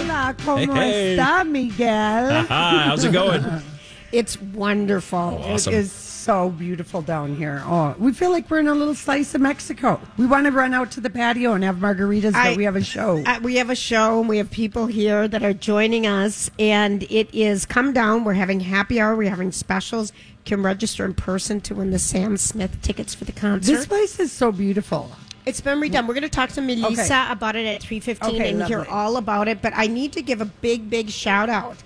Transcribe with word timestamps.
Hola, 0.00 0.34
¿cómo 0.44 0.58
Hey, 0.58 0.66
hey. 0.92 1.16
está, 1.16 1.44
Miguel? 1.44 2.46
Hi, 2.48 2.84
how's 2.88 3.04
it 3.04 3.12
going? 3.12 3.44
It's 4.12 4.40
wonderful. 4.42 5.18
awesome. 5.18 5.72
It 5.72 5.76
is 5.76 5.92
so 5.92 6.48
beautiful 6.50 7.00
down 7.00 7.36
here. 7.36 7.62
Oh, 7.64 7.94
we 7.96 8.12
feel 8.12 8.30
like 8.30 8.50
we're 8.50 8.58
in 8.58 8.66
a 8.66 8.74
little 8.74 8.96
slice 8.96 9.36
of 9.36 9.40
Mexico. 9.40 10.00
We 10.16 10.26
want 10.26 10.46
to 10.46 10.50
run 10.50 10.74
out 10.74 10.90
to 10.92 11.00
the 11.00 11.10
patio 11.10 11.52
and 11.52 11.62
have 11.62 11.76
margaritas, 11.76 12.34
I- 12.34 12.48
but 12.50 12.56
we 12.56 12.64
have 12.64 12.74
a 12.74 12.82
show. 12.82 13.22
Uh, 13.24 13.38
we 13.40 13.54
have 13.56 13.70
a 13.70 13.76
show 13.76 14.18
and 14.18 14.28
we 14.28 14.38
have 14.38 14.50
people 14.50 14.86
here 14.86 15.28
that 15.28 15.44
are 15.44 15.52
joining 15.52 16.08
us, 16.08 16.50
and 16.58 17.04
it 17.04 17.32
is 17.32 17.64
come 17.66 17.92
down. 17.92 18.24
We're 18.24 18.32
having 18.34 18.58
happy 18.60 19.00
hour. 19.00 19.14
We're 19.14 19.30
having 19.30 19.52
specials. 19.52 20.12
You 20.44 20.56
can 20.56 20.62
register 20.64 21.04
in 21.04 21.14
person 21.14 21.60
to 21.60 21.74
win 21.76 21.92
the 21.92 22.00
Sam 22.00 22.36
Smith 22.36 22.82
tickets 22.82 23.14
for 23.14 23.24
the 23.26 23.32
concert. 23.32 23.72
this 23.72 23.86
place 23.86 24.18
is 24.18 24.32
so 24.32 24.50
beautiful. 24.50 25.12
It's 25.46 25.60
been 25.60 25.80
redone. 25.80 26.06
We're 26.06 26.14
going 26.14 26.22
to 26.22 26.28
talk 26.28 26.50
to 26.50 26.60
Melissa 26.60 27.02
Okay. 27.02 27.32
about 27.32 27.56
it 27.56 27.66
at 27.66 27.80
three 27.82 28.00
fifteen 28.00 28.36
Okay, 28.36 28.50
and 28.50 28.62
hear 28.64 28.84
all 28.84 29.16
about 29.16 29.48
it. 29.48 29.62
But 29.62 29.72
I 29.74 29.86
need 29.86 30.12
to 30.12 30.22
give 30.22 30.40
a 30.40 30.44
big, 30.44 30.90
big 30.90 31.08
shout 31.10 31.48
out, 31.48 31.78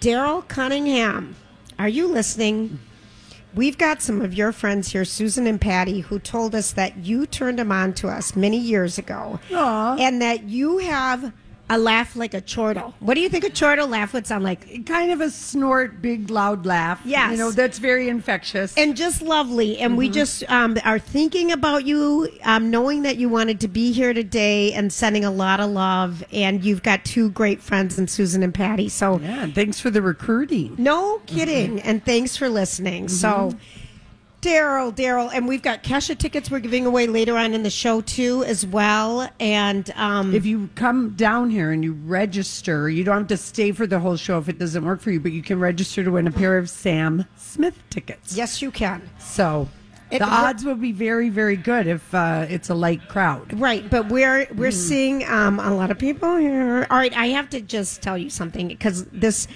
Daryl 0.00 0.46
Cunningham. 0.48 1.36
Are 1.78 1.88
you 1.88 2.08
listening? 2.08 2.78
We've 3.54 3.78
got 3.78 4.02
some 4.02 4.20
of 4.20 4.34
your 4.34 4.52
friends 4.52 4.92
here, 4.92 5.04
Susan 5.06 5.46
and 5.46 5.58
Patty, 5.58 6.00
who 6.00 6.18
told 6.18 6.54
us 6.54 6.72
that 6.72 6.98
you 6.98 7.26
turned 7.26 7.58
them 7.58 7.72
on 7.72 7.94
to 7.94 8.08
us 8.08 8.36
many 8.36 8.58
years 8.58 8.98
ago, 8.98 9.40
Aw. 9.52 9.96
and 9.98 10.20
that 10.20 10.44
you 10.44 10.78
have 10.78 11.32
a 11.68 11.78
laugh 11.78 12.14
like 12.14 12.32
a 12.34 12.40
chortle. 12.40 12.94
What 13.00 13.14
do 13.14 13.20
you 13.20 13.28
think 13.28 13.44
a 13.44 13.50
chortle 13.50 13.88
laugh 13.88 14.12
would 14.12 14.26
sound 14.26 14.44
like? 14.44 14.86
Kind 14.86 15.10
of 15.10 15.20
a 15.20 15.30
snort, 15.30 16.00
big, 16.00 16.30
loud 16.30 16.64
laugh. 16.64 17.00
Yes. 17.04 17.32
You 17.32 17.38
know, 17.38 17.50
that's 17.50 17.78
very 17.78 18.08
infectious. 18.08 18.76
and 18.76 18.96
just 18.96 19.20
lovely. 19.22 19.78
And 19.78 19.96
we 19.96 20.08
just 20.08 20.48
um, 20.50 20.76
are 20.84 20.98
thinking 20.98 21.50
about 21.50 21.84
you, 21.84 22.28
um, 22.44 22.70
knowing 22.70 23.02
that 23.02 23.16
you 23.16 23.28
wanted 23.28 23.60
to 23.60 23.68
be 23.68 23.92
here 23.92 24.12
today, 24.12 24.72
and 24.72 24.92
sending 24.92 25.24
a 25.24 25.30
lot 25.30 25.58
of 25.60 25.70
love. 25.70 26.22
And 26.32 26.64
you've 26.64 26.82
got 26.82 27.04
two 27.04 27.30
great 27.30 27.60
friends 27.60 27.98
in 27.98 28.06
Susan 28.08 28.42
and 28.42 28.54
Patty. 28.54 28.88
So 28.88 29.18
yeah, 29.18 29.42
and 29.44 29.54
thanks 29.54 29.80
for 29.80 29.90
the 29.90 30.02
recruiting. 30.02 30.76
no 30.78 31.20
kidding. 31.26 31.80
And 31.80 32.04
thanks 32.04 32.36
for 32.36 32.48
listening. 32.48 33.08
So. 33.08 33.52
Daryl, 34.50 34.94
Daryl, 34.94 35.28
and 35.34 35.48
we've 35.48 35.60
got 35.62 35.82
Kesha 35.82 36.16
tickets 36.16 36.52
we're 36.52 36.60
giving 36.60 36.86
away 36.86 37.08
later 37.08 37.36
on 37.36 37.52
in 37.52 37.64
the 37.64 37.70
show 37.70 38.00
too, 38.00 38.44
as 38.44 38.64
well. 38.64 39.28
And 39.40 39.90
um, 39.96 40.32
If 40.32 40.46
you 40.46 40.70
come 40.76 41.10
down 41.16 41.50
here 41.50 41.72
and 41.72 41.82
you 41.82 41.94
register, 42.04 42.88
you 42.88 43.02
don't 43.02 43.18
have 43.18 43.26
to 43.28 43.36
stay 43.36 43.72
for 43.72 43.88
the 43.88 43.98
whole 43.98 44.16
show 44.16 44.38
if 44.38 44.48
it 44.48 44.58
doesn't 44.60 44.84
work 44.84 45.00
for 45.00 45.10
you, 45.10 45.18
but 45.18 45.32
you 45.32 45.42
can 45.42 45.58
register 45.58 46.04
to 46.04 46.12
win 46.12 46.28
a 46.28 46.30
pair 46.30 46.58
of 46.58 46.70
Sam 46.70 47.24
Smith 47.36 47.82
tickets. 47.90 48.36
yes, 48.36 48.62
you 48.62 48.70
can. 48.70 49.02
So 49.18 49.68
It- 50.12 50.20
the 50.20 50.26
odds 50.28 50.64
will 50.64 50.76
be 50.76 50.92
very, 50.92 51.28
very 51.28 51.56
good 51.56 51.88
if 51.88 52.14
uh, 52.14 52.46
it's 52.48 52.70
a 52.70 52.74
light 52.74 53.08
crowd. 53.08 53.58
Right, 53.58 53.90
but 53.90 54.08
we're 54.10 54.46
we're 54.54 54.70
seeing 54.70 55.24
um, 55.28 55.58
a 55.58 55.74
lot 55.74 55.90
of 55.90 55.98
people 55.98 56.36
here. 56.36 56.86
All 56.88 56.98
right, 56.98 57.16
I 57.16 57.26
have 57.30 57.50
to 57.50 57.60
just 57.60 58.00
tell 58.00 58.16
you 58.16 58.30
something 58.30 58.68
because 58.68 59.06
this 59.06 59.48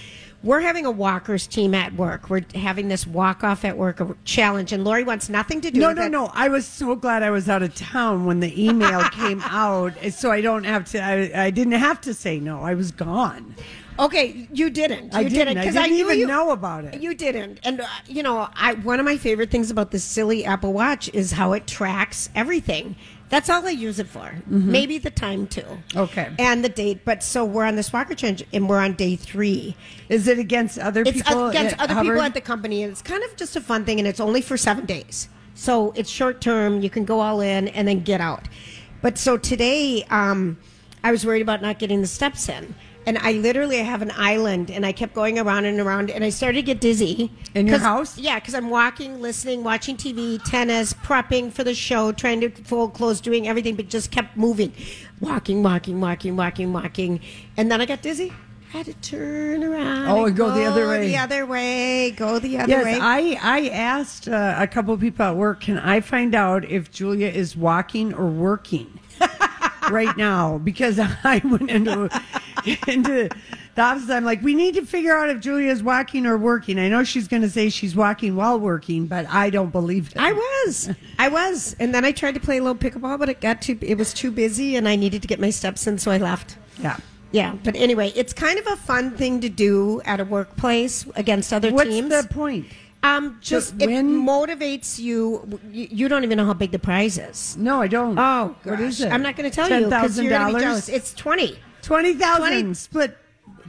we're 0.43 0.61
having 0.61 0.87
a 0.87 0.91
walkers 0.91 1.47
team 1.47 1.75
at 1.75 1.93
work. 1.95 2.31
We're 2.31 2.45
having 2.55 2.89
this 2.89 3.07
walk 3.07 3.45
off 3.45 3.65
at 3.65 3.77
work 3.77 4.01
challenge, 4.25 4.73
and 4.73 4.85
Lori 4.85 5.05
wants 5.05 5.29
nothing 5.29 5.61
to 5.61 5.71
do. 5.71 5.81
No, 5.81 5.89
with 5.89 5.99
no, 5.99 6.05
it. 6.05 6.11
no. 6.11 6.31
I 6.35 6.49
was 6.49 6.67
so 6.67 6.97
glad 6.97 7.23
I 7.23 7.31
was 7.31 7.49
out 7.49 7.63
of 7.63 7.75
town 7.75 8.25
when 8.25 8.41
the 8.41 8.63
email 8.69 9.03
came 9.11 9.41
out, 9.43 9.93
so 10.13 10.31
I 10.31 10.41
don't 10.41 10.65
have 10.65 10.85
to. 10.93 11.03
I, 11.03 11.47
I 11.47 11.51
didn't 11.51 11.75
have 11.75 12.01
to 12.03 12.15
say 12.15 12.41
no. 12.41 12.63
I 12.63 12.75
was 12.75 12.91
gone. 12.91 13.55
Okay, 13.99 14.49
you 14.51 14.71
didn't. 14.71 15.13
You 15.13 15.19
I 15.19 15.25
didn't. 15.25 15.59
I 15.59 15.65
didn't 15.71 15.91
knew 15.91 16.07
even 16.07 16.19
you- 16.21 16.27
know 16.27 16.53
about 16.53 16.85
it. 16.85 17.03
You 17.03 17.15
didn't, 17.15 17.61
and 17.65 17.83
uh, 17.83 17.87
you 18.07 18.23
know, 18.23 18.49
I 18.55 18.75
one 18.75 18.99
of 18.99 19.05
my 19.05 19.19
favorite 19.19 19.51
things 19.51 19.71
about 19.71 19.91
the 19.91 19.99
silly 19.99 20.45
Apple 20.47 20.73
Watch 20.73 21.11
is 21.13 21.33
how 21.33 21.53
it 21.53 21.67
tracks 21.67 22.31
everything. 22.35 22.97
That's 23.31 23.49
all 23.49 23.67
I 23.67 23.71
use 23.71 23.99
it 24.01 24.09
for. 24.09 24.35
Maybe 24.47 24.99
the 24.99 25.11
time 25.11 25.47
too. 25.47 25.63
Mm-hmm. 25.63 25.99
Okay. 25.99 26.29
And 26.39 26.65
the 26.65 26.69
date. 26.69 27.05
But 27.05 27.23
so 27.23 27.45
we're 27.45 27.65
on 27.65 27.77
this 27.77 27.93
walker 27.93 28.15
Change 28.15 28.45
and 28.53 28.69
we're 28.69 28.81
on 28.81 28.95
day 28.95 29.17
three. 29.17 29.77
Is 30.09 30.27
it 30.27 30.39
against 30.39 30.79
other 30.79 31.03
It's 31.03 31.23
people? 31.23 31.47
It's 31.47 31.57
against 31.57 31.79
other 31.79 32.03
people 32.03 32.21
at 32.21 32.35
the 32.35 32.41
company, 32.41 32.83
and 32.83 32.91
it's 32.91 33.03
kind 33.03 33.23
of 33.23 33.37
just 33.37 33.55
a 33.57 33.61
fun 33.61 33.85
thing, 33.85 33.99
and 33.99 34.09
it's 34.09 34.21
only 34.21 34.43
for 34.43 34.57
seven 34.57 34.85
days. 34.85 35.29
So 35.55 35.93
it's 35.93 36.11
short 36.11 36.41
term. 36.41 36.81
You 36.83 36.91
can 36.91 37.05
go 37.05 37.21
all 37.21 37.41
in 37.41 37.69
and 37.69 37.87
then 37.87 38.01
get 38.01 38.21
out. 38.21 38.49
But 39.01 39.17
so 39.17 39.37
today, 39.37 40.05
um, 40.11 40.59
I 41.05 41.11
was 41.11 41.25
worried 41.25 41.43
about 41.43 41.63
not 41.63 41.79
getting 41.79 42.01
the 42.01 42.07
steps 42.07 42.49
in. 42.49 42.75
And 43.11 43.19
I 43.19 43.33
literally 43.33 43.79
have 43.79 44.03
an 44.03 44.13
island, 44.15 44.71
and 44.71 44.87
I 44.87 44.93
kept 44.93 45.15
going 45.15 45.37
around 45.37 45.65
and 45.65 45.81
around, 45.81 46.13
and 46.13 46.23
I 46.23 46.29
started 46.29 46.59
to 46.59 46.63
get 46.63 46.81
dizzy. 46.81 47.33
In 47.57 47.67
your 47.67 47.81
house? 47.81 48.17
Yeah, 48.17 48.37
because 48.37 48.55
I'm 48.55 48.71
walking, 48.71 49.21
listening, 49.21 49.65
watching 49.65 49.97
TV, 49.97 50.41
tennis, 50.45 50.93
prepping 50.93 51.51
for 51.51 51.65
the 51.65 51.75
show, 51.75 52.13
trying 52.13 52.41
to 52.43 52.51
fold 52.51 52.95
clothes, 52.95 53.21
doing 53.21 53.49
everything, 53.49 53.75
but 53.75 53.89
just 53.89 54.13
kept 54.13 54.37
moving. 54.37 54.73
Walking, 55.19 55.61
walking, 55.61 56.01
walking, 56.01 56.37
walking, 56.37 56.73
walking. 56.73 57.19
And 57.57 57.69
then 57.69 57.81
I 57.81 57.87
got 57.87 58.01
dizzy. 58.01 58.33
I 58.73 58.77
had 58.77 58.87
to 58.87 58.95
turn 58.95 59.65
around. 59.65 60.07
Oh, 60.07 60.27
and 60.27 60.37
go 60.37 60.55
the 60.55 60.65
other 60.65 60.87
way. 60.87 61.09
The 61.09 61.17
other 61.17 61.47
way. 61.47 62.13
Go 62.13 62.39
the 62.39 62.59
other 62.59 62.71
Yes, 62.71 62.85
way. 62.85 62.99
I, 63.01 63.39
I 63.43 63.69
asked 63.71 64.29
uh, 64.29 64.55
a 64.57 64.69
couple 64.69 64.95
of 64.95 65.01
people 65.01 65.27
at 65.27 65.35
work, 65.35 65.63
can 65.63 65.79
I 65.79 66.01
find 66.01 66.33
out 66.33 66.65
if 66.65 66.93
Julia 66.93 67.27
is 67.27 67.57
walking 67.57 68.15
or 68.15 68.29
working 68.29 69.01
right 69.91 70.17
now? 70.17 70.59
Because 70.59 71.01
I 71.25 71.41
went 71.43 71.69
into 71.69 72.09
into 72.89 73.29
the 73.75 73.83
office. 73.83 74.11
I'm 74.11 74.25
like, 74.25 74.43
we 74.43 74.55
need 74.55 74.75
to 74.75 74.85
figure 74.85 75.17
out 75.17 75.31
if 75.31 75.41
Julia 75.41 75.71
is 75.71 75.83
walking 75.83 76.27
or 76.27 76.37
working. 76.37 76.79
I 76.79 76.89
know 76.89 77.05
she's 77.05 77.29
going 77.29 77.43
to 77.43 77.51
say 77.51 77.69
she's 77.69 77.95
walking 77.97 78.37
while 78.37 78.59
working, 78.59 79.07
but 79.07 79.27
I 79.29 79.51
don't 79.51 79.71
believe 79.71 80.09
it. 80.09 80.17
I 80.19 80.33
was. 80.33 80.91
I 81.19 81.29
was. 81.29 81.77
And 81.79 81.95
then 81.95 82.05
I 82.05 82.13
tried 82.13 82.35
to 82.35 82.41
play 82.41 82.59
a 82.59 82.63
little 82.63 82.77
pickleball, 82.79 83.19
but 83.19 83.29
it 83.29 83.41
got 83.41 83.63
too 83.63 83.79
it 83.81 83.97
was 83.99 84.13
too 84.13 84.31
busy 84.31 84.77
and 84.77 84.89
I 84.89 84.97
needed 84.97 85.23
to 85.23 85.29
get 85.29 85.41
my 85.41 85.51
steps 85.51 85.87
in, 85.87 85.99
so 85.99 86.11
I 86.11 86.19
left. 86.19 86.57
yeah. 86.81 86.97
Yeah, 87.33 87.55
but 87.63 87.77
anyway, 87.77 88.13
it's 88.17 88.33
kind 88.33 88.59
of 88.59 88.67
a 88.67 88.75
fun 88.77 89.13
thing 89.13 89.41
to 89.43 89.49
do 89.49 90.03
at 90.05 90.19
a 90.19 90.25
workplace 90.25 91.07
against 91.15 91.53
other 91.53 91.71
What's 91.73 91.89
teams. 91.89 92.11
What's 92.11 92.27
the 92.27 92.35
point? 92.35 92.67
um, 93.05 93.39
just 93.41 93.79
to 93.79 93.85
it 93.85 94.05
motivates 94.05 94.99
you. 94.99 95.61
you. 95.71 96.09
Don't 96.09 96.25
even 96.25 96.37
know 96.39 96.45
how 96.45 96.55
big 96.55 96.73
the 96.73 96.81
prize 96.81 97.19
is. 97.19 97.57
No, 97.57 97.81
I 97.81 97.87
don't. 97.87 98.19
Oh, 98.19 98.57
what 98.65 98.79
gosh. 98.79 98.89
is 98.89 99.01
it? 99.03 99.13
I'm 99.13 99.23
not 99.23 99.37
going 99.37 99.49
to 99.49 99.55
tell 99.55 99.69
you 99.71 99.85
because 99.87 100.19
you're 100.19 100.31
going 100.31 100.53
to 100.55 100.59
be 100.59 100.65
$10,000? 100.65 100.67
jealous. 100.67 100.89
It's 100.89 101.15
twenty. 101.15 101.57
Twenty 101.83 102.15
thousand 102.15 102.77
split 102.77 103.17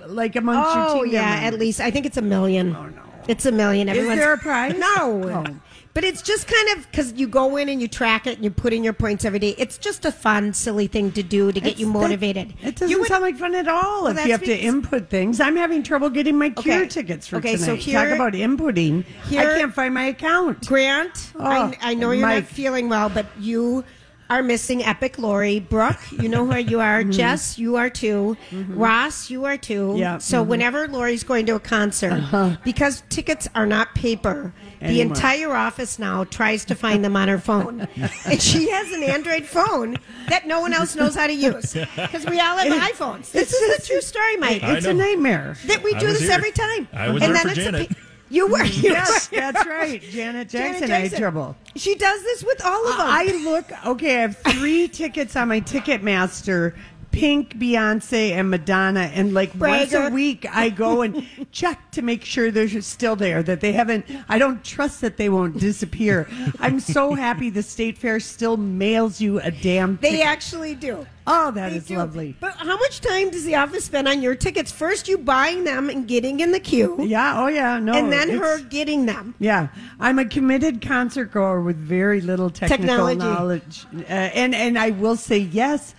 like 0.08 0.36
amongst 0.36 0.70
Oh 0.74 0.96
your 0.96 1.06
team. 1.06 1.14
yeah, 1.14 1.30
members. 1.42 1.54
at 1.54 1.60
least 1.60 1.80
I 1.80 1.92
think 1.92 2.06
it's 2.06 2.18
a 2.18 2.22
million. 2.22 2.76
Oh, 2.76 2.86
no. 2.88 3.02
it's 3.28 3.46
a 3.46 3.52
million. 3.52 3.88
Everyone's, 3.90 4.20
there 4.20 4.34
a 4.34 4.38
prize? 4.38 4.78
No, 4.78 5.44
Oh. 5.46 5.56
but 5.94 6.04
it's 6.04 6.22
just 6.22 6.48
kind 6.48 6.70
of 6.78 6.90
because 6.90 7.14
you 7.14 7.28
go 7.28 7.58
in 7.58 7.70
and 7.70 7.80
you 7.82 7.88
track 7.88 8.26
it 8.26 8.36
and 8.36 8.44
you 8.44 8.50
put 8.50 8.74
in 8.74 8.84
your 8.84 8.94
points 8.94 9.26
every 9.26 9.38
day. 9.40 9.54
It's 9.58 9.78
just 9.78 10.06
a 10.06 10.12
fun, 10.12 10.54
silly 10.54 10.88
thing 10.88 11.12
to 11.12 11.22
do 11.24 11.52
to 11.52 11.60
get 11.60 11.72
It's 11.74 11.80
you 11.80 11.86
that- 11.88 11.92
motivated. 11.94 12.54
it 12.64 12.78
doesn't 12.78 12.98
would- 13.00 13.08
sound 13.08 13.22
like 13.22 13.38
fun 13.38 13.54
at 13.56 13.68
all 13.68 14.04
Well, 14.06 14.18
if 14.18 14.26
you 14.26 14.32
have 14.32 14.44
to 14.44 14.58
input 14.58 15.10
things. 15.10 15.40
I'm 15.40 15.56
having 15.56 15.84
trouble 15.84 16.10
getting 16.10 16.38
my 16.38 16.50
cure 16.50 16.78
Okay. 16.80 16.88
tickets 16.88 17.28
for 17.28 17.38
Okay, 17.38 17.58
so 17.58 17.66
tonight. 17.76 17.80
here- 17.82 18.00
Talk 18.06 18.16
about 18.16 18.34
inputting. 18.34 19.04
here- 19.30 19.42
I 19.42 19.60
can't 19.60 19.74
find 19.74 19.94
my 19.94 20.06
account. 20.06 20.66
Grant, 20.66 21.32
Oh, 21.40 21.44
I, 21.46 21.78
I 21.82 21.94
know 21.94 22.12
you're 22.12 22.26
Mike. 22.26 22.44
not 22.46 22.52
feeling 22.52 22.90
well, 22.90 23.10
but 23.10 23.26
you 23.40 23.84
are 24.31 24.42
missing 24.42 24.81
Epic 24.84 25.19
Lori. 25.19 25.59
Brooke, 25.59 26.00
you 26.14 26.30
know 26.30 26.46
where 26.46 26.58
you 26.59 26.80
are. 26.80 27.03
Jess, 27.19 27.59
you 27.59 27.75
are 27.75 27.90
too. 27.90 28.38
Ross, 28.69 29.30
you 29.30 29.44
are 29.44 29.58
too. 29.58 29.90
Mm-hmm. 29.90 29.97
Yeah, 29.97 30.18
So 30.19 30.44
mhm. 30.44 30.47
whenever 30.47 30.88
Lori's 30.88 31.24
going 31.24 31.46
to 31.47 31.56
a 31.56 31.59
concert, 31.59 32.58
because 32.64 33.03
tickets 33.09 33.50
are 33.56 33.66
not 33.66 33.94
paper, 33.94 34.53
the 34.80 35.02
entire 35.02 35.53
office 35.53 36.00
now 36.00 36.24
tries 36.24 36.64
to 36.66 36.75
find 36.75 37.03
them 37.03 37.16
on 37.18 37.28
her 37.28 37.38
phone. 37.40 37.81
and 38.25 38.41
she 38.41 38.70
has 38.70 38.91
an 38.94 39.03
Android 39.03 39.46
phone 39.46 39.97
that 40.30 40.47
no 40.47 40.62
one 40.62 40.72
else 40.74 40.96
knows 40.96 41.14
how 41.16 41.28
to 41.28 41.34
use. 41.34 41.74
Because 41.74 42.25
we 42.25 42.40
all 42.40 42.58
have 42.58 42.72
iPhones. 42.91 43.31
This 43.31 43.52
is 43.53 43.59
just- 43.59 43.81
the 43.88 43.94
true 43.94 44.02
story, 44.02 44.38
Mike. 44.38 44.64
I 44.64 44.78
It's 44.78 44.86
a 44.86 44.94
nightmare. 44.94 45.58
That 45.66 45.84
we 45.84 45.94
do 45.96 46.08
this 46.08 46.22
here. 46.22 46.31
every 46.31 46.52
time. 46.52 46.88
I 46.94 47.09
was 47.09 47.22
and 47.22 47.36
there 47.36 47.44
then 47.44 47.53
for 47.53 47.59
it's 47.59 47.68
a 47.68 47.72
Janet. 47.72 47.97
You 48.31 48.47
were. 48.47 48.59
Mm. 48.59 48.84
You 48.84 48.92
Yes, 48.92 49.30
were. 49.31 49.38
that's 49.40 49.66
right. 49.68 50.02
Janet 50.02 50.50
Jackson, 50.50 50.88
Janet 50.88 50.92
I 50.92 51.08
had 51.09 51.18
trouble. 51.19 51.56
She 51.75 51.96
does 51.96 52.22
this 52.24 52.44
with 52.44 52.64
all 52.66 52.88
of 52.88 52.97
them. 52.97 53.08
I 53.08 53.25
look 53.44 53.86
okay. 53.88 54.18
I 54.18 54.22
have 54.22 54.38
three 54.38 54.88
tickets 55.02 55.36
on 55.36 55.47
my 55.50 55.62
Ticketmaster. 55.62 56.75
Pink, 57.12 57.58
Beyonce, 57.59 58.31
and 58.31 58.50
Madonna, 58.50 59.02
and 59.14 59.34
like 59.34 59.52
once 59.56 59.91
a 59.91 60.09
week 60.11 60.46
I 60.50 60.70
go 60.70 61.02
and 61.02 61.28
check 61.52 61.91
to 61.91 62.02
make 62.02 62.23
sure 62.23 62.52
they're 62.52 62.70
still 62.82 63.17
there. 63.17 63.44
That 63.44 63.59
they 63.59 63.73
haven't. 63.73 64.06
I 64.29 64.38
don't 64.40 64.64
trust 64.64 65.02
that 65.02 65.17
they 65.17 65.28
won't 65.28 65.59
disappear. 65.59 66.29
I'm 66.61 66.79
so 66.79 67.14
happy 67.14 67.50
the 67.50 67.64
State 67.64 67.97
Fair 67.97 68.22
still 68.22 68.56
mails 68.56 69.20
you 69.20 69.41
a 69.41 69.52
damn. 69.52 69.97
They 69.97 70.11
ticket. 70.11 70.26
actually 70.26 70.73
do. 70.76 71.06
Oh, 71.34 71.52
that 71.52 71.70
They 71.72 71.78
is 71.78 71.86
do. 71.86 71.98
lovely. 71.98 72.36
But 72.40 72.54
how 72.58 72.78
much 72.78 73.00
time 73.02 73.30
does 73.30 73.46
the 73.46 73.56
office 73.56 73.86
spend 73.86 74.08
on 74.08 74.22
your 74.22 74.36
tickets? 74.36 74.72
First, 74.72 75.08
you 75.08 75.18
buying 75.18 75.64
them 75.64 75.90
and 75.90 76.08
getting 76.08 76.40
in 76.42 76.52
the 76.52 76.60
queue, 76.60 76.98
Yeah. 77.00 77.42
Oh, 77.42 77.48
yeah. 77.48 77.80
No. 77.80 77.94
and 77.94 78.12
then 78.12 78.30
her 78.38 78.60
getting 78.64 79.06
them. 79.06 79.34
Yeah, 79.40 79.70
I'm 80.00 80.20
a 80.20 80.26
committed 80.26 80.82
concert 80.82 81.32
goer 81.32 81.62
with 81.62 81.78
very 81.78 82.20
little 82.22 82.50
technical 82.50 82.86
Technology. 82.86 83.18
knowledge, 83.20 83.86
uh, 83.96 84.04
and 84.12 84.54
and 84.54 84.78
I 84.78 84.90
will 84.92 85.16
say 85.16 85.38
yes 85.38 85.96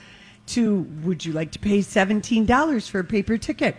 to. 0.49 0.81
Would 1.05 1.25
you 1.25 1.33
like 1.33 1.51
to 1.53 1.59
pay 1.59 1.81
seventeen 1.83 2.45
dollars 2.47 2.87
for 2.89 2.99
a 3.01 3.05
paper 3.05 3.39
ticket? 3.39 3.77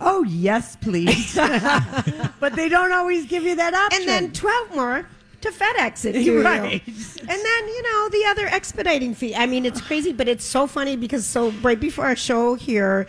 Oh 0.00 0.22
yes, 0.24 0.76
please. 0.76 1.34
but 2.40 2.56
they 2.56 2.68
don't 2.68 2.92
always 2.92 3.26
give 3.26 3.42
you 3.44 3.56
that 3.56 3.74
option. 3.74 4.00
And 4.02 4.08
then 4.08 4.32
twelve 4.32 4.74
more 4.74 5.06
to 5.44 5.50
FedEx 5.50 6.04
it 6.04 6.12
to 6.14 6.20
you. 6.20 6.46
And 6.46 7.28
then 7.28 7.68
you 7.68 7.82
know 7.82 8.08
the 8.10 8.24
other 8.28 8.46
expediting 8.46 9.14
fee. 9.14 9.34
I 9.34 9.46
mean, 9.46 9.64
it's 9.64 9.80
crazy, 9.80 10.12
but 10.12 10.28
it's 10.28 10.44
so 10.44 10.66
funny 10.66 10.96
because 10.96 11.24
so 11.26 11.50
right 11.62 11.78
before 11.80 12.04
our 12.06 12.16
show 12.16 12.54
here. 12.54 13.06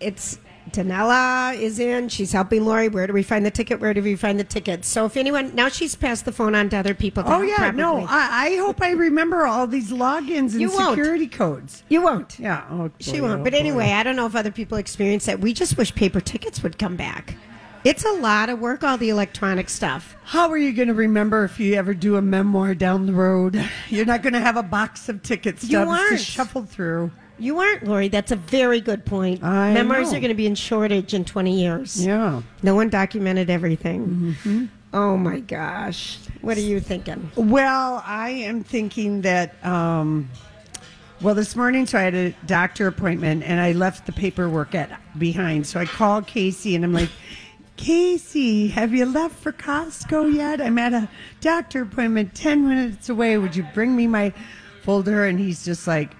it's 0.00 0.38
Danella 0.72 1.54
is 1.56 1.78
in. 1.78 2.08
She's 2.08 2.32
helping 2.32 2.64
Lori. 2.64 2.88
Where 2.88 3.06
do 3.06 3.12
we 3.12 3.22
find 3.22 3.46
the 3.46 3.52
ticket? 3.52 3.78
Where 3.80 3.94
do 3.94 4.02
we 4.02 4.16
find 4.16 4.38
the 4.38 4.44
ticket? 4.44 4.84
So 4.84 5.06
if 5.06 5.16
anyone 5.16 5.54
now 5.54 5.68
she's 5.68 5.94
passed 5.94 6.24
the 6.24 6.32
phone 6.32 6.56
on 6.56 6.68
to 6.70 6.76
other 6.76 6.92
people. 6.92 7.22
Oh 7.24 7.40
yeah, 7.42 7.70
no. 7.70 8.00
I, 8.00 8.48
I 8.52 8.56
hope 8.56 8.82
I 8.82 8.90
remember 8.90 9.46
all 9.46 9.68
these 9.68 9.92
logins 9.92 10.52
and 10.52 10.60
You 10.60 10.70
won't. 10.72 10.96
security 10.96 11.28
codes. 11.28 11.84
you 11.88 12.02
won't. 12.02 12.38
Yeah. 12.40 12.64
Oh, 12.68 12.90
She 12.98 13.20
won't. 13.20 13.40
oh, 13.40 13.44
But 13.44 13.52
boy. 13.52 13.58
anyway, 13.60 13.92
I 13.92 14.02
don't 14.02 14.16
know 14.16 14.26
if 14.26 14.34
other 14.34 14.50
people 14.50 14.76
experience 14.76 15.26
that. 15.26 15.38
We 15.40 15.52
just 15.54 15.78
wish 15.78 15.94
paper 15.94 16.20
tickets 16.20 16.62
would 16.64 16.78
come 16.78 16.96
back. 16.96 17.36
It's 17.86 18.04
a 18.04 18.10
lot 18.14 18.48
of 18.48 18.58
work, 18.58 18.82
all 18.82 18.98
the 18.98 19.10
electronic 19.10 19.68
stuff. 19.68 20.16
How 20.24 20.48
are 20.50 20.58
you 20.58 20.72
going 20.72 20.88
to 20.88 20.94
remember 20.94 21.44
if 21.44 21.60
you 21.60 21.74
ever 21.74 21.94
do 21.94 22.16
a 22.16 22.20
memoir 22.20 22.74
down 22.74 23.06
the 23.06 23.12
road? 23.12 23.64
You're 23.88 24.04
not 24.04 24.22
going 24.22 24.32
to 24.32 24.40
have 24.40 24.56
a 24.56 24.62
box 24.64 25.08
of 25.08 25.22
ticket 25.22 25.62
You 25.62 25.68
stubs 25.68 26.08
to 26.08 26.18
shuffle 26.18 26.64
through. 26.64 27.12
You 27.38 27.60
aren't, 27.60 27.84
Lori. 27.84 28.08
That's 28.08 28.32
a 28.32 28.36
very 28.36 28.80
good 28.80 29.04
point. 29.04 29.44
I 29.44 29.72
Memoirs 29.72 30.10
know. 30.10 30.18
are 30.18 30.20
going 30.20 30.30
to 30.30 30.34
be 30.34 30.48
in 30.48 30.56
shortage 30.56 31.14
in 31.14 31.24
20 31.24 31.60
years. 31.60 32.04
Yeah. 32.04 32.42
No 32.64 32.74
one 32.74 32.88
documented 32.88 33.50
everything. 33.50 34.34
Mm-hmm. 34.44 34.64
Oh 34.92 35.16
my 35.16 35.38
gosh. 35.38 36.18
What 36.40 36.56
are 36.56 36.62
you 36.62 36.80
thinking? 36.80 37.30
Well, 37.36 38.02
I 38.04 38.30
am 38.30 38.64
thinking 38.64 39.20
that. 39.20 39.64
Um, 39.64 40.28
well, 41.22 41.36
this 41.36 41.54
morning, 41.54 41.86
so 41.86 41.98
I 41.98 42.02
had 42.02 42.14
a 42.14 42.30
doctor 42.46 42.88
appointment, 42.88 43.44
and 43.44 43.60
I 43.60 43.72
left 43.72 44.06
the 44.06 44.12
paperwork 44.12 44.74
at 44.74 45.00
behind. 45.16 45.66
So 45.66 45.78
I 45.80 45.86
called 45.86 46.26
Casey, 46.26 46.74
and 46.74 46.84
I'm 46.84 46.92
like, 46.92 47.08
Casey, 47.76 48.68
have 48.68 48.94
you 48.94 49.04
left 49.06 49.36
for 49.36 49.52
Costco 49.52 50.34
yet? 50.34 50.60
I'm 50.60 50.78
at 50.78 50.92
a 50.94 51.08
doctor 51.40 51.82
appointment 51.82 52.34
ten 52.34 52.66
minutes 52.68 53.08
away. 53.08 53.36
Would 53.38 53.54
you 53.54 53.66
bring 53.74 53.94
me 53.94 54.06
my 54.06 54.32
folder? 54.82 55.24
And 55.26 55.38
he's 55.38 55.64
just 55.64 55.86
like, 55.86 56.12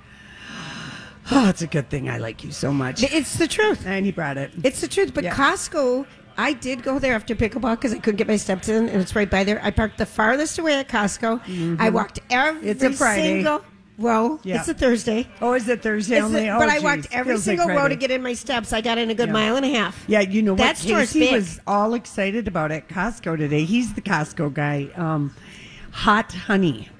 Oh, 1.32 1.48
it's 1.48 1.62
a 1.62 1.66
good 1.66 1.90
thing 1.90 2.08
I 2.08 2.18
like 2.18 2.44
you 2.44 2.52
so 2.52 2.72
much. 2.72 3.02
It's 3.02 3.36
the 3.36 3.48
truth. 3.48 3.84
And 3.84 4.06
he 4.06 4.12
brought 4.12 4.36
it. 4.38 4.52
It's 4.62 4.80
the 4.80 4.86
truth. 4.86 5.12
But 5.12 5.24
Yeah. 5.24 5.34
Costco, 5.34 6.06
I 6.36 6.52
did 6.52 6.82
go 6.84 6.98
there 7.00 7.14
after 7.14 7.34
pickleball 7.34 7.74
because 7.76 7.92
I 7.92 7.98
couldn't 7.98 8.18
get 8.18 8.28
my 8.28 8.36
steps 8.36 8.68
in, 8.68 8.88
and 8.88 9.00
it's 9.02 9.16
right 9.16 9.28
by 9.28 9.42
there. 9.42 9.60
I 9.64 9.70
parked 9.72 9.98
the 9.98 10.06
farthest 10.06 10.58
away 10.58 10.74
at 10.74 10.88
Costco. 10.88 11.80
I 11.80 11.90
walked 11.90 12.20
every 12.30 12.60
Mm-hmm. 12.60 12.68
It's 12.70 12.82
a 12.84 12.92
Friday. 12.92 13.22
single. 13.42 13.64
Well, 13.98 14.40
Yeah. 14.44 14.56
it's 14.58 14.68
a 14.68 14.74
Thursday. 14.74 15.26
Oh, 15.40 15.54
is 15.54 15.68
it 15.68 15.82
Thursday 15.82 16.16
It's 16.16 16.24
only? 16.24 16.42
the- 16.42 16.48
oh, 16.50 16.58
but 16.58 16.68
I 16.68 16.74
geez. 16.74 16.82
walked 16.84 17.08
every 17.12 17.32
Feels 17.32 17.46
like 17.46 17.58
single 17.58 17.74
row 17.76 17.88
to 17.88 17.96
get 17.96 18.10
in 18.10 18.22
my 18.22 18.34
steps. 18.34 18.72
I 18.72 18.80
got 18.82 18.98
in 18.98 19.08
a 19.08 19.14
good 19.14 19.28
Yeah. 19.28 19.32
mile 19.32 19.56
and 19.56 19.64
a 19.64 19.70
half. 19.70 20.04
Yeah, 20.06 20.20
you 20.20 20.42
know 20.42 20.52
what? 20.52 20.58
That 20.58 20.76
store's 20.78 21.12
Casey 21.12 21.20
big. 21.20 21.32
was 21.32 21.60
all 21.66 21.94
excited 21.94 22.46
about 22.46 22.70
at 22.72 22.88
Costco 22.88 23.38
today. 23.38 23.64
He's 23.64 23.94
the 23.94 24.02
Costco 24.02 24.52
guy. 24.52 24.88
Um, 24.96 25.32
hot 25.92 26.32
honey. 26.32 26.90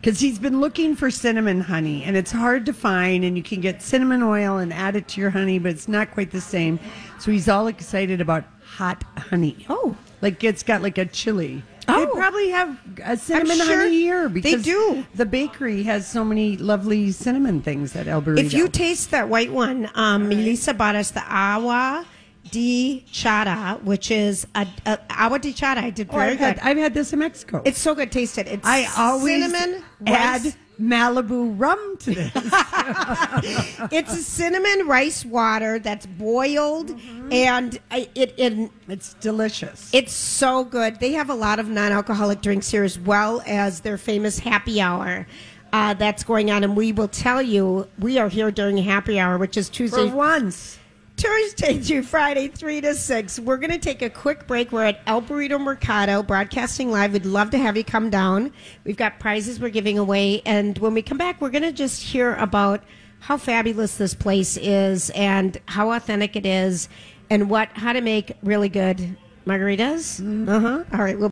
Because 0.00 0.18
he's 0.18 0.40
been 0.40 0.60
looking 0.60 0.96
for 0.96 1.12
cinnamon 1.12 1.60
honey, 1.60 2.02
and 2.02 2.16
it's 2.16 2.32
hard 2.32 2.66
to 2.66 2.72
find. 2.72 3.24
And 3.24 3.36
you 3.36 3.42
can 3.44 3.60
get 3.60 3.80
cinnamon 3.80 4.20
oil 4.24 4.58
and 4.58 4.72
add 4.72 4.96
it 4.96 5.06
to 5.08 5.20
your 5.20 5.30
honey, 5.30 5.60
but 5.60 5.70
it's 5.70 5.86
not 5.86 6.10
quite 6.10 6.32
the 6.32 6.40
same. 6.40 6.80
So 7.20 7.30
he's 7.30 7.48
all 7.48 7.68
excited 7.68 8.20
about 8.20 8.42
hot 8.64 9.04
honey. 9.16 9.64
Oh. 9.70 9.94
like 10.20 10.42
it's 10.44 10.62
got 10.64 10.82
like 10.82 10.98
a 10.98 11.04
chili. 11.04 11.62
Oh. 11.88 12.04
They 12.04 12.12
probably 12.12 12.50
have 12.50 12.78
a 13.04 13.16
cinnamon 13.16 13.56
sure 13.56 13.78
honey 13.78 13.90
here 13.90 14.28
they 14.28 14.56
do. 14.56 15.04
The 15.14 15.26
bakery 15.26 15.82
has 15.84 16.06
so 16.06 16.24
many 16.24 16.56
lovely 16.56 17.10
cinnamon 17.12 17.60
things 17.62 17.96
at 17.96 18.06
El 18.06 18.22
Burrito. 18.22 18.38
If 18.38 18.52
you 18.52 18.68
taste 18.68 19.10
that 19.10 19.28
white 19.28 19.52
one, 19.52 19.90
um, 19.94 20.28
Melissa 20.28 20.74
bought 20.74 20.94
us 20.94 21.10
the 21.10 21.24
agua 21.26 22.06
de 22.50 23.04
chata, 23.10 23.82
which 23.82 24.10
is 24.10 24.46
a, 24.54 24.66
a 24.86 24.98
agua 25.10 25.38
de 25.38 25.52
chata. 25.52 25.78
I 25.78 25.90
did 25.90 26.08
Oh, 26.10 26.16
very 26.16 26.32
I've, 26.32 26.38
had, 26.38 26.54
good. 26.56 26.64
I've 26.64 26.76
had 26.76 26.94
this 26.94 27.12
in 27.12 27.18
Mexico. 27.20 27.62
It's 27.64 27.78
so 27.78 27.94
good. 27.94 28.12
Taste 28.12 28.38
it. 28.38 28.46
It's 28.46 28.66
I 28.66 28.86
always 28.98 29.42
cinnamon 29.44 29.82
add 30.06 30.44
rice. 30.44 30.56
Malibu 30.82 31.54
rum 31.58 31.96
to 32.00 32.14
this. 32.14 32.32
It's 33.92 34.12
a 34.12 34.22
cinnamon 34.22 34.86
rice 34.86 35.24
water 35.24 35.78
that's 35.78 36.06
boiled, 36.06 36.88
Mm-hmm. 36.88 37.32
and 37.32 37.78
I, 37.90 38.08
it, 38.14 38.34
it 38.36 38.70
it's 38.88 39.14
delicious. 39.14 39.90
it's 39.92 40.12
so 40.12 40.64
good. 40.64 40.98
They 41.00 41.12
have 41.12 41.30
a 41.30 41.34
lot 41.34 41.58
of 41.60 41.68
non-alcoholic 41.68 42.42
drinks 42.42 42.70
here, 42.70 42.84
as 42.84 42.98
well 42.98 43.42
as 43.46 43.80
their 43.80 43.96
famous 43.98 44.38
happy 44.40 44.80
hour. 44.80 45.26
Uh, 45.72 45.94
that's 45.94 46.22
going 46.24 46.50
on, 46.50 46.64
and 46.64 46.76
we 46.76 46.92
will 46.92 47.08
tell 47.08 47.40
you 47.40 47.88
we 47.98 48.18
are 48.18 48.28
here 48.28 48.50
during 48.50 48.76
happy 48.78 49.18
hour, 49.18 49.38
which 49.38 49.56
is 49.56 49.70
Tuesday, 49.70 50.08
For 50.10 50.14
once. 50.16 50.78
Thursday 51.16 51.78
through 51.78 52.02
Friday, 52.02 52.48
3 52.48 52.80
to 52.80 52.94
6. 52.94 53.38
We're 53.40 53.56
going 53.56 53.70
to 53.70 53.78
take 53.78 54.02
a 54.02 54.10
quick 54.10 54.46
break. 54.46 54.72
We're 54.72 54.84
at 54.84 55.00
El 55.06 55.22
Burrito 55.22 55.60
Mercado, 55.60 56.22
broadcasting 56.22 56.90
live. 56.90 57.12
We'd 57.12 57.26
love 57.26 57.50
to 57.50 57.58
have 57.58 57.76
you 57.76 57.84
come 57.84 58.10
down. 58.10 58.52
We've 58.84 58.96
got 58.96 59.20
prizes 59.20 59.60
we're 59.60 59.70
giving 59.70 59.98
away. 59.98 60.42
And 60.44 60.76
when 60.78 60.94
we 60.94 61.02
come 61.02 61.18
back, 61.18 61.40
we're 61.40 61.50
going 61.50 61.62
to 61.62 61.72
just 61.72 62.02
hear 62.02 62.34
about 62.34 62.82
how 63.20 63.36
fabulous 63.36 63.96
this 63.96 64.14
place 64.14 64.56
is 64.56 65.10
and 65.10 65.60
how 65.66 65.92
authentic 65.92 66.34
it 66.34 66.44
is 66.44 66.88
and 67.30 67.48
what 67.48 67.68
how 67.74 67.92
to 67.92 68.00
make 68.00 68.32
really 68.42 68.68
good 68.68 69.16
margaritas. 69.46 70.20
Uh 70.48 70.60
huh. 70.60 70.84
All 70.92 71.04
right. 71.04 71.18
We'll 71.18 71.30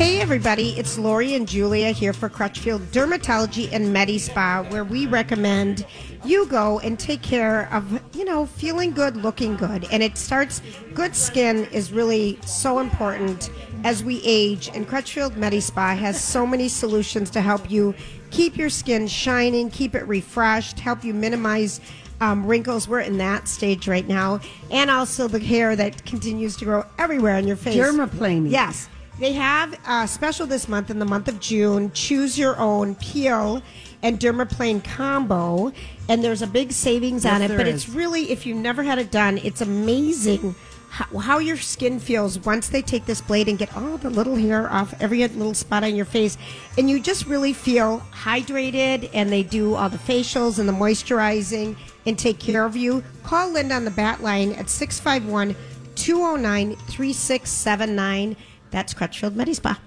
Hey 0.00 0.18
everybody, 0.18 0.70
it's 0.78 0.98
Lori 0.98 1.34
and 1.34 1.46
Julia 1.46 1.90
here 1.90 2.14
for 2.14 2.30
Crutchfield 2.30 2.80
Dermatology 2.90 3.70
and 3.70 3.92
Medi 3.92 4.18
Spa, 4.18 4.64
where 4.70 4.82
we 4.82 5.04
recommend 5.04 5.84
you 6.24 6.46
go 6.46 6.78
and 6.78 6.98
take 6.98 7.20
care 7.20 7.68
of, 7.70 8.00
you 8.16 8.24
know, 8.24 8.46
feeling 8.46 8.92
good, 8.92 9.14
looking 9.16 9.56
good. 9.56 9.86
And 9.92 10.02
it 10.02 10.16
starts, 10.16 10.62
good 10.94 11.14
skin 11.14 11.66
is 11.66 11.92
really 11.92 12.38
so 12.46 12.78
important 12.78 13.50
as 13.84 14.02
we 14.02 14.22
age. 14.24 14.70
And 14.72 14.88
Crutchfield 14.88 15.36
Medi 15.36 15.60
Spa 15.60 15.94
has 15.94 16.18
so 16.18 16.46
many 16.46 16.68
solutions 16.68 17.28
to 17.32 17.42
help 17.42 17.70
you 17.70 17.94
keep 18.30 18.56
your 18.56 18.70
skin 18.70 19.06
shining, 19.06 19.68
keep 19.68 19.94
it 19.94 20.08
refreshed, 20.08 20.80
help 20.80 21.04
you 21.04 21.12
minimize 21.12 21.78
um, 22.22 22.46
wrinkles. 22.46 22.88
We're 22.88 23.00
in 23.00 23.18
that 23.18 23.48
stage 23.48 23.86
right 23.86 24.08
now. 24.08 24.40
And 24.70 24.90
also 24.90 25.28
the 25.28 25.40
hair 25.40 25.76
that 25.76 26.06
continues 26.06 26.56
to 26.56 26.64
grow 26.64 26.86
everywhere 26.96 27.36
on 27.36 27.46
your 27.46 27.56
face. 27.56 27.76
Dermaplaning. 27.76 28.50
Yes. 28.50 28.88
They 29.20 29.34
have 29.34 29.78
a 29.86 30.08
special 30.08 30.46
this 30.46 30.66
month 30.66 30.88
in 30.88 30.98
the 30.98 31.04
month 31.04 31.28
of 31.28 31.40
June. 31.40 31.92
Choose 31.92 32.38
your 32.38 32.58
own 32.58 32.94
peel 32.94 33.62
and 34.02 34.18
dermaplane 34.18 34.82
combo, 34.82 35.72
and 36.08 36.24
there's 36.24 36.40
a 36.40 36.46
big 36.46 36.72
savings 36.72 37.26
on 37.26 37.42
it. 37.42 37.54
But 37.54 37.68
is. 37.68 37.84
it's 37.84 37.94
really, 37.94 38.30
if 38.30 38.46
you've 38.46 38.56
never 38.56 38.82
had 38.82 38.98
it 38.98 39.10
done, 39.10 39.36
it's 39.36 39.60
amazing 39.60 40.54
how, 40.88 41.18
how 41.18 41.38
your 41.38 41.58
skin 41.58 42.00
feels 42.00 42.38
once 42.46 42.70
they 42.70 42.80
take 42.80 43.04
this 43.04 43.20
blade 43.20 43.46
and 43.46 43.58
get 43.58 43.76
all 43.76 43.98
the 43.98 44.08
little 44.08 44.36
hair 44.36 44.72
off 44.72 44.94
every 45.02 45.18
little 45.28 45.52
spot 45.52 45.84
on 45.84 45.94
your 45.94 46.06
face, 46.06 46.38
and 46.78 46.88
you 46.88 46.98
just 46.98 47.26
really 47.26 47.52
feel 47.52 48.00
hydrated. 48.12 49.10
And 49.12 49.30
they 49.30 49.42
do 49.42 49.74
all 49.74 49.90
the 49.90 49.98
facials 49.98 50.58
and 50.58 50.66
the 50.66 50.72
moisturizing 50.72 51.76
and 52.06 52.18
take 52.18 52.38
care 52.38 52.64
of 52.64 52.74
you. 52.74 53.04
Call 53.22 53.50
Linda 53.50 53.74
on 53.74 53.84
the 53.84 53.90
bat 53.90 54.22
line 54.22 54.52
at 54.52 54.70
651 54.70 55.54
209 55.94 56.76
3679. 56.76 58.36
That's 58.70 58.94
Crutchfield 58.94 59.34
Medi 59.34 59.54
Spa. 59.54 59.78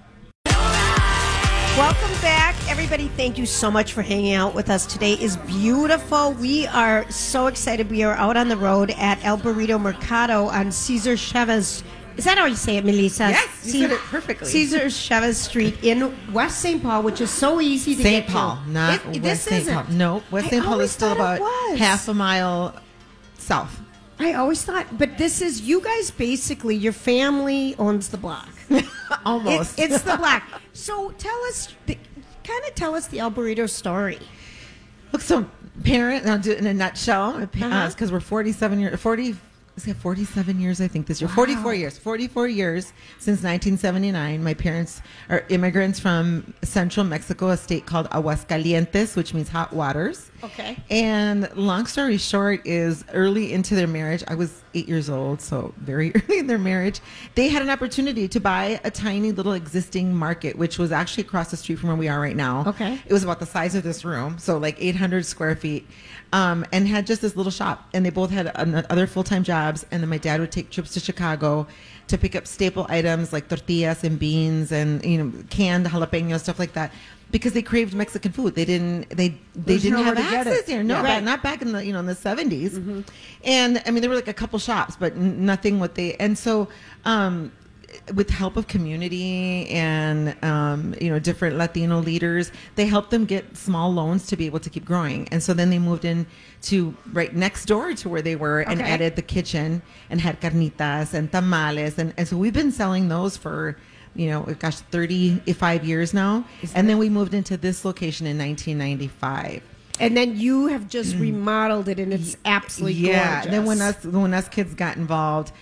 Welcome 1.76 2.12
back, 2.22 2.54
everybody. 2.70 3.08
Thank 3.08 3.36
you 3.36 3.46
so 3.46 3.68
much 3.70 3.92
for 3.94 4.02
hanging 4.02 4.34
out 4.34 4.54
with 4.54 4.70
us. 4.70 4.86
Today 4.86 5.14
is 5.14 5.36
beautiful. 5.38 6.32
We 6.34 6.66
are 6.68 7.10
so 7.10 7.48
excited. 7.48 7.90
We 7.90 8.04
are 8.04 8.14
out 8.14 8.36
on 8.36 8.48
the 8.48 8.56
road 8.56 8.92
at 8.96 9.22
El 9.24 9.38
Burrito 9.38 9.80
Mercado 9.80 10.44
on 10.46 10.70
Cesar 10.70 11.16
Chavez. 11.16 11.82
Is 12.16 12.24
that 12.26 12.38
how 12.38 12.44
you 12.46 12.54
say 12.54 12.76
it, 12.76 12.84
Melissa? 12.84 13.30
Yes, 13.30 13.66
you 13.66 13.72
said 13.80 13.90
it 13.90 13.98
perfectly. 13.98 14.46
Cesar 14.46 14.88
Chavez 14.88 15.36
Street 15.36 15.82
in 15.82 16.14
West 16.32 16.60
St. 16.60 16.80
Paul, 16.80 17.02
which 17.02 17.20
is 17.20 17.28
so 17.30 17.60
easy 17.60 17.96
to 17.96 18.02
St. 18.04 18.24
get 18.26 18.32
Paul, 18.32 18.56
to. 18.64 18.70
not 18.70 19.04
It- 19.16 19.22
West 19.22 19.42
St. 19.42 19.68
Paul. 19.68 19.84
No, 19.90 20.22
West 20.30 20.50
St. 20.50 20.64
Paul 20.64 20.78
is 20.78 20.92
still 20.92 21.10
about 21.10 21.40
half 21.76 22.06
a 22.06 22.14
mile 22.14 22.76
south. 23.36 23.80
I 24.20 24.34
always 24.34 24.62
thought, 24.62 24.96
but 24.96 25.18
this 25.18 25.42
is 25.42 25.62
you 25.62 25.80
guys. 25.80 26.12
Basically, 26.12 26.76
your 26.76 26.92
family 26.92 27.74
owns 27.80 28.10
the 28.10 28.16
block. 28.16 28.48
Almost. 29.24 29.78
It's, 29.78 29.94
it's 29.94 30.04
the 30.04 30.16
black. 30.18 30.48
So 30.72 31.10
tell 31.12 31.38
us, 31.44 31.74
kind 31.86 32.64
of 32.68 32.74
tell 32.74 32.94
us 32.94 33.06
the 33.08 33.18
El 33.20 33.30
Burrito 33.30 33.68
story. 33.68 34.18
Look, 35.12 35.22
so 35.22 35.46
parent, 35.84 36.26
I'll 36.26 36.38
do 36.38 36.50
it 36.52 36.58
in 36.58 36.66
a 36.66 36.74
nutshell, 36.74 37.38
because 37.46 37.62
Uh-huh. 38.02 38.08
we're 38.12 38.20
47 38.20 38.80
years, 38.80 39.00
40, 39.00 39.36
is 39.76 39.86
it 39.88 39.96
47 39.96 40.60
years, 40.60 40.80
I 40.80 40.88
think, 40.88 41.06
this 41.06 41.20
year. 41.20 41.28
44 41.28 41.74
years. 41.74 41.98
44 41.98 42.48
years 42.48 42.86
since 43.18 43.42
1979. 43.42 44.42
My 44.42 44.54
parents 44.54 45.02
are 45.28 45.44
immigrants 45.48 45.98
from 46.00 46.52
central 46.62 47.04
Mexico, 47.04 47.50
a 47.50 47.56
state 47.56 47.86
called 47.86 48.08
Aguascalientes, 48.10 49.16
which 49.16 49.34
means 49.34 49.48
hot 49.48 49.72
waters. 49.72 50.30
Okay. 50.44 50.76
And 50.90 51.48
long 51.56 51.86
story 51.86 52.18
short 52.18 52.66
is 52.66 53.04
early 53.12 53.52
into 53.52 53.74
their 53.74 53.86
marriage, 53.86 54.22
I 54.28 54.34
was 54.34 54.62
eight 54.74 54.88
years 54.88 55.08
old, 55.08 55.40
so 55.40 55.72
very 55.78 56.14
early 56.28 56.38
in 56.38 56.46
their 56.46 56.58
marriage, 56.58 57.00
they 57.34 57.48
had 57.48 57.62
an 57.62 57.70
opportunity 57.70 58.28
to 58.28 58.40
buy 58.40 58.80
a 58.84 58.90
tiny 58.90 59.32
little 59.32 59.52
existing 59.52 60.14
market, 60.14 60.56
which 60.56 60.78
was 60.78 60.92
actually 60.92 61.22
across 61.22 61.50
the 61.50 61.56
street 61.56 61.78
from 61.78 61.88
where 61.88 61.96
we 61.96 62.08
are 62.08 62.20
right 62.20 62.36
now. 62.36 62.64
Okay. 62.66 63.00
It 63.06 63.12
was 63.12 63.24
about 63.24 63.40
the 63.40 63.46
size 63.46 63.74
of 63.74 63.82
this 63.82 64.04
room, 64.04 64.38
so 64.38 64.58
like 64.58 64.76
800 64.78 65.24
square 65.24 65.56
feet, 65.56 65.86
um, 66.32 66.66
and 66.72 66.86
had 66.86 67.06
just 67.06 67.22
this 67.22 67.36
little 67.36 67.52
shop. 67.52 67.88
And 67.94 68.04
they 68.04 68.10
both 68.10 68.30
had 68.30 68.48
other 68.48 69.06
full 69.06 69.24
time 69.24 69.44
jobs. 69.44 69.86
And 69.90 70.02
then 70.02 70.10
my 70.10 70.18
dad 70.18 70.40
would 70.40 70.52
take 70.52 70.70
trips 70.70 70.92
to 70.94 71.00
Chicago 71.00 71.66
to 72.08 72.18
pick 72.18 72.36
up 72.36 72.46
staple 72.46 72.86
items 72.90 73.32
like 73.32 73.48
tortillas 73.48 74.04
and 74.04 74.18
beans 74.18 74.72
and 74.72 75.02
you 75.04 75.16
know 75.24 75.32
canned 75.48 75.86
jalapeno 75.86 76.38
stuff 76.38 76.58
like 76.58 76.72
that. 76.74 76.92
Because 77.30 77.52
they 77.52 77.62
craved 77.62 77.94
Mexican 77.94 78.32
food. 78.32 78.54
They 78.54 78.64
didn't. 78.64 79.08
They 79.10 79.28
they 79.28 79.36
There's 79.56 79.82
didn't 79.82 80.04
have 80.04 80.18
access 80.18 80.66
here. 80.66 80.82
No, 80.82 80.96
Yeah. 80.96 81.14
Right. 81.14 81.22
not 81.24 81.42
back 81.42 81.62
in 81.62 81.72
the 81.72 81.84
you 81.84 81.92
know 81.92 82.00
in 82.00 82.06
the 82.06 82.14
70s 82.14 83.04
And 83.44 83.82
I 83.86 83.90
mean, 83.90 84.00
there 84.00 84.10
were 84.10 84.16
like 84.16 84.28
a 84.28 84.32
couple 84.34 84.58
shops, 84.58 84.96
but 84.98 85.12
n- 85.14 85.44
nothing 85.44 85.80
what 85.80 85.94
they. 85.94 86.14
And 86.14 86.36
so, 86.38 86.68
um, 87.04 87.52
with 88.14 88.28
help 88.28 88.56
of 88.56 88.66
community 88.66 89.68
and 89.68 90.34
um, 90.44 90.96
you 91.00 91.10
know 91.10 91.18
different 91.20 91.56
Latino 91.56 92.00
leaders, 92.00 92.50
they 92.74 92.86
helped 92.86 93.10
them 93.10 93.24
get 93.24 93.56
small 93.56 93.92
loans 93.92 94.26
to 94.26 94.36
be 94.36 94.46
able 94.46 94.58
to 94.60 94.70
keep 94.70 94.84
growing. 94.84 95.28
And 95.30 95.40
so 95.42 95.54
then 95.54 95.70
they 95.70 95.78
moved 95.78 96.04
in 96.04 96.26
to 96.62 96.94
right 97.12 97.34
next 97.34 97.66
door 97.66 97.94
to 97.94 98.08
where 98.08 98.22
they 98.22 98.36
were 98.36 98.60
and 98.60 98.80
Okay. 98.80 98.90
added 98.90 99.16
the 99.16 99.22
kitchen 99.22 99.82
and 100.10 100.20
had 100.20 100.40
carnitas 100.40 101.14
and 101.14 101.30
tamales 101.30 101.98
and, 101.98 102.14
and 102.16 102.26
so 102.26 102.36
we've 102.36 102.54
been 102.54 102.72
selling 102.72 103.08
those 103.08 103.36
for 103.36 103.76
you 104.14 104.30
know 104.30 104.42
gosh 104.58 104.76
35 104.76 105.84
years 105.84 106.14
now. 106.14 106.44
And 106.74 106.88
then 106.88 106.98
we 106.98 107.08
moved 107.08 107.34
into 107.34 107.56
this 107.56 107.84
location 107.84 108.26
in 108.26 108.38
1995 108.38 109.62
And 110.00 110.16
then 110.16 110.36
you 110.36 110.66
have 110.68 110.88
just 110.88 111.14
mm. 111.14 111.20
remodeled 111.20 111.88
it, 111.88 111.98
and 111.98 112.12
it's 112.12 112.36
absolutely 112.44 112.94
yeah. 112.94 113.34
gorgeous. 113.34 113.50
then 113.50 113.64
when 113.64 113.80
us 113.80 114.04
when 114.04 114.34
us 114.34 114.48
kids 114.48 114.74
got 114.74 114.96
involved 114.96 115.52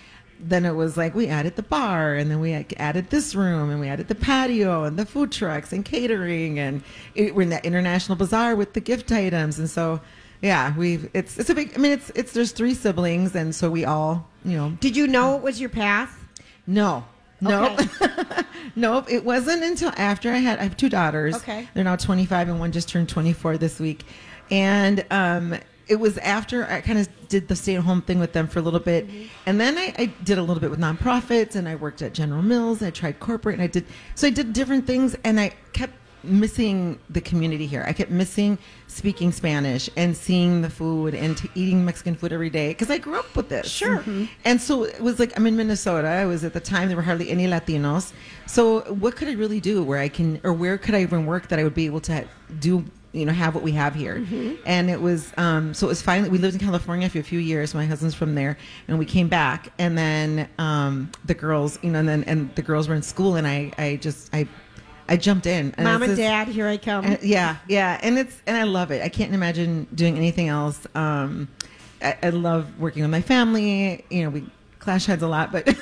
then 0.45 0.65
it 0.65 0.73
was 0.73 0.97
like 0.97 1.15
we 1.15 1.27
added 1.27 1.55
the 1.55 1.63
bar 1.63 2.15
and 2.15 2.29
then 2.29 2.41
we 2.41 2.53
added 2.77 3.09
this 3.09 3.33
room 3.33 3.69
and 3.69 3.79
we 3.79 3.87
added 3.87 4.09
the 4.09 4.15
patio 4.15 4.83
and 4.83 4.99
the 4.99 5.05
food 5.05 5.31
trucks 5.31 5.71
and 5.71 5.85
catering 5.85 6.59
and 6.59 6.83
it, 7.15 7.33
we're 7.33 7.43
in 7.43 7.49
that 7.49 7.63
international 7.63 8.17
bazaar 8.17 8.55
with 8.55 8.73
the 8.73 8.81
gift 8.81 9.11
items. 9.11 9.57
And 9.57 9.69
so 9.69 10.01
yeah 10.41 10.75
we've 10.75 11.09
it's 11.13 11.37
it's 11.39 11.49
a 11.49 11.55
big 11.55 11.71
i 11.73 11.77
mean 11.77 11.93
it's 11.93 12.11
it's 12.15 12.33
there's 12.33 12.51
three 12.51 12.73
siblings 12.73 13.33
and 13.33 13.55
so 13.55 13.71
we 13.71 13.85
all 13.85 14.27
you 14.43 14.57
know. 14.57 14.71
Did 14.81 14.97
you 14.97 15.07
know 15.07 15.37
it 15.37 15.41
was 15.41 15.59
your 15.61 15.69
path? 15.69 16.19
no. 16.67 17.05
No. 17.43 17.73
Okay. 17.73 18.43
nope. 18.75 19.05
It 19.09 19.23
wasn't 19.23 19.63
until 19.63 19.91
after 19.97 20.31
I 20.31 20.37
had 20.37 20.59
I 20.59 20.63
have 20.63 20.77
two 20.77 20.89
daughters. 20.89 21.35
Okay. 21.35 21.67
They're 21.73 21.83
now 21.83 21.95
25 21.95 22.49
and 22.49 22.59
one 22.59 22.71
just 22.71 22.89
turned 22.89 23.09
24 23.09 23.57
this 23.57 23.79
week. 23.79 24.05
And 24.49 25.05
um 25.11 25.55
it 25.87 25.97
was 25.97 26.17
after 26.19 26.65
I 26.65 26.81
kind 26.81 26.99
of 26.99 27.09
did 27.27 27.47
the 27.49 27.55
stay 27.55 27.75
at 27.75 27.83
home 27.83 28.01
thing 28.01 28.19
with 28.19 28.31
them 28.31 28.47
for 28.47 28.59
a 28.59 28.61
little 28.61 28.79
bit. 28.79 29.07
Mm-hmm. 29.07 29.23
And 29.45 29.59
then 29.59 29.77
I, 29.77 29.93
I 29.97 30.05
did 30.23 30.37
a 30.37 30.41
little 30.41 30.61
bit 30.61 30.69
with 30.69 30.79
nonprofits 30.79 31.55
and 31.55 31.67
I 31.67 31.75
worked 31.75 32.01
at 32.01 32.13
General 32.13 32.41
Mills. 32.41 32.81
I 32.81 32.89
tried 32.89 33.19
corporate 33.19 33.55
and 33.55 33.63
I 33.63 33.67
did 33.67 33.85
so 34.15 34.27
I 34.27 34.29
did 34.29 34.53
different 34.53 34.87
things 34.87 35.15
and 35.23 35.39
I 35.39 35.53
kept 35.73 35.93
missing 36.23 36.99
the 37.09 37.21
community 37.21 37.65
here. 37.65 37.83
I 37.87 37.93
kept 37.93 38.11
missing 38.11 38.57
speaking 38.87 39.31
Spanish 39.31 39.89
and 39.97 40.15
seeing 40.15 40.61
the 40.61 40.69
food 40.69 41.15
and 41.15 41.37
t- 41.37 41.49
eating 41.55 41.83
Mexican 41.83 42.15
food 42.15 42.31
every 42.31 42.49
day 42.49 42.69
because 42.69 42.89
I 42.89 42.97
grew 42.97 43.17
up 43.17 43.35
with 43.35 43.49
this. 43.49 43.69
Sure. 43.69 44.03
And 44.45 44.61
so 44.61 44.83
it 44.83 45.01
was 45.01 45.19
like 45.19 45.37
I'm 45.37 45.47
in 45.47 45.55
Minnesota. 45.57 46.07
I 46.07 46.25
was 46.25 46.43
at 46.43 46.53
the 46.53 46.59
time 46.59 46.87
there 46.87 46.97
were 46.97 47.03
hardly 47.03 47.29
any 47.29 47.47
Latinos. 47.47 48.13
So 48.45 48.81
what 48.93 49.15
could 49.15 49.27
I 49.27 49.33
really 49.33 49.59
do 49.59 49.83
where 49.83 49.99
I 49.99 50.09
can 50.09 50.39
or 50.43 50.53
where 50.53 50.77
could 50.77 50.95
I 50.95 51.01
even 51.01 51.25
work 51.25 51.47
that 51.49 51.59
I 51.59 51.63
would 51.63 51.75
be 51.75 51.85
able 51.85 52.01
to 52.01 52.25
do 52.59 52.85
you 53.13 53.25
know 53.25 53.31
have 53.31 53.53
what 53.53 53.63
we 53.63 53.71
have 53.71 53.93
here 53.93 54.25
and 54.65 54.89
it 54.89 54.99
was 54.99 55.31
um 55.37 55.71
so 55.71 55.85
it 55.85 55.89
was 55.89 56.01
finally 56.01 56.29
we 56.29 56.39
lived 56.39 56.55
in 56.55 56.59
california 56.59 57.07
for 57.07 57.19
a 57.19 57.23
few 57.23 57.37
years 57.37 57.75
my 57.75 57.85
husband's 57.85 58.15
from 58.15 58.33
there 58.33 58.57
and 58.87 58.97
we 58.97 59.05
came 59.05 59.27
back 59.27 59.71
and 59.77 59.95
then 59.95 60.49
um 60.57 61.11
the 61.25 61.33
girls 61.35 61.77
you 61.83 61.91
know 61.91 61.99
and 61.99 62.09
then 62.09 62.23
and 62.23 62.53
the 62.55 62.61
girls 62.63 62.87
were 62.87 62.95
in 62.95 63.03
school 63.03 63.35
and 63.35 63.45
i 63.45 63.71
i 63.77 63.97
just 63.97 64.33
i 64.33 64.47
i 65.09 65.17
jumped 65.17 65.45
in 65.45 65.73
and 65.77 65.83
Mom 65.85 66.01
and 66.03 66.11
this- 66.11 66.19
Dad, 66.19 66.47
here 66.47 66.67
I 66.67 66.77
come. 66.77 67.05
and- 67.05 67.21
yeah, 67.23 67.57
yeah, 67.67 67.99
and 68.01 68.17
it's 68.17 68.35
and 68.47 68.55
I 68.57 68.63
love 68.63 68.91
it. 68.91 69.01
I 69.03 69.09
can't 69.09 69.33
imagine 69.33 69.87
doing 69.93 70.17
anything 70.17 70.47
else. 70.47 70.85
Um, 70.95 71.47
I, 72.01 72.17
I 72.23 72.29
love 72.29 72.79
working 72.79 73.01
with 73.01 73.11
my 73.11 73.21
family. 73.21 74.03
You 74.09 74.23
know, 74.23 74.29
we 74.29 74.45
clash 74.79 75.05
heads 75.05 75.23
a 75.23 75.27
lot, 75.27 75.51
but 75.51 75.65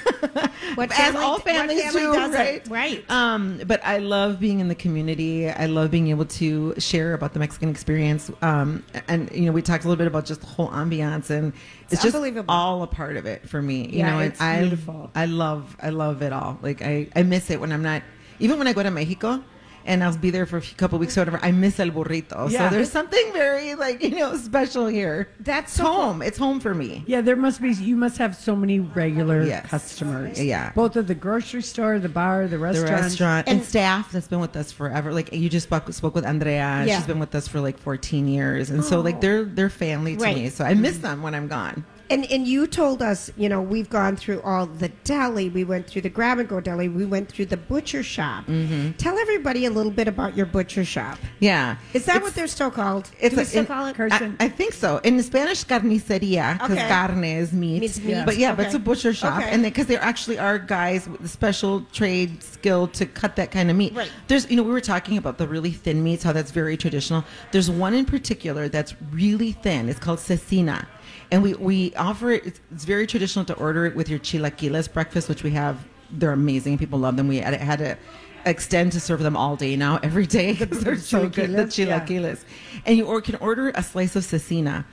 What 0.75 0.91
as 0.91 0.97
family- 0.97 1.21
all 1.21 1.39
families 1.39 1.83
family 1.91 2.01
do, 2.01 2.33
right? 2.37 2.67
Right. 2.69 3.11
Um, 3.11 3.59
but 3.65 3.83
I 3.83 3.97
love 3.97 4.39
being 4.39 4.59
in 4.59 4.67
the 4.69 4.75
community. 4.75 5.49
I 5.49 5.65
love 5.65 5.91
being 5.91 6.07
able 6.09 6.25
to 6.25 6.75
share 6.79 7.13
about 7.13 7.33
the 7.33 7.39
Mexican 7.39 7.69
experience. 7.69 8.31
Um, 8.41 8.83
and 9.07 9.29
you 9.33 9.45
know, 9.47 9.51
we 9.51 9.61
talked 9.63 9.83
a 9.83 9.87
little 9.87 9.97
bit 9.97 10.07
about 10.07 10.25
just 10.25 10.41
the 10.41 10.47
whole 10.47 10.69
ambiance, 10.69 11.29
and 11.29 11.51
it's, 11.83 11.93
It's 11.93 12.03
just 12.03 12.15
unbelievable. 12.15 12.53
all 12.53 12.83
a 12.83 12.87
part 12.87 13.17
of 13.17 13.25
it 13.25 13.49
for 13.49 13.61
me. 13.61 13.87
You 13.89 13.99
Yeah, 13.99 14.11
know, 14.11 14.19
it's 14.19 14.39
I 14.39 14.61
beautiful. 14.61 15.11
I 15.15 15.25
love 15.25 15.75
I 15.81 15.89
love 15.89 16.21
it 16.21 16.31
all. 16.31 16.57
Like 16.61 16.81
I 16.81 17.07
I 17.15 17.23
miss 17.23 17.49
it 17.49 17.59
when 17.59 17.71
I'm 17.71 17.83
not 17.83 18.03
even 18.41 18.57
when 18.57 18.67
I 18.67 18.73
go 18.73 18.83
to 18.83 18.91
Mexico. 18.91 19.43
And 19.83 20.03
I'll 20.03 20.15
be 20.15 20.29
there 20.29 20.45
for 20.45 20.57
a 20.57 20.61
few, 20.61 20.77
couple 20.77 20.99
weeks 20.99 21.17
or 21.17 21.21
whatever. 21.21 21.39
I 21.41 21.49
miss 21.51 21.79
el 21.79 21.89
burrito. 21.89 22.51
Yeah. 22.51 22.69
So 22.69 22.75
there's 22.75 22.91
something 22.91 23.33
very 23.33 23.73
like 23.73 24.03
you 24.03 24.11
know 24.11 24.37
special 24.37 24.85
here. 24.85 25.27
That's 25.39 25.73
so 25.73 25.85
cool. 25.85 25.93
home. 25.93 26.21
It's 26.21 26.37
home 26.37 26.59
for 26.59 26.75
me. 26.75 27.03
Yeah, 27.07 27.21
there 27.21 27.35
must 27.35 27.59
be. 27.63 27.71
You 27.73 27.95
must 27.95 28.19
have 28.19 28.35
so 28.35 28.55
many 28.55 28.79
regular 28.79 29.41
Yes. 29.43 29.65
customers. 29.65 30.39
Yeah. 30.39 30.71
both 30.75 30.95
at 30.97 31.07
the 31.07 31.15
grocery 31.15 31.63
store, 31.63 31.97
the 31.97 32.09
bar, 32.09 32.45
the 32.47 32.59
restaurant, 32.59 32.89
The 32.89 33.01
restaurant. 33.01 33.47
and, 33.47 33.57
And- 33.57 33.67
staff 33.67 34.11
that's 34.11 34.27
been 34.27 34.39
with 34.39 34.55
us 34.55 34.71
forever. 34.71 35.11
Like 35.11 35.33
you 35.33 35.49
just 35.49 35.65
spoke, 35.65 35.91
spoke 35.93 36.13
with 36.13 36.27
Andrea. 36.27 36.83
Yeah. 36.85 36.97
She's 36.97 37.07
been 37.07 37.17
with 37.19 37.33
us 37.33 37.47
for 37.47 37.59
like 37.59 37.79
14 37.79 38.27
years, 38.27 38.69
and 38.69 38.83
so 38.85 39.01
like 39.01 39.15
oh. 39.15 39.19
they're 39.21 39.45
they're 39.45 39.69
family 39.71 40.15
to 40.15 40.21
Right. 40.23 40.35
me. 40.35 40.49
So 40.49 40.63
I 40.63 40.75
miss 40.75 40.99
them 40.99 41.23
when 41.23 41.33
I'm 41.33 41.47
gone. 41.47 41.83
And 42.11 42.29
and 42.31 42.47
you 42.47 42.67
told 42.67 43.01
us, 43.01 43.31
you 43.37 43.47
know, 43.49 43.61
we've 43.61 43.89
gone 43.89 44.15
through 44.15 44.41
all 44.41 44.65
the 44.65 44.89
deli. 45.03 45.49
We 45.49 45.63
went 45.63 45.87
through 45.87 46.01
the 46.03 46.09
grab 46.09 46.39
and 46.39 46.47
go 46.47 46.59
deli. 46.59 46.89
We 46.89 47.05
went 47.05 47.29
through 47.29 47.45
the 47.47 47.57
butcher 47.57 48.03
shop. 48.03 48.45
Mm-hmm. 48.47 48.91
Tell 48.97 49.17
everybody 49.17 49.65
a 49.65 49.69
little 49.71 49.91
bit 49.91 50.07
about 50.07 50.35
your 50.37 50.45
butcher 50.45 50.83
shop. 50.85 51.17
Yeah, 51.39 51.77
Is 51.93 52.05
that 52.05 52.17
It's- 52.17 52.23
what 52.23 52.35
they're 52.35 52.47
still 52.47 52.71
called? 52.71 53.09
It's 53.19 53.33
Do 53.33 53.37
we 53.37 53.43
a- 53.43 53.45
still 53.45 53.61
in- 53.61 53.65
call 53.67 53.85
it? 53.87 53.95
I, 53.99 54.31
I 54.39 54.49
think 54.49 54.73
so. 54.73 54.97
In 55.03 55.21
Spanish, 55.23 55.63
carniceria, 55.65 56.53
because 56.53 56.77
Okay. 56.77 56.87
carne 56.87 57.23
is 57.23 57.53
meat. 57.53 57.79
Means 57.81 58.01
meat. 58.01 58.23
But 58.25 58.37
yeah, 58.37 58.53
but 58.55 58.65
it's 58.65 58.75
a 58.75 58.79
butcher 58.79 59.13
shop, 59.13 59.39
Okay. 59.39 59.49
and 59.49 59.63
because 59.63 59.85
there 59.87 60.01
actually 60.01 60.37
are 60.39 60.59
guys 60.59 61.07
with 61.07 61.21
the 61.21 61.27
special 61.27 61.81
trade 61.93 62.43
skill 62.43 62.87
to 62.89 63.05
cut 63.05 63.35
that 63.37 63.51
kind 63.51 63.69
of 63.71 63.77
meat. 63.77 63.93
Right. 63.95 64.11
There's, 64.27 64.49
you 64.49 64.55
know, 64.57 64.63
we 64.63 64.71
were 64.71 64.81
talking 64.81 65.17
about 65.17 65.37
the 65.37 65.47
really 65.47 65.71
thin 65.71 66.03
meats, 66.03 66.23
how 66.23 66.33
that's 66.33 66.51
very 66.51 66.77
traditional. 66.77 67.23
There's 67.51 67.69
one 67.69 67.93
in 67.93 68.05
particular 68.05 68.67
that's 68.69 68.93
really 69.11 69.53
thin. 69.53 69.89
It's 69.89 69.99
called 69.99 70.19
cecina. 70.19 70.85
And 71.31 71.41
we, 71.41 71.53
we 71.53 71.93
offer 71.95 72.31
it, 72.31 72.45
it's, 72.45 72.59
it's 72.73 72.83
very 72.85 73.07
traditional 73.07 73.45
to 73.45 73.53
order 73.55 73.85
it 73.85 73.95
with 73.95 74.09
your 74.09 74.19
chilaquiles 74.19 74.91
breakfast, 74.91 75.29
which 75.29 75.43
we 75.43 75.51
have. 75.51 75.79
They're 76.11 76.33
amazing. 76.33 76.77
People 76.77 76.99
love 76.99 77.15
them. 77.15 77.29
We 77.29 77.37
had, 77.37 77.53
had 77.53 77.79
to 77.79 77.97
extend 78.45 78.91
to 78.91 78.99
serve 78.99 79.21
them 79.23 79.37
all 79.37 79.55
day 79.55 79.77
now, 79.77 79.97
every 80.03 80.27
day. 80.27 80.55
'cause 80.55 80.81
they're 80.81 80.97
so 80.97 81.29
good. 81.29 81.51
The 81.51 81.63
chilaquiles? 81.63 82.43
Yeah. 82.73 82.81
And 82.85 82.97
you 82.97 83.05
or 83.05 83.21
can 83.21 83.35
order 83.35 83.69
a 83.69 83.81
slice 83.81 84.15
of 84.17 84.23
cecina. 84.23 84.83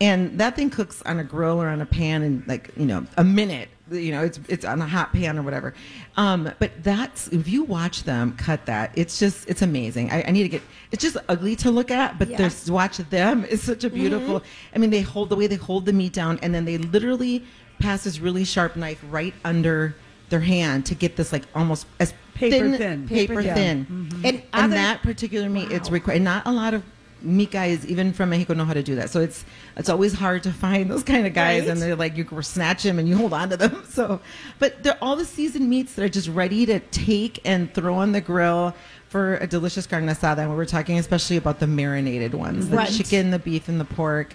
And 0.00 0.38
that 0.40 0.56
thing 0.56 0.70
cooks 0.70 1.00
on 1.02 1.20
a 1.20 1.24
grill 1.24 1.62
or 1.62 1.68
on 1.68 1.80
a 1.80 1.86
pan 1.86 2.22
in 2.22 2.44
like, 2.48 2.70
you 2.76 2.86
know, 2.86 3.06
a 3.16 3.22
minute. 3.24 3.68
You 3.90 4.12
know, 4.12 4.24
it's 4.24 4.40
it's 4.48 4.64
on 4.64 4.80
a 4.80 4.86
hot 4.86 5.12
pan 5.12 5.38
or 5.38 5.42
whatever. 5.42 5.74
Um, 6.16 6.50
but 6.58 6.70
that's 6.82 7.28
if 7.28 7.46
you 7.46 7.64
watch 7.64 8.04
them 8.04 8.34
cut 8.36 8.64
that, 8.66 8.92
it's 8.96 9.18
just 9.18 9.46
it's 9.48 9.60
amazing. 9.60 10.10
I, 10.10 10.24
I 10.26 10.30
need 10.30 10.44
to 10.44 10.48
get 10.48 10.62
it's 10.90 11.02
just 11.02 11.18
ugly 11.28 11.54
to 11.56 11.70
look 11.70 11.90
at, 11.90 12.18
but 12.18 12.28
Yeah. 12.28 12.38
there's 12.38 12.70
watch 12.70 12.96
them 12.96 13.44
is 13.44 13.62
such 13.62 13.84
a 13.84 13.90
beautiful 13.90 14.42
I 14.74 14.78
mean 14.78 14.88
they 14.90 15.02
hold 15.02 15.28
the 15.28 15.36
way 15.36 15.46
they 15.48 15.56
hold 15.56 15.84
the 15.84 15.92
meat 15.92 16.14
down 16.14 16.38
and 16.42 16.54
then 16.54 16.64
they 16.64 16.78
literally 16.78 17.44
pass 17.78 18.04
this 18.04 18.20
really 18.20 18.44
sharp 18.44 18.74
knife 18.76 19.04
right 19.10 19.34
under 19.44 19.94
their 20.30 20.40
hand 20.40 20.86
to 20.86 20.94
get 20.94 21.16
this 21.16 21.30
like 21.32 21.44
almost 21.54 21.86
as 22.00 22.14
Paper 22.34 22.76
thin. 22.76 23.06
paper, 23.06 23.34
Paper 23.34 23.42
thin. 23.44 23.84
thin. 23.84 24.08
And 24.24 24.24
And 24.24 24.42
other- 24.52 24.74
that 24.74 25.02
particular 25.02 25.48
meat, 25.48 25.70
it's 25.70 25.88
required. 25.90 26.22
Not 26.22 26.44
a 26.46 26.50
lot 26.52 26.74
of 26.74 26.82
meat 27.24 27.50
guys, 27.50 27.86
even 27.86 28.12
from 28.12 28.30
Mexico, 28.30 28.54
know 28.54 28.64
how 28.64 28.74
to 28.74 28.82
do 28.82 28.94
that. 28.96 29.10
So 29.10 29.20
it's 29.20 29.44
it's 29.76 29.88
always 29.88 30.12
hard 30.12 30.42
to 30.44 30.52
find 30.52 30.90
those 30.90 31.02
kind 31.02 31.26
of 31.26 31.32
guys, 31.34 31.62
Right. 31.62 31.70
and 31.70 31.80
they're 31.82 31.96
like 31.96 32.16
you 32.16 32.26
snatch 32.42 32.82
them 32.82 32.98
and 32.98 33.08
you 33.08 33.16
hold 33.16 33.32
on 33.32 33.50
to 33.50 33.56
them. 33.56 33.82
So, 33.90 34.20
but 34.58 34.82
they're 34.82 34.98
all 35.02 35.16
the 35.16 35.24
seasoned 35.24 35.68
meats 35.70 35.94
that 35.94 36.04
are 36.04 36.08
just 36.08 36.28
ready 36.28 36.66
to 36.66 36.80
take 36.80 37.40
and 37.44 37.72
throw 37.72 37.94
on 37.94 38.12
the 38.12 38.20
grill 38.20 38.74
for 39.08 39.36
a 39.36 39.46
delicious 39.46 39.86
carne 39.86 40.06
asada. 40.06 40.38
And 40.38 40.50
we 40.50 40.56
were 40.56 40.66
talking 40.66 40.98
especially 40.98 41.36
about 41.36 41.60
the 41.60 41.66
marinated 41.68 42.34
ones, 42.34 42.68
the 42.68 42.76
Right. 42.76 42.90
chicken, 42.90 43.30
the 43.30 43.38
beef, 43.38 43.68
and 43.68 43.80
the 43.80 43.84
pork. 43.84 44.34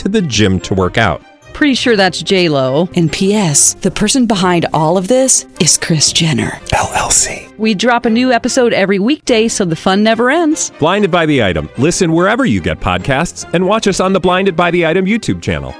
to 0.00 0.08
the 0.08 0.22
gym 0.22 0.60
to 0.60 0.74
work 0.74 0.98
out. 0.98 1.22
Pretty 1.52 1.74
sure 1.74 1.94
that's 1.94 2.22
J 2.22 2.48
Lo. 2.48 2.88
And 2.94 3.12
P.S. 3.12 3.74
The 3.74 3.90
person 3.90 4.26
behind 4.26 4.66
all 4.72 4.96
of 4.96 5.08
this 5.08 5.46
is 5.60 5.76
Kris 5.76 6.12
Jenner 6.12 6.50
LLC. 6.72 7.56
We 7.58 7.74
drop 7.74 8.06
a 8.06 8.10
new 8.10 8.32
episode 8.32 8.72
every 8.72 8.98
weekday, 8.98 9.48
so 9.48 9.64
the 9.64 9.76
fun 9.76 10.02
never 10.02 10.30
ends. 10.30 10.70
Blinded 10.78 11.10
by 11.10 11.26
the 11.26 11.42
item. 11.42 11.68
Listen 11.76 12.12
wherever 12.12 12.46
you 12.46 12.62
get 12.62 12.80
podcasts, 12.80 13.52
and 13.52 13.66
watch 13.66 13.86
us 13.86 14.00
on 14.00 14.14
the 14.14 14.20
Blinded 14.20 14.56
by 14.56 14.70
the 14.70 14.86
Item 14.86 15.04
YouTube 15.04 15.42
channel. 15.42 15.74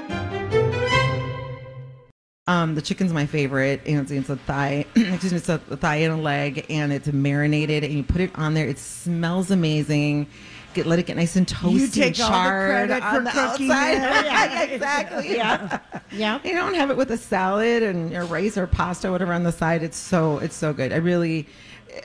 Um, 2.47 2.75
the 2.75 2.81
chicken's 2.81 3.13
my 3.13 3.25
favorite. 3.25 3.81
And 3.85 3.99
it's, 4.01 4.11
it's 4.11 4.29
a 4.29 4.35
thigh, 4.35 4.85
excuse 4.95 5.31
me, 5.31 5.37
it's 5.37 5.49
a, 5.49 5.61
a 5.69 5.77
thigh 5.77 5.97
and 5.97 6.13
a 6.13 6.21
leg, 6.21 6.65
and 6.69 6.91
it's 6.91 7.07
marinated, 7.07 7.83
and 7.83 7.93
you 7.93 8.03
put 8.03 8.21
it 8.21 8.31
on 8.35 8.53
there. 8.53 8.67
It 8.67 8.77
smells 8.77 9.49
amazing. 9.51 10.27
Get 10.73 10.85
let 10.85 10.99
it 10.99 11.05
get 11.05 11.17
nice 11.17 11.35
and 11.35 11.47
toasty. 11.47 11.73
You 11.73 11.87
take 11.87 12.19
and 12.19 12.21
all 12.21 12.29
the 12.29 12.35
charred 12.35 12.87
credit 12.89 13.03
on 13.03 13.15
for 13.15 13.21
the 13.23 13.29
cooking 13.29 13.71
outside. 13.71 13.91
Yeah, 14.25 14.63
exactly. 14.63 15.35
Yeah. 15.35 15.79
Yeah. 16.11 16.39
You 16.43 16.51
don't 16.51 16.73
have 16.73 16.91
it 16.91 16.97
with 16.97 17.09
a 17.11 17.17
salad 17.17 17.83
and 17.83 18.13
or 18.13 18.25
rice 18.25 18.57
or 18.57 18.67
pasta, 18.67 19.09
whatever 19.09 19.31
on 19.31 19.43
the 19.43 19.51
side. 19.51 19.81
It's 19.81 19.95
so 19.95 20.39
it's 20.39 20.55
so 20.55 20.73
good. 20.73 20.91
I 20.91 20.97
really 20.97 21.47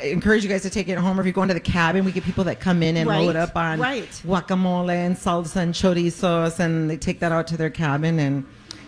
encourage 0.02 0.42
you 0.42 0.48
guys 0.48 0.62
to 0.62 0.70
take 0.70 0.88
it 0.88 0.98
home. 0.98 1.18
Or 1.18 1.20
if 1.20 1.26
you 1.26 1.32
go 1.32 1.42
into 1.42 1.54
the 1.54 1.60
cabin, 1.60 2.04
we 2.04 2.12
get 2.12 2.24
people 2.24 2.44
that 2.44 2.60
come 2.60 2.82
in 2.82 2.96
and 2.96 3.08
load 3.08 3.30
it 3.30 3.36
up 3.36 3.56
on 3.56 3.80
right. 3.80 4.08
guacamole 4.24 4.90
and 4.90 5.16
salsa 5.16 5.56
and 5.56 5.74
chorizos, 5.74 6.58
and 6.60 6.90
they 6.90 6.96
take 6.96 7.20
that 7.20 7.32
out 7.32 7.46
to 7.48 7.56
their 7.56 7.70
cabin, 7.70 8.18
and 8.18 8.44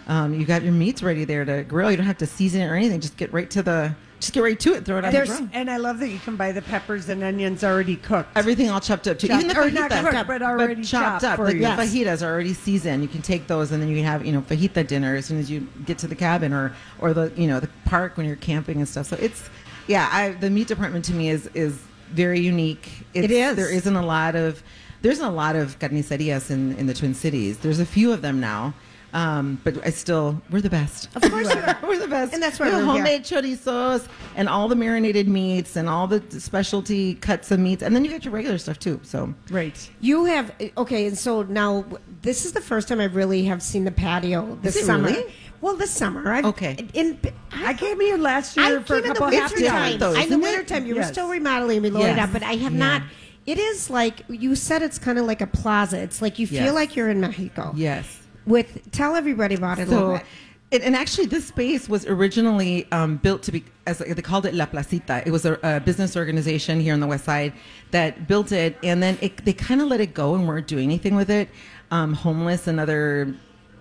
um, 0.07 0.35
you 0.35 0.47
got 0.47 0.63
your 0.63 0.73
meats 0.73 1.03
ready 1.03 1.25
there 1.25 1.45
to 1.45 1.65
grill. 1.65 1.91
You 1.91 1.97
don't 1.97 2.07
have 2.07 2.19
to 2.19 2.27
season 2.27 2.61
it 2.61 2.67
or 2.67 2.75
anything. 2.75 3.01
Just 3.01 3.17
get 3.17 3.33
right 3.33 3.51
to 3.51 3.63
the, 3.63 3.95
just 4.21 4.33
get 4.33 4.43
right 4.43 4.59
to 4.61 4.75
it. 4.75 4.85
Throw 4.85 4.99
it 4.99 5.05
on 5.05 5.13
the 5.13 5.17
There's, 5.19 5.29
grill. 5.37 5.49
and 5.53 5.71
I 5.71 5.77
love 5.77 5.99
that 6.01 6.09
you 6.09 6.19
can 6.19 6.37
buy 6.37 6.53
the 6.53 6.63
peppers 6.63 7.09
and 7.09 7.23
onions 7.23 7.63
already 7.63 7.97
cooked. 7.97 8.37
Everything 8.37 8.69
all 8.71 8.81
chopped 8.81 9.07
up 9.07 9.19
too. 9.19 9.29
Chopped- 9.29 9.45
Even 9.45 9.57
the 9.57 9.63
or 9.63 9.71
not 9.71 9.91
cooked, 9.91 10.27
but 10.27 10.43
already 10.43 10.83
chopped 10.83 11.23
chopped 11.23 11.25
up. 11.25 11.37
for 11.37 11.45
Like 11.45 11.55
you. 11.55 11.61
the 11.61 11.69
Yes. 11.69 11.93
fajitas 12.21 12.23
are 12.27 12.31
already 12.33 12.55
seasoned. 12.55 13.03
You 13.03 13.09
can 13.09 13.23
take 13.23 13.47
those 13.47 13.71
and 13.73 13.81
then 13.81 13.89
you 13.89 13.97
can 13.97 14.05
have 14.05 14.25
you 14.27 14.33
know 14.33 14.41
fajita 14.43 14.87
dinner 14.87 15.15
as 15.17 15.27
soon 15.27 15.39
as 15.39 15.51
you 15.51 15.67
get 15.87 15.99
to 15.99 16.07
the 16.09 16.17
cabin 16.17 16.53
or 16.53 16.73
or 17.01 17.13
the 17.15 17.33
you 17.37 17.47
know 17.47 17.61
the 17.61 17.69
park 17.85 18.17
when 18.17 18.27
you're 18.27 18.37
camping 18.37 18.79
and 18.79 18.89
stuff. 18.89 19.07
So 19.07 19.17
it's 19.21 19.49
yeah. 19.87 20.09
I, 20.13 20.31
the 20.31 20.51
meat 20.51 20.69
department 20.69 21.05
to 21.07 21.13
me 21.15 21.31
is 21.31 21.49
is 21.55 21.79
very 22.11 22.41
unique. 22.41 22.91
It's, 23.15 23.25
It 23.27 23.31
is. 23.31 23.55
There 23.57 23.71
isn't 23.71 23.95
a 23.97 24.05
lot 24.05 24.35
of 24.35 24.63
there's 25.03 25.21
a 25.21 25.31
lot 25.31 25.55
of 25.55 25.79
carnicerias 25.79 26.51
in 26.51 26.75
in 26.77 26.87
the 26.87 26.95
Twin 26.95 27.15
Cities. 27.15 27.59
There's 27.59 27.79
a 27.81 27.87
few 27.87 28.13
of 28.13 28.21
them 28.23 28.41
now. 28.41 28.75
Um, 29.15 29.59
but 29.65 29.85
I 29.87 29.91
still, 29.91 30.41
we're 30.51 30.61
the 30.61 30.69
best. 30.69 31.09
Of 31.17 31.23
course 31.31 31.53
you 31.55 31.61
are. 31.61 31.79
we're 31.83 31.99
the 31.99 32.09
best. 32.09 32.35
And 32.35 32.43
that's 32.43 32.61
why 32.61 32.67
We 32.67 32.73
have 32.73 32.87
we're 32.87 32.93
here. 32.93 33.03
homemade 33.05 33.23
chorizos 33.25 34.07
and 34.37 34.49
all 34.49 34.69
the 34.69 34.77
marinated 34.77 35.29
meats 35.29 35.77
and 35.77 35.89
all 35.89 36.07
the 36.07 36.23
specialty 36.41 37.15
cuts 37.15 37.51
of 37.51 37.59
meats, 37.59 37.83
and 37.83 37.97
then 37.97 38.05
you 38.05 38.11
get 38.11 38.25
your 38.27 38.35
regular 38.35 38.59
stuff 38.59 38.79
too. 38.79 39.01
So 39.03 39.33
Right. 39.51 39.91
You 40.01 40.27
have 40.27 40.53
okay, 40.77 41.07
and 41.07 41.17
so 41.17 41.43
now 41.45 41.85
this 42.23 42.45
is 42.45 42.53
the 42.53 42.61
first 42.61 42.89
time 42.89 43.01
I 43.01 43.05
really 43.07 43.45
have 43.45 43.63
seen 43.63 43.85
the 43.85 43.91
patio 43.93 44.59
this 44.63 44.77
Is 44.77 44.83
it 44.83 44.87
summer. 44.87 45.09
really? 45.09 45.33
Well, 45.61 45.75
this 45.77 45.91
summer. 45.91 46.31
I've, 46.31 46.45
Okay. 46.45 46.77
In, 46.95 47.19
I 47.53 47.75
came 47.75 47.99
here 48.01 48.17
last 48.19 48.57
I 48.59 48.69
year 48.69 48.81
for 48.83 48.97
a 48.99 49.01
came 49.03 49.09
in 49.11 49.15
the 49.15 49.19
couple 49.19 49.39
half 49.39 49.51
winter 49.51 49.65
days. 49.65 49.71
time. 49.71 49.99
though, 49.99 50.09
in 50.11 50.15
the 50.15 50.21
isn't 50.21 50.33
it? 50.33 50.43
winter 50.43 50.65
time. 50.65 50.87
You 50.87 50.95
were 50.97 51.03
still 51.03 51.29
remodeling, 51.29 51.83
we 51.83 51.91
loaded 51.91 52.17
Yes. 52.17 52.29
up, 52.29 52.33
but 52.33 52.43
I 52.43 52.53
have 52.57 52.73
Yeah. 52.75 52.79
not. 52.79 53.03
It 53.47 53.59
is 53.59 53.89
like 53.91 54.21
you 54.29 54.55
said. 54.55 54.83
It's 54.83 54.99
kind 54.99 55.19
of 55.19 55.25
like 55.25 55.41
a 55.41 55.47
plaza. 55.47 55.99
It's 55.99 56.21
like 56.21 56.39
you 56.39 56.47
feel 56.47 56.65
Yes. 56.65 56.75
like 56.75 56.95
you're 56.95 57.09
in 57.09 57.21
Mexico. 57.21 57.73
yes. 57.75 58.05
With 58.49 58.91
tell 58.93 59.15
everybody 59.15 59.55
about 59.55 59.79
it 59.79 59.89
a 59.89 59.91
little 59.91 60.13
bit. 60.15 60.25
and, 60.73 60.83
and 60.83 60.97
actually, 60.97 61.27
this 61.27 61.47
space 61.47 61.89
was 61.89 62.07
originally 62.07 62.87
um, 62.93 63.17
built 63.17 63.43
to 63.45 63.53
be, 63.53 63.65
as 63.87 63.99
they 63.99 64.23
called 64.23 64.47
it, 64.47 64.55
La 64.55 64.67
Placita. 64.67 65.23
It 65.27 65.31
was 65.31 65.45
a, 65.45 65.59
a 65.63 65.81
business 65.81 66.17
organization 66.17 66.81
here 66.81 66.95
on 66.95 67.01
the 67.01 67.07
west 67.07 67.25
side 67.25 67.53
that 67.91 68.27
built 68.27 68.53
it, 68.53 68.77
and 68.83 69.03
then 69.03 69.19
it, 69.21 69.45
they 69.45 69.53
kind 69.53 69.81
of 69.81 69.89
let 69.89 70.01
it 70.01 70.15
go 70.15 70.35
and 70.35 70.47
weren't 70.49 70.67
doing 70.67 70.85
anything 70.85 71.15
with 71.15 71.31
it. 71.31 71.49
Um, 71.91 72.13
homeless 72.13 72.67
and 72.67 72.79
other 72.81 73.35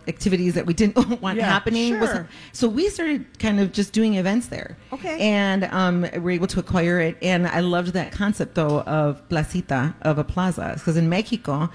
activities 0.08 0.54
that 0.54 0.66
we 0.66 0.74
didn't 0.74 1.20
want 1.22 1.38
Yeah, 1.38 1.46
happening. 1.46 2.00
was- 2.00 2.10
sure. 2.10 2.30
so 2.54 2.70
we 2.70 2.88
started 2.88 3.26
kind 3.40 3.60
of 3.60 3.74
just 3.74 3.92
doing 3.92 4.14
events 4.16 4.48
there. 4.48 4.78
Okay. 4.94 5.20
And 5.20 5.66
um, 5.66 6.04
we 6.14 6.20
were 6.20 6.32
able 6.32 6.48
to 6.48 6.60
acquire 6.62 7.02
it. 7.02 7.18
And 7.22 7.46
I 7.46 7.60
loved 7.60 7.92
that 8.00 8.14
concept, 8.14 8.56
though, 8.56 8.80
of 8.84 9.28
placita, 9.28 9.94
of 10.04 10.18
a 10.18 10.24
plaza. 10.24 10.72
Because 10.76 10.96
in 10.96 11.10
Mexico, 11.10 11.70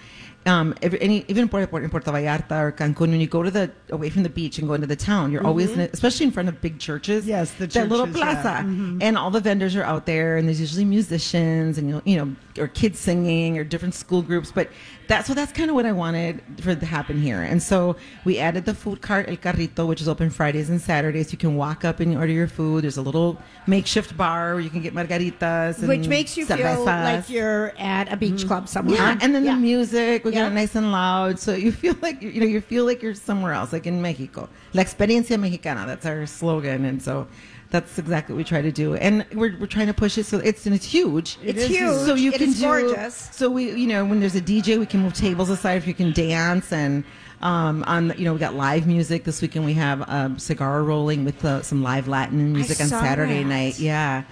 um, 0.46 0.74
every, 0.82 1.00
any, 1.00 1.24
even 1.28 1.42
in 1.42 1.48
Puerto, 1.48 1.76
in 1.76 1.88
Puerto 1.90 2.10
Vallarta 2.10 2.60
or 2.60 2.72
Cancun, 2.72 3.10
when 3.10 3.20
you 3.20 3.26
go 3.26 3.42
to 3.42 3.50
the 3.50 3.70
away 3.90 4.10
from 4.10 4.22
the 4.24 4.28
beach 4.28 4.58
and 4.58 4.66
go 4.66 4.74
into 4.74 4.86
the 4.86 4.96
town, 4.96 5.30
you're 5.30 5.46
always, 5.46 5.70
in, 5.70 5.80
especially 5.80 6.26
in 6.26 6.32
front 6.32 6.48
of 6.48 6.60
big 6.60 6.78
churches. 6.78 7.22
Mm-hmm. 7.22 7.30
Yes, 7.30 7.52
the 7.52 7.66
churches, 7.66 7.74
that 7.74 7.88
little 7.88 8.06
churches, 8.06 8.20
yeah. 8.20 8.42
plaza, 8.42 8.64
Mhm. 8.68 8.98
and 9.02 9.16
all 9.16 9.30
the 9.30 9.40
vendors 9.40 9.76
are 9.76 9.84
out 9.84 10.06
there, 10.06 10.36
and 10.36 10.48
there's 10.48 10.60
usually 10.60 10.84
musicians 10.84 11.78
and 11.78 11.88
you 11.88 11.94
know, 11.94 12.02
you 12.04 12.16
know, 12.16 12.34
or 12.62 12.68
kids 12.68 12.98
singing 12.98 13.56
or 13.58 13.64
different 13.64 13.94
school 13.94 14.22
groups. 14.22 14.50
But 14.52 14.68
that's 15.12 15.28
so 15.28 15.34
that's 15.34 15.52
kind 15.52 15.68
of 15.70 15.74
what 15.74 15.84
I 15.84 15.92
wanted 15.92 16.40
for 16.60 16.74
to 16.74 16.86
happen 16.86 17.20
here. 17.20 17.42
And 17.42 17.62
so 17.62 17.96
we 18.24 18.38
added 18.38 18.64
the 18.64 18.74
food 18.74 19.02
cart 19.02 19.28
El 19.28 19.36
Carrito, 19.36 19.86
which 19.86 20.00
is 20.00 20.08
open 20.08 20.30
Fridays 20.30 20.70
and 20.70 20.80
Saturdays. 20.80 21.32
You 21.32 21.38
can 21.38 21.54
walk 21.56 21.84
up 21.84 22.00
and 22.00 22.16
order 22.16 22.32
your 22.32 22.48
food. 22.48 22.84
There's 22.84 22.96
a 22.96 23.02
little 23.02 23.38
makeshift 23.66 24.16
bar 24.16 24.54
where 24.54 24.60
you 24.60 24.70
can 24.70 24.80
get 24.80 24.94
margaritas, 24.94 25.78
and 25.78 25.88
Which 25.88 26.08
makes 26.08 26.36
you 26.36 26.46
feel 26.46 26.84
like 26.84 27.28
you're 27.28 27.74
at 27.78 28.10
a 28.10 28.16
beach 28.16 28.46
club 28.46 28.64
mm-hmm. 28.64 28.76
somewhere. 28.76 28.96
Yeah, 28.96 29.18
and 29.20 29.34
then 29.34 29.44
Yeah. 29.44 29.54
the 29.54 29.60
music 29.60 30.24
we 30.24 30.32
Yeah. 30.32 30.42
got 30.42 30.52
it 30.52 30.54
nice 30.54 30.74
and 30.74 30.90
loud, 30.90 31.38
so 31.38 31.54
you 31.54 31.72
feel 31.72 31.96
like 32.00 32.22
you 32.22 32.40
know 32.40 32.46
you 32.46 32.60
feel 32.60 32.84
like 32.86 33.02
you're 33.02 33.14
somewhere 33.14 33.52
else, 33.52 33.72
like 33.72 33.86
in 33.86 34.00
Mexico. 34.00 34.48
La 34.72 34.82
experiencia 34.82 35.36
mexicana, 35.38 35.86
that's 35.86 36.06
our 36.06 36.24
slogan, 36.26 36.84
and 36.86 37.02
so 37.02 37.26
that's 37.72 37.98
exactly 37.98 38.34
what 38.34 38.38
we 38.38 38.44
try 38.44 38.62
to 38.62 38.70
do. 38.70 38.94
And 38.94 39.26
we're, 39.34 39.56
we're 39.58 39.66
trying 39.66 39.88
to 39.88 39.94
push 39.94 40.16
it 40.18 40.24
so 40.26 40.38
it's 40.38 40.64
and 40.66 40.74
it's 40.74 40.84
huge. 40.86 41.38
It's 41.42 41.62
is 41.62 41.68
huge. 41.68 41.96
So 42.06 42.14
you 42.14 42.30
It 42.32 42.38
can 42.38 42.50
is 42.50 42.60
do. 42.60 42.66
gorgeous. 42.66 43.30
So 43.32 43.50
we, 43.50 43.72
you 43.72 43.88
know, 43.88 44.04
when 44.04 44.20
there's 44.20 44.36
a 44.36 44.40
DJ, 44.40 44.78
we 44.78 44.86
can 44.86 45.00
move 45.00 45.14
tables 45.14 45.50
aside 45.50 45.74
if 45.78 45.86
you 45.88 45.94
can 45.94 46.12
dance 46.12 46.72
and. 46.72 47.02
Um, 47.40 47.82
on 47.88 48.14
you 48.16 48.24
know 48.24 48.34
we 48.34 48.38
got 48.38 48.54
live 48.54 48.86
music 48.86 49.24
this 49.24 49.42
weekend. 49.42 49.64
We 49.64 49.72
have 49.74 50.08
um, 50.08 50.38
cigar 50.38 50.84
rolling 50.84 51.24
with 51.24 51.44
uh, 51.44 51.60
some 51.62 51.82
live 51.82 52.06
Latin 52.06 52.52
music 52.52 52.80
on 52.80 52.86
saw 52.86 53.00
Saturday 53.00 53.42
that. 53.42 53.48
night. 53.48 53.80
Yeah, 53.80 54.22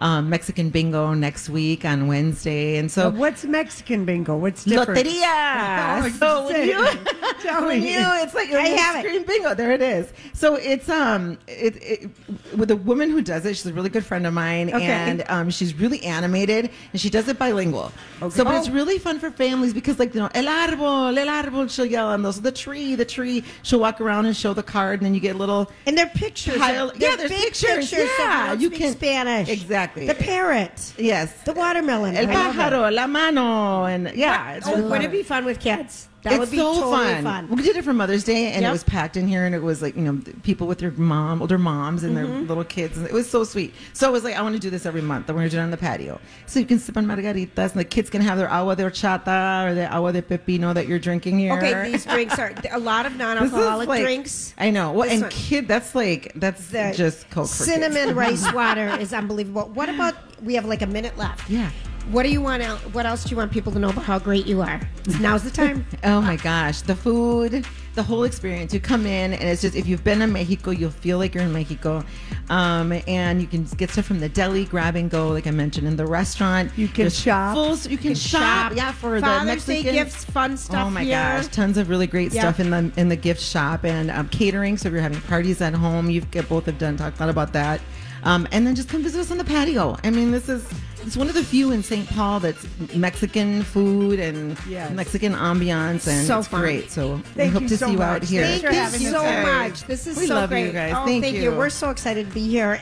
um, 0.00 0.28
Mexican 0.30 0.70
bingo 0.70 1.12
next 1.14 1.48
week 1.48 1.84
on 1.84 2.06
Wednesday, 2.06 2.76
and 2.78 2.90
so 2.90 3.10
what's 3.10 3.44
Mexican 3.44 4.04
bingo? 4.04 4.36
What's 4.36 4.64
different? 4.64 5.06
Loteria. 5.06 6.02
Oh, 6.02 6.08
so 6.18 6.46
when 6.52 6.66
you, 6.68 6.82
when 7.66 7.80
me. 7.80 7.92
you, 7.92 8.00
it's 8.22 8.34
like 8.34 8.50
I 8.50 8.60
have 8.68 8.96
it. 8.96 9.06
screen 9.08 9.24
bingo. 9.26 9.54
There 9.54 9.72
it 9.72 9.82
is. 9.82 10.12
So 10.32 10.54
it's 10.56 10.88
um, 10.88 11.38
it, 11.46 11.76
it 11.82 12.10
with 12.56 12.70
a 12.70 12.76
woman 12.76 13.10
who 13.10 13.20
does 13.22 13.44
it. 13.44 13.54
She's 13.56 13.66
a 13.66 13.72
really 13.74 13.90
good 13.90 14.04
friend 14.04 14.26
of 14.26 14.32
mine, 14.34 14.70
Okay. 14.72 14.84
and 14.86 15.22
um, 15.28 15.50
she's 15.50 15.74
really 15.74 16.02
animated, 16.02 16.70
and 16.92 17.00
she 17.00 17.10
does 17.10 17.28
it 17.28 17.38
bilingual. 17.38 17.92
Okay. 18.22 18.34
So, 18.34 18.44
but 18.44 18.54
it's 18.54 18.68
Oh. 18.68 18.72
really 18.72 18.98
fun 18.98 19.18
for 19.18 19.30
families 19.30 19.74
because, 19.74 19.98
like, 19.98 20.14
you 20.14 20.20
know, 20.20 20.30
el 20.34 20.44
árbol, 20.46 21.16
el 21.18 21.26
árbol. 21.26 21.70
She'll 21.70 21.84
yell 21.86 22.12
and 22.12 22.24
those. 22.24 22.40
The 22.40 22.52
tree, 22.52 22.94
the 22.94 23.04
tree. 23.04 23.44
She'll 23.62 23.80
walk 23.80 24.00
around 24.00 24.26
and 24.26 24.36
show 24.36 24.54
the 24.54 24.62
card, 24.62 25.00
and 25.00 25.06
then 25.06 25.14
you 25.14 25.20
get 25.20 25.36
little. 25.36 25.70
And 25.86 25.96
they're 25.98 26.06
pictures. 26.06 26.56
Pile- 26.56 26.92
They're 26.96 27.10
yeah, 27.10 27.16
there's 27.16 27.30
big 27.30 27.52
pictures. 27.52 27.92
Yeah, 27.92 28.46
don't 28.48 28.60
you 28.62 28.70
can- 28.70 28.92
Spanish. 28.92 29.48
Exactly. 29.50 29.89
The 29.94 30.14
parrot. 30.14 30.94
Yes. 30.98 31.32
The 31.44 31.52
watermelon. 31.52 32.16
El 32.16 32.28
I 32.28 32.32
love 32.32 32.54
it. 32.54 32.58
pájaro, 32.58 32.92
la 32.94 33.06
mano, 33.06 33.84
and 33.86 34.12
yeah, 34.14 34.54
it's 34.54 34.66
Oh, 34.66 34.70
really 34.72 34.82
would 34.82 34.90
fun. 35.02 35.02
it 35.04 35.10
be 35.12 35.22
fun 35.22 35.44
with 35.44 35.58
kids? 35.60 36.08
That 36.22 36.34
it's 36.34 36.40
would 36.40 36.50
be 36.50 36.58
so 36.58 36.74
totally 36.74 37.14
fun. 37.14 37.24
fun. 37.24 37.48
We 37.48 37.62
did 37.62 37.76
it 37.76 37.82
for 37.84 37.94
Mother's 37.94 38.24
Day, 38.24 38.52
and 38.52 38.60
Yep. 38.60 38.68
it 38.68 38.72
was 38.72 38.84
packed 38.84 39.16
in 39.16 39.26
here, 39.26 39.46
and 39.46 39.54
it 39.54 39.62
was 39.62 39.80
like 39.80 39.96
you 39.96 40.02
know 40.02 40.20
people 40.42 40.66
with 40.66 40.78
their 40.78 40.90
mom, 40.90 41.40
older 41.40 41.56
moms, 41.56 42.02
and 42.02 42.14
Mm-hmm. 42.14 42.30
their 42.32 42.40
little 42.42 42.64
kids, 42.64 42.98
and 42.98 43.06
it 43.06 43.12
was 43.12 43.28
so 43.30 43.42
sweet. 43.42 43.72
So 43.94 44.06
I 44.06 44.10
was 44.10 44.22
like, 44.22 44.36
I 44.36 44.42
want 44.42 44.54
to 44.54 44.60
do 44.60 44.68
this 44.68 44.84
every 44.84 45.00
month. 45.00 45.28
and 45.28 45.36
we're 45.36 45.42
gonna 45.44 45.50
do 45.50 45.58
it 45.58 45.62
on 45.62 45.70
the 45.70 45.78
patio, 45.78 46.20
so 46.46 46.60
you 46.60 46.66
can 46.66 46.78
sip 46.78 46.96
on 46.98 47.06
margaritas, 47.06 47.70
and 47.72 47.80
the 47.80 47.84
kids 47.84 48.10
can 48.10 48.20
have 48.20 48.36
their 48.36 48.50
agua 48.50 48.76
de 48.76 48.82
horchata 48.82 49.66
or 49.70 49.74
the 49.74 49.86
agua 49.90 50.12
de 50.12 50.20
pepino 50.20 50.74
that 50.74 50.86
you're 50.86 50.98
drinking 50.98 51.38
here. 51.38 51.54
Okay, 51.54 51.90
these 51.90 52.04
drinks 52.04 52.38
are 52.38 52.52
a 52.70 52.78
lot 52.78 53.06
of 53.06 53.16
non-alcoholic 53.22 53.88
like- 53.88 54.02
drinks. 54.02 54.54
I 54.58 54.70
know. 54.70 54.92
Well, 54.92 55.04
This 55.04 55.12
and 55.14 55.22
one- 55.22 55.30
kid, 55.30 55.68
that's 55.68 55.94
like 55.94 56.32
that's 56.36 56.66
The 56.68 56.92
just 56.94 57.30
Coke 57.30 57.46
cinnamon 57.48 58.14
rice 58.14 58.52
water 58.60 58.88
is 59.00 59.14
unbelievable. 59.14 59.70
What 59.72 59.88
about? 59.88 60.14
We 60.44 60.54
have 60.54 60.64
like 60.66 60.82
a 60.82 60.86
minute 60.86 61.16
left. 61.16 61.48
Yeah. 61.48 61.70
What 62.10 62.24
do 62.24 62.28
you 62.30 62.40
want? 62.40 62.62
el- 62.62 62.76
What 62.92 63.06
else 63.06 63.22
do 63.24 63.30
you 63.30 63.36
want 63.36 63.52
people 63.52 63.70
to 63.72 63.78
know 63.78 63.90
about 63.90 64.04
how 64.04 64.18
great 64.18 64.46
you 64.46 64.62
are? 64.62 64.80
Now's 65.20 65.44
the 65.44 65.50
time. 65.50 65.86
Oh 66.02 66.20
my 66.20 66.36
gosh, 66.36 66.80
the 66.80 66.94
food, 66.96 67.64
the 67.94 68.02
whole 68.02 68.24
experience. 68.24 68.72
You 68.74 68.80
come 68.80 69.06
in 69.06 69.32
and 69.34 69.42
it's 69.48 69.60
just 69.62 69.76
if 69.76 69.86
you've 69.86 70.02
been 70.02 70.20
in 70.22 70.32
Mexico, 70.32 70.70
you'll 70.72 70.90
feel 70.90 71.18
like 71.18 71.34
you're 71.34 71.44
in 71.44 71.52
Mexico, 71.52 72.02
um, 72.48 72.92
and 73.06 73.40
you 73.40 73.46
can 73.46 73.64
get 73.76 73.90
stuff 73.90 74.06
from 74.06 74.18
the 74.18 74.28
deli, 74.28 74.64
grab 74.64 74.96
and 74.96 75.08
go, 75.10 75.28
like 75.28 75.46
I 75.46 75.50
mentioned 75.52 75.86
in 75.86 75.96
the 75.96 76.06
restaurant. 76.06 76.72
You 76.76 76.88
can 76.88 77.04
There's 77.04 77.18
shop. 77.20 77.54
Full, 77.54 77.76
you 77.90 77.98
can, 77.98 78.14
shop, 78.14 78.72
yeah, 78.74 78.90
for 78.92 79.20
Father's 79.20 79.64
the 79.66 79.74
Day 79.74 79.82
Mexican 79.82 79.92
gifts, 80.04 80.24
fun 80.24 80.56
stuff 80.56 80.86
Oh 80.86 80.90
my 80.90 81.04
here. 81.04 81.12
gosh, 81.14 81.46
tons 81.48 81.76
of 81.78 81.88
really 81.88 82.06
great 82.08 82.32
Yeah. 82.32 82.40
stuff 82.42 82.58
in 82.60 82.70
the 82.70 82.90
in 82.96 83.08
the 83.08 83.16
gift 83.16 83.40
shop 83.40 83.84
and 83.84 84.10
um, 84.10 84.28
catering. 84.30 84.78
So 84.78 84.88
if 84.88 84.92
you're 84.92 85.02
having 85.02 85.20
parties 85.22 85.60
at 85.60 85.74
home, 85.74 86.10
you've 86.10 86.28
both 86.48 86.66
have 86.66 86.78
done 86.78 86.96
talked 86.96 87.18
a 87.18 87.22
lot 87.22 87.30
about 87.30 87.52
that. 87.52 87.80
Um, 88.22 88.46
and 88.52 88.66
then 88.66 88.74
just 88.74 88.88
come 88.88 89.02
visit 89.02 89.20
us 89.20 89.30
on 89.30 89.38
the 89.38 89.44
patio. 89.44 89.96
I 90.04 90.10
mean, 90.10 90.30
this 90.30 90.48
is 90.48 90.66
it's 91.02 91.16
one 91.16 91.28
of 91.28 91.34
the 91.34 91.42
few 91.42 91.70
in 91.72 91.82
St. 91.82 92.06
Paul 92.08 92.40
that's 92.40 92.66
Mexican 92.94 93.62
food 93.62 94.20
and 94.20 94.58
Yes. 94.68 94.92
Mexican 94.92 95.32
ambiance, 95.32 96.06
and 96.06 96.26
So 96.26 96.38
it's 96.40 96.48
fun. 96.48 96.60
great. 96.60 96.90
So 96.90 97.22
we 97.36 97.46
hope 97.46 97.66
to 97.68 97.76
so 97.78 97.88
you 97.88 98.02
out 98.02 98.22
here. 98.22 98.44
Thank 98.44 98.62
Thank 98.62 99.00
you 99.02 99.10
so 99.10 99.22
much. 99.24 99.84
This 99.84 100.06
is 100.06 100.18
We 100.18 100.26
so 100.26 100.34
love 100.34 100.50
you 100.52 100.70
great. 100.70 100.72
guys. 100.74 100.94
Oh, 100.96 101.06
Thank 101.06 101.36
you. 101.36 101.52
We're 101.52 101.70
so 101.70 101.88
excited 101.90 102.28
to 102.28 102.34
be 102.34 102.46
here. 102.46 102.78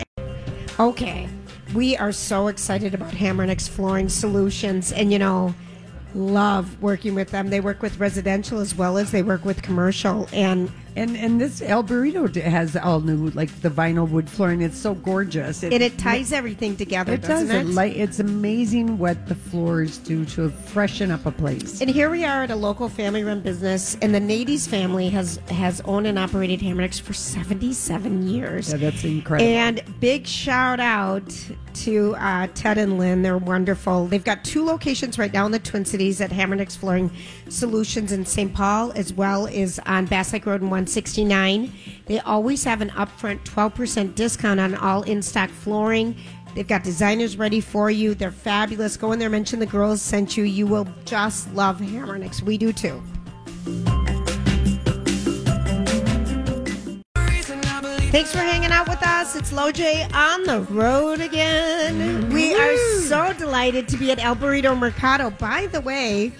Okay, 0.80 1.28
we 1.74 1.96
are 1.96 2.12
so 2.12 2.48
excited 2.48 2.94
about 2.94 3.12
Hammernex 3.12 3.68
Flooring 3.68 4.08
Solutions, 4.08 4.90
and 4.92 5.12
you 5.12 5.18
know, 5.18 5.54
love 6.14 6.80
working 6.82 7.14
with 7.14 7.30
them. 7.30 7.50
They 7.50 7.60
work 7.60 7.82
with 7.82 7.98
residential 8.00 8.58
as 8.58 8.74
well 8.74 8.96
as 8.98 9.10
they 9.12 9.22
work 9.22 9.44
with 9.44 9.62
commercial, 9.62 10.28
and 10.32 10.70
And 10.98 11.16
and 11.16 11.40
this 11.40 11.62
El 11.62 11.84
Burrito 11.84 12.34
has 12.42 12.76
all 12.76 13.00
new 13.00 13.30
like 13.30 13.60
the 13.60 13.70
vinyl 13.70 14.08
wood 14.08 14.28
flooring. 14.28 14.62
It's 14.62 14.76
so 14.76 14.94
gorgeous. 14.94 15.62
and 15.62 15.72
it 15.72 15.96
ties 15.96 16.32
everything 16.32 16.76
together. 16.76 17.12
It 17.12 17.20
does. 17.20 17.48
doesn't 17.48 17.68
It, 17.68 17.74
like 17.74 17.94
it's 17.94 18.18
amazing 18.18 18.98
what 18.98 19.28
the 19.28 19.36
floors 19.36 19.98
do 19.98 20.24
to 20.26 20.50
freshen 20.50 21.12
up 21.12 21.24
a 21.24 21.30
place. 21.30 21.80
And 21.80 21.88
here 21.88 22.10
we 22.10 22.24
are 22.24 22.42
at 22.42 22.50
a 22.50 22.56
local 22.56 22.88
family-run 22.88 23.40
business, 23.42 23.96
and 24.02 24.12
the 24.12 24.20
Nades 24.20 24.66
family 24.66 25.08
has 25.10 25.36
has 25.50 25.80
owned 25.82 26.06
and 26.08 26.18
operated 26.18 26.60
Hammernex 26.60 27.00
for 27.00 27.12
seventy-seven 27.12 28.28
years. 28.28 28.72
Yeah, 28.72 28.78
that's 28.78 29.04
incredible. 29.04 29.48
And 29.48 29.82
big 30.00 30.26
shout 30.26 30.80
out 30.80 31.32
to 31.74 32.16
uh, 32.16 32.48
Ted 32.54 32.76
and 32.76 32.98
Lynn. 32.98 33.22
They're 33.22 33.38
wonderful. 33.38 34.08
They've 34.08 34.24
got 34.24 34.42
two 34.44 34.64
locations 34.64 35.16
right 35.16 35.32
now 35.32 35.46
in 35.46 35.52
the 35.52 35.60
Twin 35.60 35.84
Cities 35.84 36.20
at 36.20 36.30
Hammernex 36.30 36.76
Flooring 36.76 37.10
Solutions 37.50 38.12
in 38.12 38.24
St. 38.24 38.52
Paul, 38.52 38.92
as 38.92 39.12
well 39.12 39.46
as 39.48 39.78
on 39.86 40.06
Bass 40.06 40.32
Lake 40.32 40.46
Road 40.46 40.60
in 40.60 40.70
169. 40.70 41.72
They 42.06 42.20
always 42.20 42.64
have 42.64 42.80
an 42.80 42.90
upfront 42.90 43.44
12% 43.44 44.14
discount 44.14 44.60
on 44.60 44.74
all 44.74 45.02
in 45.02 45.22
stock 45.22 45.50
flooring. 45.50 46.16
They've 46.54 46.66
got 46.66 46.82
designers 46.82 47.36
ready 47.36 47.60
for 47.60 47.90
you. 47.90 48.14
They're 48.14 48.30
fabulous. 48.30 48.96
Go 48.96 49.12
in 49.12 49.18
there, 49.18 49.30
mention 49.30 49.58
the 49.58 49.66
girls 49.66 50.02
sent 50.02 50.36
you. 50.36 50.44
You 50.44 50.66
will 50.66 50.88
just 51.04 51.52
love 51.54 51.78
Hammernex. 51.78 52.42
We 52.42 52.58
do 52.58 52.72
too. 52.72 53.02
Thanks 58.10 58.32
for 58.32 58.38
hanging 58.38 58.70
out 58.70 58.88
with 58.88 59.02
us. 59.02 59.36
It's 59.36 59.52
LoJ 59.52 60.12
on 60.14 60.44
the 60.44 60.62
road 60.72 61.20
again. 61.20 62.30
We 62.32 62.54
are 62.54 62.76
so 63.02 63.34
delighted 63.34 63.86
to 63.88 63.98
be 63.98 64.10
at 64.10 64.18
El 64.18 64.34
Burrito 64.34 64.76
Mercado. 64.76 65.28
By 65.28 65.66
the 65.66 65.82
way, 65.82 66.32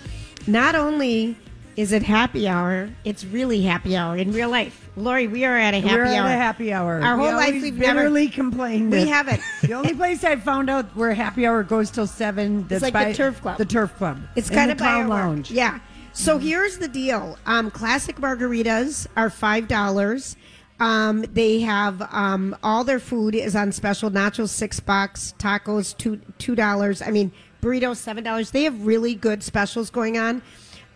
not 0.48 0.74
only 0.74 1.36
is 1.76 1.92
it 1.92 2.02
happy 2.02 2.48
hour, 2.48 2.90
it's 3.04 3.24
really 3.24 3.62
happy 3.62 3.96
hour 3.96 4.16
in 4.16 4.32
real 4.32 4.48
life. 4.50 4.90
Lori, 4.96 5.28
we 5.28 5.44
are 5.44 5.56
at 5.56 5.74
a 5.74 5.80
happy 5.80 5.90
hour. 5.94 5.98
We're 5.98 6.06
hour. 6.06 6.26
at 6.28 6.34
a 6.34 6.38
happy 6.38 6.72
hour. 6.72 7.00
Our 7.00 7.16
We 7.16 7.24
whole 7.24 7.34
life 7.34 7.52
we've 7.62 7.74
never- 7.78 8.00
bitterly 8.00 8.28
complained. 8.28 8.90
We 8.90 9.06
haven't. 9.06 9.40
The 9.62 9.74
only 9.74 9.94
place 9.94 10.24
I 10.24 10.34
found 10.36 10.68
out 10.70 10.86
where 10.96 11.14
happy 11.14 11.46
hour 11.46 11.62
goes 11.62 11.90
till 11.90 12.06
seven. 12.08 12.66
That's 12.66 12.82
like 12.82 12.92
by 12.92 13.04
the 13.06 13.14
Turf 13.14 13.40
Club. 13.40 13.58
The 13.58 13.64
Turf 13.64 13.94
Club. 13.96 14.18
It's 14.34 14.48
In 14.50 14.56
kind 14.56 14.70
of 14.72 14.78
by 14.78 15.04
lounge. 15.04 15.50
Yeah. 15.52 15.78
So 16.12 16.38
here's 16.38 16.78
the 16.78 16.88
deal. 16.88 17.38
Um, 17.46 17.70
classic 17.70 18.16
margaritas 18.16 19.06
are 19.16 19.30
five 19.30 19.68
dollars. 19.68 20.36
Um, 20.80 21.22
they 21.32 21.60
have 21.60 22.02
um, 22.12 22.56
all 22.62 22.82
their 22.82 22.98
food 22.98 23.34
is 23.36 23.54
on 23.54 23.70
special. 23.72 24.10
Nachos 24.10 24.48
six 24.48 24.80
bucks, 24.80 25.34
tacos 25.38 25.96
two 25.96 26.20
two 26.38 26.56
dollars. 26.56 27.02
I 27.02 27.10
mean 27.10 27.30
burritos 27.62 27.96
seven 27.96 28.24
dollars. 28.24 28.50
They 28.50 28.64
have 28.64 28.86
really 28.86 29.14
good 29.14 29.42
specials 29.42 29.90
going 29.90 30.18
on. 30.18 30.42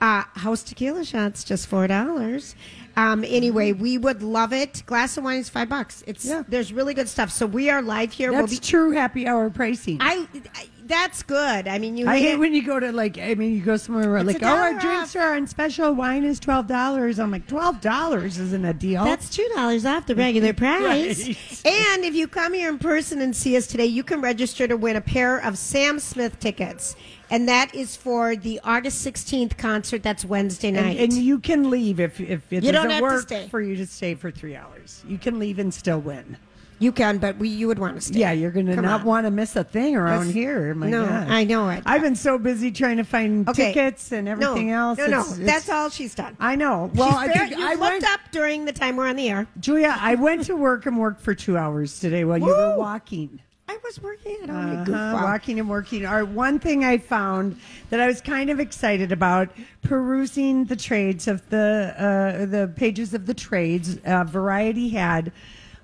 Uh, 0.00 0.24
house 0.34 0.62
tequila 0.64 1.04
shots 1.04 1.44
just 1.44 1.66
four 1.68 1.86
dollars. 1.86 2.54
Um, 2.96 3.24
anyway, 3.24 3.72
we 3.72 3.96
would 3.98 4.22
love 4.22 4.52
it. 4.52 4.82
Glass 4.84 5.16
of 5.16 5.24
wine 5.24 5.38
is 5.38 5.48
five 5.48 5.68
bucks. 5.68 6.02
It's 6.06 6.24
Yeah. 6.26 6.42
there's 6.48 6.72
really 6.72 6.92
good 6.92 7.08
stuff. 7.08 7.30
So 7.30 7.46
we 7.46 7.70
are 7.70 7.80
live 7.80 8.12
here. 8.12 8.30
That's 8.32 8.50
we'll 8.50 8.60
be. 8.60 8.66
true 8.66 8.90
happy 8.90 9.26
hour 9.26 9.48
pricing. 9.48 9.98
I, 10.00 10.26
I 10.54 10.66
that's 10.92 11.22
good. 11.22 11.66
I 11.66 11.78
mean, 11.78 11.96
you. 11.96 12.06
I 12.06 12.18
hate 12.18 12.22
hate 12.32 12.36
when 12.36 12.52
you 12.54 12.62
go 12.64 12.78
to 12.78 12.92
like 12.92 13.18
I 13.18 13.34
mean 13.34 13.54
you 13.54 13.62
go 13.62 13.76
somewhere 13.76 14.08
where 14.10 14.18
It's 14.18 14.26
like 14.26 14.42
oh 14.42 14.46
our 14.46 14.70
dollar 14.72 14.80
drinks 14.80 15.16
are 15.16 15.34
on 15.34 15.46
special 15.46 15.92
wine 15.94 16.22
is 16.24 16.38
twelve 16.38 16.66
dollars 16.66 17.18
I'm 17.18 17.30
like 17.30 17.46
twelve 17.46 17.80
dollars 17.80 18.38
isn't 18.38 18.64
a 18.64 18.74
deal 18.74 19.04
That's 19.04 19.30
two 19.30 19.48
dollars 19.54 19.86
off 19.86 20.06
the 20.06 20.14
regular 20.26 20.52
price. 20.52 21.26
Right. 21.26 21.66
And 21.66 22.04
if 22.04 22.14
you 22.14 22.28
come 22.28 22.52
here 22.54 22.68
in 22.68 22.78
person 22.78 23.20
and 23.22 23.34
see 23.34 23.56
us 23.56 23.66
today, 23.66 23.86
you 23.86 24.02
can 24.04 24.20
register 24.20 24.68
to 24.68 24.76
win 24.76 24.96
a 24.96 25.00
pair 25.00 25.38
of 25.38 25.56
Sam 25.56 25.98
Smith 25.98 26.38
tickets, 26.38 26.94
and 27.30 27.48
that 27.48 27.74
is 27.74 27.96
for 27.96 28.36
the 28.36 28.60
August 28.62 29.00
sixteenth 29.00 29.56
concert. 29.56 30.02
That's 30.02 30.24
Wednesday 30.24 30.70
night. 30.70 30.98
and 30.98 31.12
you 31.12 31.38
can 31.38 31.70
leave 31.70 32.00
if 32.00 32.20
if 32.20 32.52
it 32.52 32.62
You 32.64 32.70
don't 32.72 32.88
doesn't 32.88 33.02
work 33.02 33.22
stay. 33.22 33.48
for 33.48 33.60
you 33.60 33.76
to 33.76 33.86
stay 33.86 34.14
for 34.14 34.30
three 34.30 34.54
hours 34.56 35.02
you 35.08 35.16
can 35.18 35.38
leave 35.38 35.58
and 35.58 35.72
still 35.72 36.00
win 36.00 36.36
You 36.82 36.90
can, 36.92 37.18
but 37.18 37.36
we 37.36 37.48
you 37.48 37.68
would 37.68 37.78
want 37.78 37.94
to 37.94 38.00
stay. 38.00 38.18
yeah 38.18 38.32
you're 38.32 38.50
gonna 38.50 38.74
Come 38.74 38.84
not 38.84 39.00
on. 39.02 39.06
want 39.06 39.26
to 39.26 39.30
miss 39.30 39.54
a 39.56 39.62
thing 39.64 39.94
around 39.96 40.26
That's- 40.26 40.34
here 40.34 40.74
my 40.74 40.88
no, 40.90 41.06
God. 41.06 41.28
I 41.30 41.44
know 41.44 41.68
it. 41.70 41.82
I've 41.86 42.02
been 42.02 42.16
so 42.16 42.38
busy 42.38 42.72
trying 42.72 42.96
to 42.96 43.04
find 43.04 43.48
Okay. 43.48 43.68
tickets 43.72 44.10
and 44.12 44.28
everything 44.28 44.68
no, 44.68 44.88
else 44.90 44.98
No, 44.98 45.06
no, 45.06 45.20
It's- 45.20 45.32
it's- 45.38 45.46
that's 45.52 45.68
all 45.68 45.88
she's 45.90 46.14
done. 46.14 46.36
I 46.40 46.56
know 46.56 46.90
well 46.94 47.10
She's 47.10 47.18
I 47.18 47.28
fair- 47.32 47.46
think 47.48 47.58
you 47.58 47.64
I 47.66 47.70
looked 47.70 47.80
went 47.80 48.04
up 48.08 48.20
during 48.32 48.64
the 48.64 48.72
time 48.72 48.96
we're 48.96 49.06
on 49.08 49.16
the 49.16 49.28
air. 49.30 49.46
Julia 49.60 49.96
I 50.00 50.16
went 50.16 50.44
to 50.46 50.56
work 50.56 50.86
and 50.86 50.98
worked 50.98 51.20
for 51.22 51.34
two 51.34 51.56
hours 51.56 52.00
today 52.00 52.24
while 52.24 52.38
you 52.38 52.46
were 52.46 52.76
walking 52.78 53.38
I 53.68 53.78
was 53.84 54.02
working 54.02 54.36
at 54.42 54.50
all 54.50 54.56
Uh-huh, 54.56 55.20
walking 55.24 55.58
and 55.58 55.66
working. 55.70 56.04
Our 56.04 56.24
one 56.26 56.58
thing 56.58 56.84
I 56.84 56.98
found 56.98 57.56
that 57.88 58.00
I 58.00 58.06
was 58.06 58.20
kind 58.20 58.50
of 58.50 58.60
excited 58.60 59.12
about 59.12 59.48
perusing 59.82 60.64
the 60.64 60.76
trades 60.76 61.26
of 61.28 61.48
the 61.48 61.94
uh, 61.96 62.44
the 62.46 62.70
pages 62.74 63.14
of 63.14 63.24
the 63.26 63.32
trades. 63.34 63.98
Uh, 64.04 64.24
Variety 64.24 64.90
had 64.90 65.32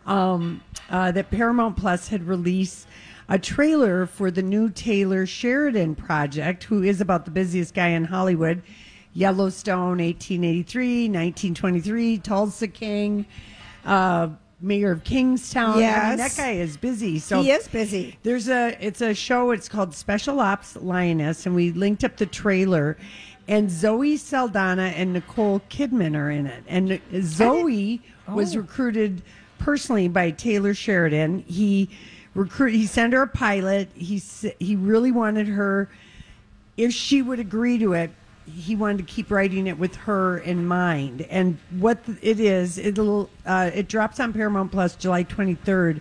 um, 0.09 0.61
uh, 0.91 1.13
that 1.13 1.31
Paramount 1.31 1.77
Plus 1.77 2.09
had 2.09 2.27
released 2.27 2.87
a 3.29 3.39
trailer 3.39 4.07
for 4.07 4.31
the 4.31 4.43
new 4.43 4.71
Taylor 4.71 5.27
Sheridan 5.27 5.95
project, 5.95 6.65
who 6.65 6.83
is 6.83 7.01
about 7.01 7.25
the 7.27 7.31
busiest 7.31 7.75
guy 7.75 7.89
in 7.89 8.05
Hollywood. 8.05 8.63
Yellowstone, 9.15 9.99
1883, 9.99 11.09
1923, 11.09 12.19
Tulsa 12.19 12.69
King, 12.69 13.27
uh, 13.85 14.29
Mayor 14.61 14.93
of 14.93 15.03
Kingstown. 15.05 15.83
I 15.83 16.09
mean, 16.11 16.19
that 16.19 16.35
guy 16.37 16.53
is 16.53 16.77
busy. 16.77 17.19
So 17.19 17.43
He 17.43 17.51
is 17.51 17.67
busy. 17.69 18.17
there's 18.23 18.49
a 18.49 18.77
it's 18.85 19.01
a 19.01 19.15
show. 19.15 19.51
It's 19.51 19.69
called 19.69 19.95
Special 19.95 20.41
Ops 20.41 20.77
Lioness, 20.77 21.47
and 21.47 21.55
we 21.55 21.73
linked 21.73 22.05
up 22.05 22.17
the 22.17 22.27
trailer. 22.27 22.97
And 23.49 23.71
Zoe 23.71 24.17
Saldana 24.19 24.93
and 24.95 25.15
Nicole 25.15 25.63
Kidman 25.71 26.15
are 26.17 26.31
in 26.31 26.47
it. 26.47 26.63
And 26.69 27.01
Zoe 27.23 28.03
was 28.29 28.55
Oh. 28.55 28.61
recruited 28.61 29.23
personally 29.59 30.09
by 30.09 30.31
Taylor 30.31 30.75
Sheridan. 30.75 31.41
He 31.41 31.91
recruit 32.35 32.73
he 32.73 32.87
sent 32.87 33.13
her 33.13 33.23
a 33.23 33.29
pilot. 33.29 33.89
He 33.95 34.23
he 34.59 34.77
really 34.77 35.13
wanted 35.13 35.49
her 35.49 35.89
if 36.79 36.95
she 36.95 37.21
would 37.21 37.41
agree 37.41 37.77
to 37.79 37.93
it, 37.93 38.11
he 38.47 38.75
wanted 38.75 38.99
to 38.99 39.03
keep 39.03 39.31
writing 39.31 39.67
it 39.67 39.79
with 39.79 39.95
her 39.97 40.39
in 40.39 40.67
mind. 40.67 41.23
And 41.23 41.59
what 41.79 41.99
it 42.23 42.41
is, 42.41 42.79
it'll 42.79 43.29
uh, 43.45 43.71
it 43.75 43.89
drops 43.89 44.21
on 44.21 44.33
Paramount 44.33 44.73
Plus 44.73 44.97
July 44.97 45.25
23rd. 45.25 46.01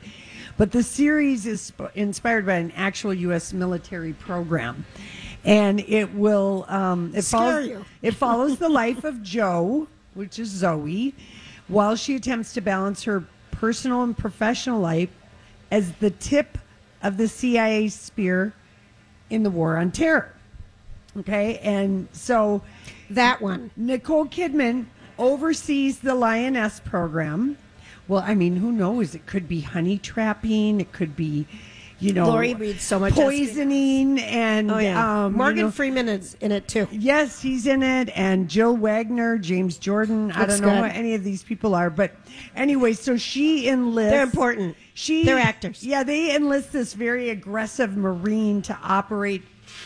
But 0.56 0.72
the 0.72 0.82
series 0.82 1.46
is 1.46 1.62
sp- 1.62 1.92
inspired 1.94 2.46
by 2.46 2.56
an 2.56 2.72
actual 2.72 3.14
U.S. 3.14 3.54
military 3.54 4.14
program, 4.14 4.86
and 5.44 5.82
it 5.82 6.14
will 6.14 6.66
um, 6.68 7.12
it 7.14 7.26
follows 7.26 7.68
you. 7.68 7.86
it 8.02 8.14
follows 8.16 8.58
the 8.58 8.70
life 8.70 9.04
of 9.04 9.22
Joe, 9.22 9.88
which 10.14 10.40
is 10.40 10.50
Zoe, 10.50 11.14
while 11.68 11.96
she 11.96 12.16
attempts 12.16 12.54
to 12.54 12.62
balance 12.62 13.04
her 13.04 13.26
personal 13.60 14.04
and 14.04 14.18
professional 14.18 14.80
life 14.80 15.10
as 15.72 15.94
the 15.94 16.12
tip 16.12 16.58
of 17.02 17.18
the 17.18 17.28
CIA 17.28 17.88
spear 17.90 18.54
in 19.30 19.44
the 19.44 19.50
war 19.50 19.78
on 19.78 19.92
terror. 19.92 20.34
Okay, 21.20 21.58
and 21.60 22.08
so 22.12 22.62
That 23.10 23.42
one. 23.42 23.72
Nicole 23.76 24.28
Kidman 24.28 24.86
oversees 25.18 26.00
the 26.00 26.14
Lioness 26.14 26.80
program. 26.80 27.58
Well, 28.08 28.24
I 28.26 28.36
mean, 28.36 28.58
who 28.58 28.72
knows? 28.72 29.16
It 29.16 29.26
could 29.26 29.48
be 29.48 29.62
honey 29.62 29.98
trapping. 29.98 30.80
It 30.80 30.92
could 30.92 31.16
be, 31.16 31.48
you 32.00 32.14
know, 32.14 32.28
Lori 32.28 32.54
reads 32.54 32.84
so 32.84 33.00
much 33.00 33.14
poisoning 33.14 34.20
and 34.20 34.72
Oh 34.72 34.78
yeah. 34.78 35.26
um, 35.26 35.32
you 35.32 35.38
Morgan 35.38 35.62
know- 35.66 35.72
Freeman 35.72 36.08
is 36.10 36.36
in 36.42 36.52
it 36.52 36.68
too. 36.68 36.88
Yes, 36.92 37.42
he's 37.42 37.66
in 37.66 37.82
it, 37.82 38.10
and 38.16 38.48
Jill 38.50 38.78
Wagner, 38.78 39.38
James 39.38 39.78
Jordan. 39.78 40.32
I 40.32 40.46
don't 40.46 40.62
know 40.62 40.70
good. 40.70 40.82
what 40.82 40.92
any 40.96 41.16
of 41.16 41.24
these 41.24 41.42
people 41.44 41.74
are, 41.76 41.90
but 41.90 42.12
anyway, 42.56 42.94
so 42.94 43.18
she 43.18 43.68
enlists. 43.68 44.12
They're 44.12 44.22
important. 44.24 44.76
She, 44.94 45.24
They're 45.26 45.38
actors. 45.40 45.84
Yeah, 45.84 46.04
they 46.04 46.36
enlist 46.36 46.72
this 46.72 46.94
very 46.94 47.30
aggressive 47.30 47.96
Marine 47.98 48.62
to 48.64 48.78
operate 48.84 49.44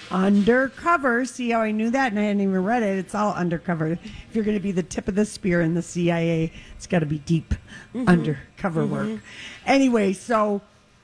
undercover. 0.09 1.25
See 1.25 1.49
how 1.51 1.61
I 1.61 1.71
knew 1.71 1.89
that, 1.89 2.11
and 2.11 2.19
I 2.19 2.23
hadn't 2.23 2.41
even 2.41 2.63
read 2.63 2.83
it. 2.83 2.97
It's 2.97 3.15
all 3.15 3.33
undercover. 3.33 3.87
If 3.87 3.99
you're 4.33 4.43
going 4.43 4.57
to 4.57 4.63
be 4.63 4.71
the 4.71 4.83
tip 4.83 5.07
of 5.07 5.15
the 5.15 5.25
spear 5.25 5.61
in 5.61 5.73
the 5.73 5.81
CIA, 5.81 6.51
it's 6.75 6.87
got 6.87 6.99
to 6.99 7.05
be 7.05 7.19
deep 7.19 7.53
Mm-hmm. 7.93 8.07
undercover 8.07 8.85
work. 8.85 9.19
Anyway, 9.65 10.13
so. 10.13 10.61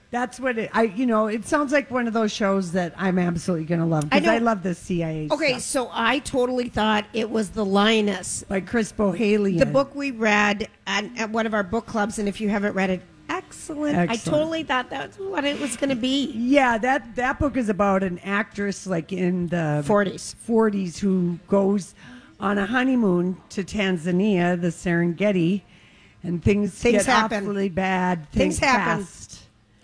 That's 0.10 0.40
what 0.40 0.58
it. 0.58 0.70
I 0.74 0.84
you 0.84 1.06
know. 1.06 1.28
It 1.28 1.46
sounds 1.46 1.72
like 1.74 1.92
one 1.92 2.08
of 2.08 2.14
those 2.14 2.32
shows 2.32 2.72
that 2.72 2.94
I'm 2.98 3.20
absolutely 3.20 3.66
going 3.66 3.82
to 3.82 3.86
love 3.86 4.06
I 4.06 4.20
because 4.20 4.24
know. 4.26 4.32
I, 4.34 4.38
love 4.38 4.64
the 4.64 4.74
CIA. 4.74 5.28
Okay, 5.32 5.50
stuff. 5.52 5.62
so 5.62 5.90
I 5.92 6.20
totally 6.20 6.70
thought 6.70 7.06
it 7.14 7.30
was 7.30 7.50
the 7.50 7.66
lioness. 7.66 8.44
by 8.48 8.62
Chris 8.62 8.92
Bohjalian. 8.94 9.60
The 9.60 9.66
book 9.66 9.94
we 9.96 10.12
read 10.12 10.70
at, 10.86 11.06
at 11.18 11.30
one 11.32 11.46
of 11.46 11.54
our 11.54 11.64
book 11.64 11.86
clubs, 11.88 12.20
and 12.20 12.28
if 12.30 12.40
you 12.40 12.48
haven't 12.50 12.74
read 12.74 12.90
it, 12.90 13.02
excellent. 13.30 13.98
I 13.98 14.04
Excellent. 14.04 14.24
totally 14.24 14.64
thought 14.64 14.90
that's 14.90 15.20
what 15.20 15.44
it 15.44 15.60
was 15.60 15.76
going 15.76 15.90
to 15.90 15.96
be. 15.98 16.32
Yeah, 16.32 16.78
that 16.78 17.16
that 17.18 17.38
book 17.38 17.58
is 17.58 17.68
about 17.68 18.02
an 18.02 18.20
actress 18.20 18.88
like 18.88 19.12
in 19.12 19.48
the 19.48 19.84
40s. 19.86 20.36
40s 20.48 21.00
who 21.00 21.38
goes 21.50 21.94
on 22.40 22.58
a 22.58 22.66
honeymoon 22.66 23.36
to 23.50 23.64
Tanzania, 23.64 24.60
the 24.62 24.68
Serengeti, 24.70 25.64
and 26.24 26.42
things, 26.44 26.72
Things 26.74 26.98
get 27.04 27.06
happen. 27.08 27.44
awfully 27.44 27.68
bad. 27.70 28.30
Things 28.32 28.60
happen. 28.60 29.04
fast. 29.04 29.27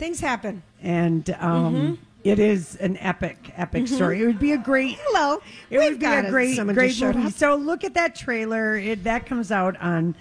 Things 0.03 0.19
happen. 0.19 0.61
and 0.81 1.29
um, 1.39 1.73
Mm-hmm. 1.75 1.93
it 2.25 2.37
is 2.37 2.75
an 2.75 2.97
epic, 2.97 3.37
epic 3.55 3.87
story. 3.87 4.21
It 4.21 4.25
would 4.25 4.37
be 4.39 4.51
a 4.51 4.57
great. 4.57 4.97
Hello. 4.99 5.39
It 5.69 5.77
We've 5.79 5.91
would 5.91 5.99
be 5.99 6.05
got 6.05 6.25
a 6.25 6.29
great, 6.29 6.57
great 6.57 7.01
movie. 7.01 7.27
up. 7.27 7.31
So 7.31 7.55
look 7.55 7.85
at 7.85 7.93
that 7.93 8.13
trailer. 8.13 8.75
It, 8.75 9.05
that 9.05 9.25
comes 9.25 9.49
out 9.49 9.77
on 9.79 10.13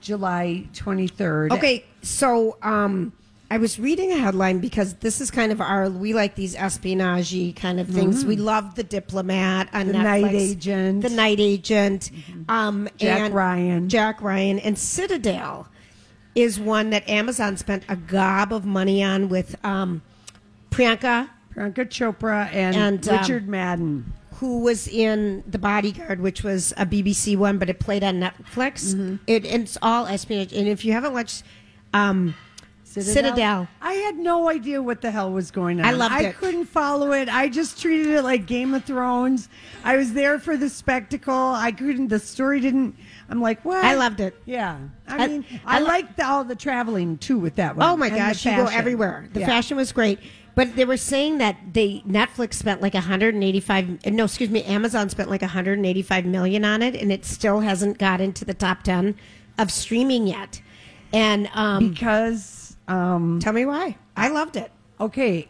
July 0.00 0.66
twenty 0.72 1.06
third. 1.06 1.52
Okay, 1.52 1.84
so 2.00 2.56
um, 2.62 3.12
I 3.50 3.58
was 3.58 3.78
reading 3.78 4.10
a 4.10 4.16
headline 4.16 4.58
because 4.60 4.94
this 4.94 5.20
is 5.20 5.30
kind 5.30 5.52
of 5.52 5.60
our 5.60 5.90
we 5.90 6.14
like 6.14 6.34
these 6.34 6.54
espionage 6.54 7.54
kind 7.56 7.78
of 7.78 7.88
things. 7.88 8.24
We 8.24 8.36
love 8.36 8.74
the 8.74 8.84
diplomat 8.84 9.68
on 9.74 9.88
Mm-hmm. 9.88 9.92
The 9.92 9.98
Netflix, 9.98 10.22
Night 10.22 10.34
Agent. 10.34 11.02
the 11.02 11.10
night 11.10 11.40
agent, 11.40 12.10
um, 12.48 12.88
Jack 12.96 13.20
and 13.20 13.34
Ryan. 13.34 13.88
Jack 13.90 14.22
Ryan, 14.22 14.58
and 14.60 14.78
Citadel 14.78 15.68
is 16.36 16.60
one 16.60 16.90
that 16.90 17.08
Amazon 17.08 17.56
spent 17.56 17.82
a 17.88 17.96
gob 17.96 18.52
of 18.52 18.64
money 18.64 19.02
on 19.02 19.28
with 19.28 19.56
um, 19.64 20.02
Priyanka, 20.70 21.28
Priyanka 21.54 21.86
Chopra 21.88 22.46
and, 22.52 22.76
And, 22.76 23.08
um, 23.08 23.18
Richard 23.18 23.48
Madden. 23.48 24.12
who 24.34 24.60
was 24.60 24.86
in 24.86 25.42
The 25.48 25.58
Bodyguard, 25.58 26.20
which 26.20 26.44
was 26.44 26.72
a 26.76 26.84
BBC 26.84 27.36
one, 27.38 27.56
but 27.58 27.70
it 27.70 27.80
played 27.80 28.04
on 28.04 28.20
Netflix. 28.20 28.94
Mm-hmm. 28.94 29.16
It, 29.26 29.46
it's 29.46 29.78
all 29.80 30.06
espionage, 30.06 30.52
and 30.52 30.68
if 30.68 30.84
you 30.84 30.92
haven't 30.92 31.14
watched. 31.14 31.42
Um, 31.94 32.34
Citadel. 32.84 33.68
I 33.82 33.92
had 33.92 34.16
no 34.16 34.48
idea 34.48 34.80
what 34.82 35.02
the 35.02 35.10
hell 35.10 35.30
was 35.30 35.50
going 35.50 35.80
on. 35.80 35.86
I 35.86 35.90
loved 35.92 36.14
I 36.14 36.22
it. 36.28 36.36
couldn't 36.36 36.64
follow 36.64 37.12
it. 37.12 37.28
I 37.28 37.50
just 37.50 37.78
treated 37.80 38.06
it 38.06 38.22
like 38.22 38.46
Game 38.46 38.72
of 38.72 38.84
Thrones. 38.86 39.50
I 39.84 39.96
was 39.98 40.14
there 40.14 40.38
for 40.38 40.56
the 40.56 40.70
spectacle. 40.70 41.34
I 41.34 41.72
couldn't. 41.72 42.08
The 42.08 42.18
story 42.18 42.58
didn't. 42.60 42.96
I'm 43.28 43.40
like, 43.40 43.64
what? 43.64 43.84
I 43.84 43.94
loved 43.94 44.20
it. 44.20 44.34
Yeah. 44.44 44.78
I, 45.08 45.24
I- 45.24 45.26
mean, 45.28 45.44
I 45.64 45.76
I, 45.76 45.80
li- 45.80 45.86
liked 45.86 46.16
the, 46.16 46.26
all 46.26 46.44
the 46.44 46.54
traveling 46.56 47.18
too 47.18 47.38
with 47.38 47.56
that 47.56 47.76
one. 47.76 47.86
Oh 47.88 47.96
my 47.96 48.06
and 48.08 48.16
gosh, 48.16 48.44
you 48.44 48.52
go 48.56 48.66
everywhere. 48.66 49.28
The 49.32 49.40
Yeah. 49.40 49.46
fashion 49.46 49.76
was 49.76 49.92
great. 49.92 50.18
But 50.54 50.74
they 50.74 50.86
were 50.86 50.96
saying 50.96 51.38
that 51.38 51.56
they 51.74 52.02
Netflix 52.08 52.54
spent 52.54 52.80
like 52.80 52.94
185 52.94 54.06
no, 54.06 54.24
excuse 54.24 54.48
me, 54.48 54.62
Amazon 54.64 55.10
spent 55.10 55.28
like 55.28 55.42
185 55.42 56.24
million 56.24 56.64
on 56.64 56.80
it 56.82 56.94
and 56.94 57.12
it 57.12 57.24
still 57.26 57.60
hasn't 57.60 57.98
got 57.98 58.20
into 58.22 58.44
the 58.44 58.54
top 58.54 58.82
10 58.82 59.16
of 59.58 59.70
streaming 59.70 60.26
yet. 60.26 60.62
And 61.12 61.48
um 61.54 61.90
because 61.90 62.76
um, 62.88 63.40
tell 63.40 63.52
me 63.52 63.66
why. 63.66 63.96
I 64.16 64.28
loved 64.28 64.56
it. 64.56 64.70
okay. 65.00 65.48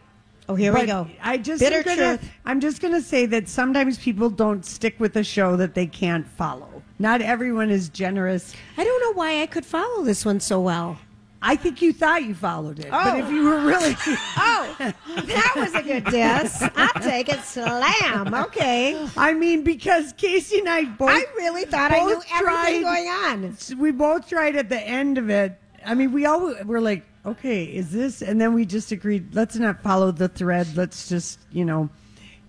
Oh, 0.49 0.55
here 0.55 0.73
we 0.73 0.85
go. 0.85 1.07
I 1.21 1.37
just 1.37 1.59
Bitter 1.61 1.77
am 1.79 1.83
gonna, 1.83 2.17
truth. 2.17 2.31
I'm 2.45 2.61
just 2.61 2.81
going 2.81 2.93
to 2.93 3.01
say 3.01 3.25
that 3.25 3.49
sometimes 3.49 3.97
people 3.97 4.29
don't 4.29 4.65
stick 4.65 4.97
with 4.97 5.13
a 5.17 5.23
show 5.23 5.57
that 5.57 5.73
they 5.73 5.85
can't 5.87 6.25
follow. 6.25 6.76
Not 6.99 7.21
everyone 7.21 7.69
is 7.69 7.89
generous. 7.89 8.53
I 8.77 8.83
don't 8.83 9.01
know 9.01 9.13
why 9.13 9.41
I 9.41 9.45
could 9.45 9.65
follow 9.65 10.03
this 10.03 10.25
one 10.25 10.39
so 10.39 10.59
well. 10.61 10.97
I 11.39 11.55
think 11.55 11.83
you 11.83 11.93
thought 11.93 12.23
you 12.23 12.33
followed 12.33 12.79
it, 12.79 12.89
but 12.89 13.15
Oh. 13.15 13.17
if 13.19 13.29
you 13.29 13.43
were 13.43 13.59
really 13.61 13.95
Oh, 14.37 14.75
that 14.79 15.53
was 15.55 15.75
a 15.75 15.83
good 15.83 16.03
diss. 16.05 16.63
I'll 16.75 17.01
take 17.03 17.29
it. 17.29 17.39
Slam. 17.41 18.33
Okay. 18.33 19.07
I 19.15 19.33
mean, 19.33 19.63
because 19.63 20.13
Casey 20.13 20.57
and 20.59 20.67
I 20.69 20.85
both. 20.85 21.11
I 21.11 21.23
really 21.35 21.65
thought 21.65 21.91
I 21.91 21.99
knew 22.03 22.21
everything 22.33 22.81
tried- 22.81 22.81
going 22.81 23.07
on. 23.07 23.57
We 23.77 23.91
both 23.91 24.27
tried 24.27 24.55
at 24.55 24.69
the 24.69 24.81
end 24.81 25.19
of 25.19 25.29
it. 25.29 25.59
I 25.85 25.93
mean, 25.93 26.11
we 26.11 26.25
all 26.25 26.55
were 26.65 26.81
like, 26.81 27.05
okay, 27.23 27.65
is 27.65 27.91
this? 27.91 28.23
And 28.23 28.41
then 28.41 28.53
we 28.55 28.65
just 28.65 28.91
agreed, 28.91 29.35
let's 29.35 29.55
not 29.55 29.83
follow 29.83 30.11
the 30.11 30.27
thread. 30.29 30.75
Let's 30.75 31.07
just, 31.07 31.39
you 31.51 31.65
know, 31.65 31.89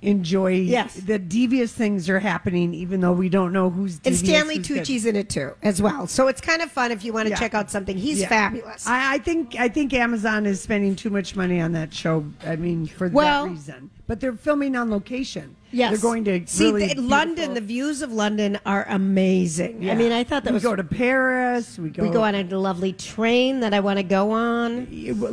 enjoy. 0.03 0.53
Yes. 0.53 0.95
The 0.95 1.19
devious 1.19 1.73
things 1.73 2.09
are 2.09 2.19
happening, 2.21 2.75
even 2.75 3.01
though 3.01 3.13
we 3.13 3.29
don't 3.29 3.53
know 3.53 3.71
who's 3.71 4.01
And. 4.05 4.15
Stanley 4.17 4.57
who's 4.57 4.69
good. 4.69 4.85
Tucci's 4.85 5.07
in 5.07 5.17
it 5.17 5.29
too, 5.29 5.55
as 5.63 5.81
well. 5.83 6.07
So 6.07 6.29
it's 6.29 6.41
kind 6.41 6.63
of 6.63 6.71
fun 6.71 6.93
if 6.93 7.05
you 7.05 7.13
want 7.13 7.27
to 7.27 7.31
Yeah. 7.31 7.39
check 7.39 7.55
out 7.55 7.71
something. 7.71 7.97
He's 7.97 8.21
Yeah. 8.21 8.29
fabulous. 8.29 8.87
I, 8.87 9.15
I 9.15 9.19
think 9.19 9.57
I 9.59 9.69
think 9.69 9.93
Amazon 9.95 10.47
is 10.47 10.61
spending 10.61 10.95
too 10.97 11.11
much 11.11 11.37
money 11.37 11.61
on 11.61 11.73
that 11.73 11.93
show. 11.95 12.25
I 12.47 12.57
mean, 12.57 12.87
for 12.87 13.09
Well- 13.09 13.45
that 13.45 13.51
reason. 13.51 13.91
But 14.07 14.21
they're 14.21 14.33
filming 14.33 14.75
on 14.75 14.91
location. 14.91 15.55
Yes, 15.71 15.91
they're 15.91 16.01
going 16.01 16.25
to 16.25 16.47
see 16.47 16.73
really 16.73 16.95
the, 16.95 17.03
London. 17.03 17.53
The 17.53 17.61
views 17.61 18.01
of 18.01 18.11
London 18.11 18.59
are 18.65 18.87
amazing. 18.89 19.91
I 19.91 19.95
mean, 19.95 20.13
I 20.13 20.25
thought 20.25 20.45
that 20.45 20.53
was 20.55 20.63
we 20.65 20.71
was. 20.71 20.77
go 20.77 20.83
to 20.83 20.89
Paris. 20.97 21.79
We 21.79 21.91
go. 21.91 22.05
we 22.05 22.09
go 22.09 22.23
on 22.23 22.35
a 22.35 22.43
lovely 22.45 22.95
train 22.95 23.61
that 23.61 23.75
I 23.75 23.81
want 23.81 23.99
to 23.99 24.03
go 24.03 24.31
on. 24.31 24.87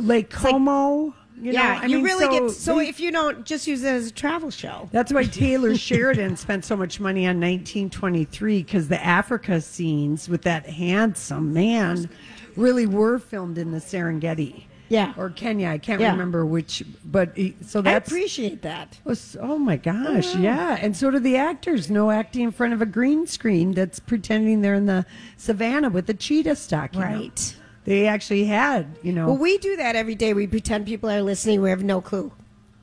Lake 0.06 0.28
Como. 0.28 1.14
You 1.40 1.52
know, 1.52 1.60
yeah, 1.60 1.80
I 1.82 1.86
you 1.86 1.96
mean, 1.96 2.04
really 2.04 2.24
so 2.24 2.46
get. 2.46 2.50
So 2.56 2.76
they- 2.78 2.88
if 2.88 2.98
you 3.00 3.10
don't 3.10 3.44
just 3.44 3.66
use 3.66 3.82
it 3.84 3.88
as 3.92 4.06
a 4.08 4.12
travel 4.12 4.50
show, 4.50 4.88
that's 4.92 5.12
why 5.12 5.24
Taylor 5.24 5.76
Sheridan 5.76 6.36
spent 6.36 6.64
so 6.64 6.76
much 6.76 6.98
money 7.00 7.26
on 7.26 7.36
1923 7.40 8.62
because 8.62 8.88
the 8.88 9.02
Africa 9.04 9.60
scenes 9.60 10.28
with 10.28 10.42
that 10.42 10.66
handsome 10.66 11.52
man 11.52 12.08
really 12.56 12.86
were 12.86 13.18
filmed 13.18 13.58
in 13.58 13.70
the 13.72 13.78
Serengeti. 13.78 14.64
Yeah. 14.88 15.14
or 15.16 15.30
Kenya. 15.30 15.70
I 15.70 15.78
can't 15.78 16.00
Yeah. 16.00 16.12
remember 16.12 16.46
which, 16.46 16.84
but 17.04 17.36
so 17.60 17.82
that's 17.82 18.08
I 18.08 18.14
appreciate 18.16 18.62
that. 18.62 18.96
Oh, 19.04 19.08
was 19.10 19.36
oh 19.40 19.58
my 19.58 19.76
gosh, 19.76 20.28
uh-huh. 20.32 20.38
yeah, 20.42 20.78
and 20.80 20.96
so 20.96 21.10
do 21.10 21.18
the 21.18 21.36
actors. 21.36 21.90
No 21.90 22.12
acting 22.12 22.42
in 22.42 22.52
front 22.52 22.72
of 22.72 22.80
a 22.80 22.86
green 22.86 23.26
screen 23.26 23.72
that's 23.72 23.98
pretending 23.98 24.60
they're 24.60 24.74
in 24.76 24.86
the 24.86 25.04
savannah 25.36 25.90
with 25.90 26.06
the 26.06 26.14
cheetah 26.14 26.54
stocking. 26.54 27.02
out. 27.02 27.12
Right. 27.14 27.56
They 27.86 28.06
actually 28.08 28.44
had, 28.44 28.98
you 29.02 29.12
know. 29.12 29.28
Well, 29.28 29.36
we 29.38 29.58
do 29.58 29.76
that 29.76 29.96
every 29.96 30.14
day. 30.16 30.34
We 30.34 30.46
pretend 30.46 30.86
people 30.86 31.08
are 31.08 31.22
listening. 31.22 31.62
We 31.62 31.70
have 31.70 31.82
no 31.84 32.00
clue. 32.00 32.32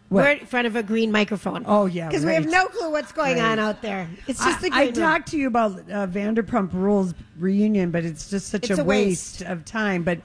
What? 0.09 0.23
We're 0.23 0.31
in 0.31 0.45
front 0.45 0.67
of 0.67 0.75
a 0.75 0.83
green 0.83 1.11
microphone. 1.11 1.63
Oh, 1.67 1.85
yeah, 1.87 2.07
because 2.07 2.23
we 2.25 2.33
have 2.33 2.45
no 2.45 2.67
clue 2.67 2.89
what's 2.91 3.11
going 3.11 3.37
Right. 3.37 3.45
on 3.51 3.59
out 3.59 3.81
there. 3.81 4.07
It's 4.27 4.43
just 4.43 4.59
I, 4.63 4.69
the 4.69 4.75
I 4.75 4.77
green 4.85 4.95
room. 4.95 5.03
talked 5.03 5.27
to 5.31 5.37
you 5.37 5.47
about 5.47 5.71
uh, 5.91 6.07
Vanderpump 6.07 6.71
Rules 6.73 7.13
reunion, 7.37 7.91
but 7.91 8.05
it's 8.05 8.29
just 8.29 8.47
such 8.49 8.69
It's 8.69 8.79
a, 8.79 8.81
a 8.81 8.85
waste. 8.85 9.41
waste. 9.41 9.51
of 9.51 9.65
time. 9.65 10.03
But 10.03 10.19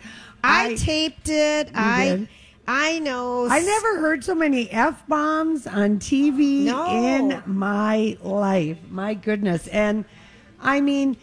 I, 0.45 0.71
I, 0.71 0.75
taped 0.75 1.29
it. 1.29 1.71
I 1.75 2.05
did? 2.09 2.29
I 2.69 2.99
know. 2.99 3.49
I 3.51 3.61
never 3.61 3.99
heard 3.99 4.23
so 4.23 4.35
many 4.35 4.71
f 4.71 5.03
bombs 5.09 5.67
on 5.67 5.99
TV 5.99 6.65
No. 6.65 6.87
in 7.03 7.43
my 7.47 8.17
life. 8.23 8.77
My 8.91 9.15
goodness, 9.15 9.67
and 9.69 10.05
I 10.61 10.83
mean, 10.83 11.17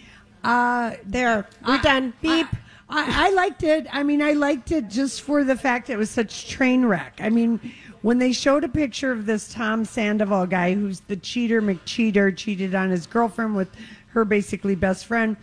uh, 0.44 0.96
There, 1.06 1.48
we're 1.66 1.76
I- 1.76 1.82
done. 1.84 2.14
Beep. 2.22 2.48
I, 2.90 3.28
I 3.28 3.30
liked 3.32 3.64
it. 3.64 3.88
I 3.92 4.04
mean, 4.04 4.22
I 4.22 4.34
liked 4.34 4.72
it 4.72 4.90
just 4.90 5.22
for 5.22 5.44
the 5.44 5.56
fact 5.56 5.90
it 5.90 5.98
was 5.98 6.10
such 6.10 6.48
train 6.48 6.86
wreck. 6.86 7.20
I 7.20 7.30
mean, 7.30 7.60
when 8.02 8.20
they 8.20 8.32
showed 8.32 8.64
a 8.64 8.70
picture 8.70 9.12
of 9.12 9.26
this 9.26 9.52
Tom 9.52 9.86
Sandoval 9.86 10.46
guy, 10.46 10.76
who's 10.76 11.00
the 11.02 11.16
cheater 11.16 11.62
McCheater, 11.62 12.36
cheated 12.36 12.76
on 12.76 12.92
his 12.92 13.08
girlfriend 13.08 13.56
with 13.56 13.70
her 14.10 14.26
basically 14.26 14.76
best 14.76 15.06
friend. 15.06 15.38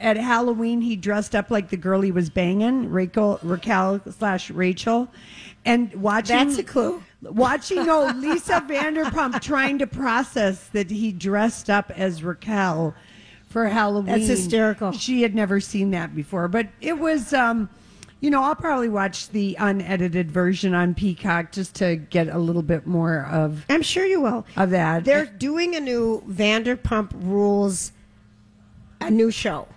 At 0.00 0.16
Halloween, 0.16 0.80
he 0.80 0.96
dressed 0.96 1.34
up 1.34 1.50
like 1.50 1.70
the 1.70 1.76
girl 1.76 2.00
he 2.00 2.10
was 2.10 2.28
banging, 2.28 2.90
Raquel, 2.90 3.38
Raquel 3.42 4.00
slash 4.10 4.50
Rachel, 4.50 5.08
and 5.64 5.92
watching. 5.94 6.36
That's 6.36 6.58
a 6.58 6.64
clue. 6.64 7.02
Watching 7.22 7.88
oh 7.88 8.12
Lisa 8.16 8.64
Vanderpump 8.68 9.40
trying 9.40 9.78
to 9.78 9.86
process 9.86 10.68
that 10.68 10.90
he 10.90 11.12
dressed 11.12 11.70
up 11.70 11.92
as 11.96 12.24
Raquel 12.24 12.94
for 13.50 13.66
Halloween. 13.68 14.06
That's 14.06 14.28
hysterical. 14.28 14.92
She 14.92 15.22
had 15.22 15.34
never 15.34 15.60
seen 15.60 15.90
that 15.90 16.14
before, 16.14 16.48
but 16.48 16.68
it 16.80 16.98
was. 16.98 17.32
um 17.34 17.68
you 18.22 18.28
know, 18.28 18.42
I'll 18.42 18.54
probably 18.54 18.90
watch 18.90 19.30
the 19.30 19.56
unedited 19.58 20.30
version 20.30 20.74
on 20.74 20.94
Peacock 20.94 21.52
just 21.52 21.74
to 21.76 21.96
get 21.96 22.28
a 22.28 22.36
little 22.36 22.60
bit 22.60 22.86
more 22.86 23.24
of 23.24 23.64
I'm 23.70 23.80
sure 23.80 24.04
you 24.04 24.20
will. 24.20 24.44
of 24.58 24.68
that. 24.70 25.06
They're 25.06 25.24
doing 25.24 25.74
a 25.74 25.80
new 25.80 26.22
Vanderpump 26.28 27.12
Rules, 27.14 27.92
a 29.00 29.10
new 29.10 29.30
show. 29.30 29.68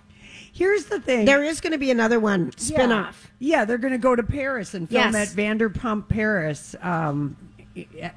Here's 0.52 0.84
the 0.84 1.00
thing. 1.00 1.24
There 1.24 1.42
is 1.42 1.62
going 1.62 1.72
to 1.72 1.78
be 1.78 1.90
another 1.90 2.20
one 2.20 2.52
spin 2.58 2.92
off. 2.92 3.32
Yeah, 3.38 3.60
yeah 3.60 3.64
they're 3.64 3.78
going 3.78 3.92
to 3.94 3.98
go 3.98 4.14
to 4.14 4.22
Paris 4.22 4.74
and 4.74 4.90
film 4.90 5.14
Yes. 5.14 5.30
at 5.30 5.34
Vanderpump 5.34 6.08
Paris, 6.08 6.76
um, 6.82 7.38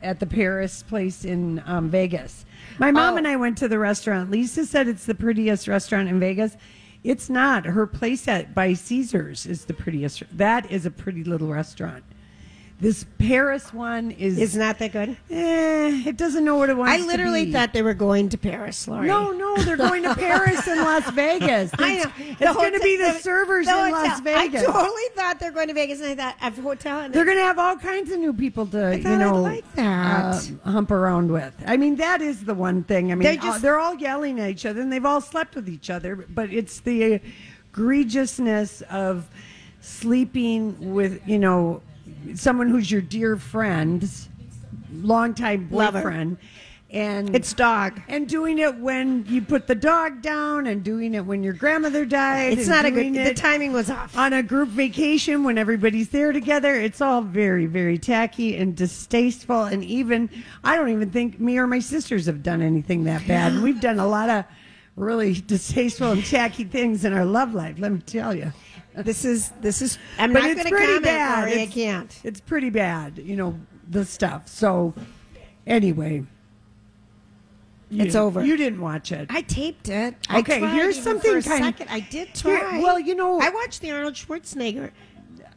at 0.03 0.19
the 0.19 0.27
Paris 0.27 0.83
place 0.83 1.23
in 1.23 1.63
um, 1.65 1.89
Vegas. 1.89 2.45
My 2.79 2.91
mom 2.91 3.15
Oh. 3.15 3.17
and 3.17 3.27
I 3.27 3.35
went 3.35 3.57
to 3.59 3.67
the 3.67 3.79
restaurant. 3.79 4.29
Lisa 4.31 4.65
said 4.65 4.87
it's 4.87 5.05
the 5.05 5.15
prettiest 5.15 5.67
restaurant 5.67 6.09
in 6.09 6.19
Vegas. 6.19 6.55
It's 7.03 7.29
not. 7.29 7.65
Her 7.65 7.87
place 7.87 8.27
at 8.27 8.53
by 8.53 8.73
Caesars 8.73 9.45
is 9.45 9.65
the 9.65 9.73
prettiest. 9.73 10.23
That 10.35 10.69
is 10.71 10.85
a 10.85 10.91
pretty 10.91 11.23
little 11.23 11.47
restaurant. 11.49 12.03
This 12.79 13.05
Paris 13.17 13.73
one 13.73 14.11
is 14.11 14.37
Is 14.37 14.55
not 14.55 14.77
that 14.77 14.91
good? 14.91 15.17
Eh, 15.31 16.03
it 16.09 16.15
doesn't 16.15 16.45
know 16.45 16.57
what 16.57 16.69
it 16.69 16.77
wants. 16.77 16.93
I 16.93 17.03
literally 17.07 17.51
thought 17.51 17.73
they 17.73 17.81
were 17.81 17.95
going 17.95 18.29
to 18.29 18.37
Paris, 18.37 18.87
Lori. 18.87 19.07
No, 19.07 19.31
no, 19.31 19.55
they're 19.57 19.77
going 19.77 20.03
to 20.03 20.13
Paris 20.13 20.67
and 20.67 20.81
Las 20.81 21.09
Vegas. 21.13 21.71
I 21.79 21.93
It's, 21.93 22.05
know. 22.05 22.11
it's 22.19 22.39
The 22.39 22.53
going 22.53 22.73
to 22.73 22.79
be 22.81 22.95
the 22.97 23.13
servers 23.13 23.65
the 23.65 23.71
in 23.87 23.91
Las. 23.91 24.19
Vegas. 24.21 24.61
I 24.61 24.65
totally 24.65 25.01
thought 25.15 25.39
they're 25.39 25.49
going 25.51 25.69
to 25.69 25.73
Vegas, 25.73 26.01
and 26.01 26.11
I 26.11 26.15
thought 26.23 26.35
at 26.39 26.55
the 26.55 26.61
hotel. 26.61 26.99
And 26.99 27.11
They're 27.11 27.25
going 27.25 27.37
to 27.37 27.43
have 27.43 27.57
all 27.57 27.77
kinds 27.77 28.11
of 28.11 28.19
new 28.19 28.31
people 28.31 28.67
to, 28.67 28.95
you 28.95 29.17
know, 29.17 29.41
like 29.41 29.65
that. 29.73 30.47
uh, 30.63 30.69
hump 30.69 30.91
around 30.91 31.31
with. 31.31 31.55
I 31.65 31.77
mean, 31.77 31.95
that 31.95 32.21
is 32.21 32.45
the 32.45 32.53
one 32.53 32.83
thing. 32.83 33.11
I 33.11 33.15
mean, 33.15 33.23
They're 33.23 33.33
they're, 33.37 33.41
just- 33.41 33.61
they're 33.63 33.79
all 33.79 33.95
yelling 33.95 34.39
at 34.39 34.51
each 34.51 34.67
other, 34.67 34.81
and 34.81 34.93
they've 34.93 35.03
all 35.03 35.21
slept 35.21 35.55
with 35.55 35.67
each 35.67 35.89
other. 35.89 36.15
But 36.15 36.53
it's 36.53 36.81
the 36.81 37.21
egregiousness 37.73 38.83
of 38.83 39.27
sleeping 39.81 40.93
with, 40.93 41.27
you 41.27 41.39
know, 41.39 41.81
someone 42.35 42.69
who's 42.69 42.89
your 42.91 43.01
dear 43.01 43.37
friend, 43.37 44.09
longtime 44.93 45.69
Lover. 45.71 45.99
boyfriend, 46.01 46.37
and 46.89 47.35
It's 47.35 47.51
dog. 47.51 48.01
and 48.07 48.29
doing 48.29 48.59
it 48.59 48.77
when 48.77 49.25
you 49.27 49.41
put 49.41 49.67
the 49.67 49.75
dog 49.75 50.21
down, 50.21 50.67
and 50.67 50.83
doing 50.83 51.13
it 51.15 51.25
when 51.25 51.43
your 51.43 51.53
grandmother 51.53 52.05
died. 52.05 52.57
It's 52.57 52.67
not 52.69 52.85
a 52.85 52.91
good. 52.91 53.13
The 53.13 53.33
timing 53.33 53.73
was 53.73 53.89
off. 53.89 54.17
on 54.17 54.31
a 54.33 54.41
group 54.41 54.69
vacation 54.69 55.43
when 55.43 55.57
everybody's 55.57 56.09
there 56.09 56.31
together. 56.31 56.75
It's 56.75 57.01
all 57.01 57.21
very, 57.21 57.65
very 57.65 57.97
tacky 57.97 58.55
and 58.55 58.75
distasteful. 58.75 59.63
And 59.63 59.83
even, 59.83 60.29
I 60.63 60.77
don't 60.77 60.89
even 60.89 61.09
think 61.09 61.39
me 61.41 61.57
or 61.57 61.67
my 61.67 61.79
sisters 61.79 62.25
have 62.27 62.41
done 62.41 62.61
anything 62.61 63.03
that 63.03 63.27
bad. 63.27 63.61
We've 63.61 63.81
done 63.81 63.99
a 63.99 64.07
lot 64.07 64.29
of 64.29 64.45
really 64.95 65.33
distasteful 65.33 66.11
and 66.11 66.25
tacky 66.25 66.63
things 66.63 67.05
in 67.05 67.13
our 67.13 67.25
love 67.25 67.53
life, 67.53 67.75
let 67.79 67.91
me 67.91 67.99
tell 67.99 68.33
you. 68.33 68.51
This 68.97 69.25
is 69.25 69.51
this 69.61 69.81
is. 69.81 69.97
I'm 70.17 70.33
But 70.33 70.39
not 70.43 70.53
going 70.55 70.63
to 70.65 70.69
pretty 70.69 70.85
comment. 70.85 71.03
bad. 71.03 71.49
Lori, 71.49 71.61
I 71.61 71.65
can't. 71.67 72.19
It's 72.23 72.39
pretty 72.41 72.69
bad, 72.69 73.17
you 73.19 73.35
know, 73.35 73.59
the 73.89 74.03
stuff. 74.05 74.47
So, 74.47 74.93
anyway. 75.65 76.23
you- 77.89 78.03
It's 78.03 78.15
over. 78.15 78.43
You 78.43 78.57
didn't 78.57 78.81
watch 78.81 79.11
it. 79.11 79.27
I 79.29 79.41
taped 79.41 79.87
it. 79.89 80.15
I 80.29 80.39
Okay, 80.39 80.59
here's 80.71 80.99
something 81.01 81.31
kind- 81.41 81.43
second. 81.43 81.87
I 81.89 81.99
did 82.01 82.29
Here- 82.37 82.59
try. 82.59 82.79
well, 82.81 82.99
you 82.99 83.15
know- 83.15 83.39
I 83.39 83.49
watched 83.49 83.81
the 83.81 83.91
Arnold 83.91 84.15
Schwarzenegger 84.15 84.91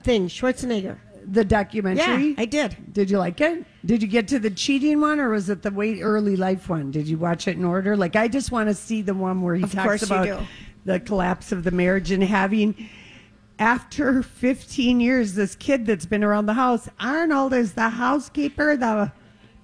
thing. 0.05 0.29
Schwarzenegger. 0.29 0.97
the 1.33 1.45
documentary. 1.45 2.29
Yeah, 2.29 2.35
I 2.39 2.45
did. 2.47 2.77
Did 2.95 3.11
you 3.11 3.19
like 3.19 3.41
it? 3.43 3.65
Did 3.85 4.01
you 4.03 4.09
get 4.09 4.27
to 4.29 4.39
the 4.39 4.51
cheating 4.51 5.01
one, 5.01 5.21
or 5.21 5.29
was 5.29 5.49
it 5.51 5.63
the 5.63 5.71
wait 5.71 6.01
early 6.03 6.35
life 6.35 6.69
one? 6.69 6.91
Did 6.91 7.07
you 7.07 7.19
watch 7.19 7.47
it 7.47 7.57
in 7.57 7.65
order? 7.65 7.95
Like, 7.97 8.17
I 8.17 8.27
just 8.27 8.51
want 8.51 8.69
to 8.69 8.75
see 8.75 9.01
the 9.03 9.13
one 9.15 9.43
where 9.43 9.55
he 9.55 9.63
Of 9.63 9.71
talks 9.73 10.03
about 10.03 10.43
the 10.87 10.99
collapse 10.99 11.53
of 11.53 11.63
the 11.63 11.71
marriage 11.71 12.11
and 12.11 12.23
having. 12.25 12.75
After 13.61 14.23
15 14.23 15.01
years, 15.01 15.35
this 15.35 15.55
kid 15.55 15.85
that's 15.85 16.07
been 16.07 16.25
around 16.25 16.47
the 16.47 16.55
house, 16.55 16.89
Arnold 16.99 17.53
is 17.53 17.75
the 17.75 17.91
housekeeper. 17.91 18.75
The, 18.75 19.13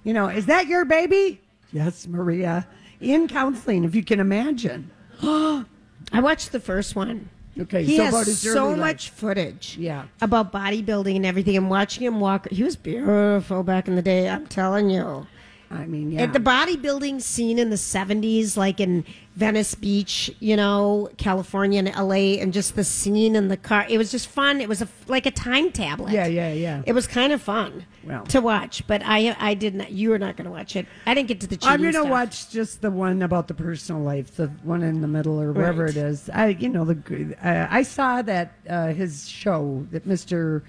you 0.03 0.13
know, 0.13 0.27
is 0.27 0.45
that 0.45 0.67
your 0.67 0.85
baby? 0.85 1.41
Yes, 1.73 2.05
Maria. 2.05 2.67
In 3.01 3.27
counseling, 3.27 3.83
if 3.83 3.95
you 3.95 4.03
can 4.03 4.19
imagine. 4.19 4.91
I 5.23 5.65
watched 6.13 6.51
the 6.51 6.59
first 6.59 6.95
one. 6.95 7.27
Okay, 7.59 7.83
he 7.83 7.97
so 7.97 8.03
has 8.03 8.13
about 8.13 8.25
his 8.27 8.39
so 8.39 8.69
life. 8.69 8.77
much 8.77 9.09
footage. 9.09 9.77
Yeah. 9.79 10.05
about 10.21 10.53
bodybuilding 10.53 11.15
and 11.15 11.25
everything. 11.25 11.57
And 11.57 11.67
watching 11.67 12.03
him 12.05 12.19
walk, 12.19 12.47
he 12.51 12.61
was 12.63 12.75
beautiful 12.75 13.63
back 13.63 13.87
in 13.87 13.95
the 13.95 14.03
day. 14.03 14.29
I'm 14.29 14.45
telling 14.45 14.91
you. 14.91 15.25
I 15.69 15.85
mean, 15.85 16.11
yeah. 16.13 16.21
At 16.21 16.31
the 16.33 16.39
bodybuilding 16.39 17.21
scene 17.21 17.59
in 17.59 17.69
the 17.69 17.75
70s, 17.75 18.55
like 18.55 18.79
in 18.79 19.03
Venice 19.35 19.75
Beach, 19.75 20.33
you 20.39 20.55
know, 20.55 21.09
California 21.17 21.79
and 21.79 21.93
LA, 21.93 22.39
and 22.41 22.53
just 22.53 22.75
the 22.77 22.85
scene 22.85 23.35
in 23.35 23.49
the 23.49 23.57
car, 23.57 23.85
it 23.89 23.97
was 23.97 24.09
just 24.09 24.27
fun. 24.29 24.61
It 24.61 24.69
was 24.69 24.81
a, 24.81 24.87
like 25.07 25.25
a 25.25 25.31
time 25.31 25.71
tablet. 25.71 26.13
Yeah, 26.13 26.25
yeah, 26.25 26.53
yeah. 26.53 26.83
It 26.85 26.93
was 26.93 27.05
kind 27.05 27.33
of 27.33 27.41
fun 27.41 27.85
Well. 28.05 28.23
to 28.27 28.39
watch, 28.39 28.87
but 28.87 29.01
I 29.03 29.35
I 29.39 29.55
did 29.55 29.75
not. 29.75 29.91
You 29.91 30.11
were 30.11 30.17
not 30.19 30.37
going 30.37 30.45
to 30.45 30.51
watch 30.51 30.77
it. 30.77 30.85
I 31.05 31.13
didn't 31.13 31.27
get 31.27 31.41
to 31.41 31.47
the 31.47 31.59
I'm 31.63 31.81
gonna 31.83 32.05
watch 32.05 32.49
just 32.49 32.81
the 32.81 32.89
one 32.89 33.21
about 33.21 33.49
the 33.49 33.53
personal 33.53 34.01
life, 34.01 34.37
the 34.37 34.47
one 34.63 34.81
in 34.83 35.01
the 35.01 35.07
middle 35.09 35.39
or 35.41 35.51
wherever 35.51 35.83
Right. 35.83 35.89
it 35.91 35.97
is. 35.97 36.29
I, 36.33 36.47
you 36.47 36.69
know, 36.69 36.85
the 36.85 37.35
uh, 37.43 37.67
I 37.69 37.83
saw 37.83 38.21
that 38.21 38.53
uh, 38.69 38.87
his 38.93 39.27
show 39.27 39.85
that 39.91 40.05
Mister. 40.05 40.63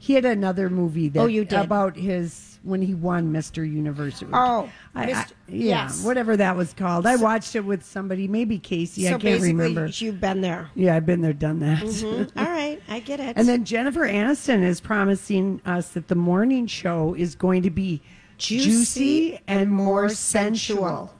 He 0.00 0.14
had 0.14 0.24
another 0.24 0.70
movie 0.70 1.08
that 1.08 1.18
Oh, 1.20 1.26
you 1.26 1.44
did? 1.44 1.58
about 1.58 1.96
his 1.96 2.47
when 2.68 2.82
he 2.82 2.94
won 2.94 3.32
Mister 3.32 3.64
Universe. 3.64 4.22
Oh, 4.32 4.70
I, 4.94 5.04
I- 5.04 5.06
Mr. 5.06 5.32
yeah, 5.48 5.84
yes. 5.84 6.04
whatever 6.04 6.36
that 6.36 6.56
was 6.56 6.74
called. 6.74 7.06
I 7.06 7.16
watched 7.16 7.56
it 7.56 7.64
with 7.64 7.84
somebody, 7.84 8.28
maybe 8.28 8.58
Casey. 8.58 9.04
So 9.06 9.14
I 9.14 9.18
can't 9.18 9.40
remember. 9.42 9.86
you've 9.86 10.20
been 10.20 10.40
there. 10.42 10.70
Yeah, 10.74 10.94
I've 10.94 11.06
been 11.06 11.22
there, 11.22 11.32
done 11.32 11.60
that. 11.60 11.82
Mm-hmm. 11.82 12.38
All 12.38 12.44
right, 12.44 12.80
I 12.88 13.00
get 13.00 13.20
it. 13.20 13.36
And 13.36 13.48
then 13.48 13.64
Jennifer 13.64 14.00
Aniston 14.00 14.62
is 14.62 14.80
promising 14.80 15.60
us 15.64 15.88
that 15.90 16.08
the 16.08 16.14
morning 16.14 16.66
show 16.66 17.14
is 17.14 17.34
going 17.34 17.62
to 17.62 17.70
be 17.70 18.02
juicy, 18.36 18.64
Juicy 18.70 19.40
and 19.48 19.70
more 19.70 20.08
sensual. 20.08 21.14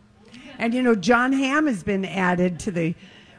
And 0.59 0.75
you 0.75 0.83
know, 0.83 0.95
John 0.95 1.33
Hamm 1.33 1.67
has 1.67 1.83
been 1.83 2.05
added 2.05 2.59
to 2.61 2.71
the. 2.71 2.95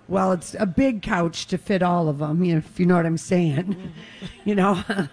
Well, 0.08 0.32
it's 0.32 0.56
a 0.58 0.66
big 0.66 1.04
couch 1.04 1.46
to 1.48 1.58
fit 1.60 1.84
all 1.84 2.10
of 2.10 2.18
them, 2.18 2.44
if 2.44 2.80
you 2.80 2.88
know 2.88 2.96
what 2.96 3.06
I'm 3.06 3.18
saying. 3.18 3.92
you 4.44 4.56
know, 4.56 4.82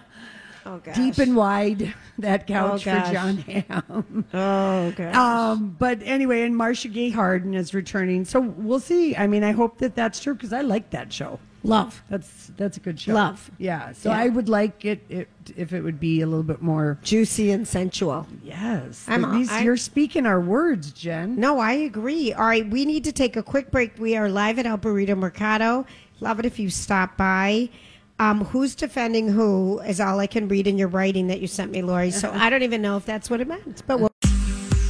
oh, 0.67 0.81
gosh. 0.83 0.95
deep 0.95 1.17
and 1.17 1.35
wide 1.35 1.93
that 2.19 2.47
couch 2.47 2.83
for. 2.83 2.89
John 3.11 3.37
Hamm. 3.37 4.25
oh, 4.33 4.91
gosh. 4.91 5.15
Um, 5.15 5.75
but 5.79 6.01
anyway, 6.03 6.41
and 6.43 6.55
Marcia 6.55 6.87
Gay 6.89 7.09
Harden 7.09 7.53
is 7.53 7.73
returning, 7.73 8.25
so 8.25 8.39
we'll 8.41 8.79
see. 8.79 9.15
I 9.15 9.27
mean, 9.27 9.43
I 9.43 9.51
hope 9.51 9.79
that 9.79 9.95
that's 9.95 10.19
true 10.19 10.33
because 10.33 10.53
I 10.53 10.61
like 10.61 10.89
that 10.91 11.11
show. 11.11 11.39
Love. 11.63 12.01
That's 12.09 12.51
that's 12.55 12.77
a 12.77 12.79
good 12.79 12.99
show. 12.99 13.13
Love. 13.13 13.51
Yeah. 13.57 13.91
So 13.91 14.09
Yeah. 14.09 14.19
I 14.19 14.27
would 14.29 14.47
like 14.47 14.85
it, 14.85 15.03
it 15.09 15.27
if 15.57 15.73
it 15.73 15.81
would 15.81 15.99
be 15.99 16.21
a 16.21 16.25
little 16.27 16.43
bit 16.43 16.61
more. 16.61 16.97
Juicy 17.01 17.51
and 17.51 17.67
sensual. 17.67 18.25
Yes. 18.43 19.03
I'm- 19.09 19.25
At 19.25 19.31
least 19.31 19.51
I- 19.51 19.63
you're 19.63 19.75
speaking 19.75 20.25
our 20.25 20.39
words, 20.39 20.91
Jen. 20.91 21.35
No, 21.37 21.59
I 21.59 21.73
agree. 21.73 22.31
All 22.31 22.45
right, 22.45 22.69
we 22.69 22.85
need 22.85 23.03
to 23.05 23.11
take 23.11 23.35
a 23.35 23.43
quick 23.43 23.69
break. 23.71 23.97
We 23.99 24.15
are 24.15 24.29
live 24.29 24.59
at 24.59 24.65
El 24.65 24.77
Burrito 24.77 25.17
Mercado. 25.17 25.85
Love 26.21 26.39
it 26.39 26.45
if 26.45 26.57
you 26.57 26.69
stop 26.69 27.17
by. 27.17 27.69
Um, 28.19 28.45
who's 28.45 28.73
defending 28.73 29.27
who 29.27 29.79
is 29.81 30.01
all 30.01 30.19
I 30.19 30.27
can 30.27 30.47
read 30.47 30.65
in 30.65 30.77
your 30.77 30.87
writing 30.87 31.27
that 31.27 31.39
you 31.39 31.47
sent 31.47 31.71
me, 31.71 31.81
Lori. 31.83 32.09
So 32.11 32.31
I 32.31 32.49
don't 32.49 32.63
even 32.63 32.81
know 32.81 32.97
if 32.97 33.05
that's 33.05 33.29
what 33.29 33.41
it 33.41 33.47
meant, 33.47 33.83
but 33.85 33.99
we'll. 33.99 34.09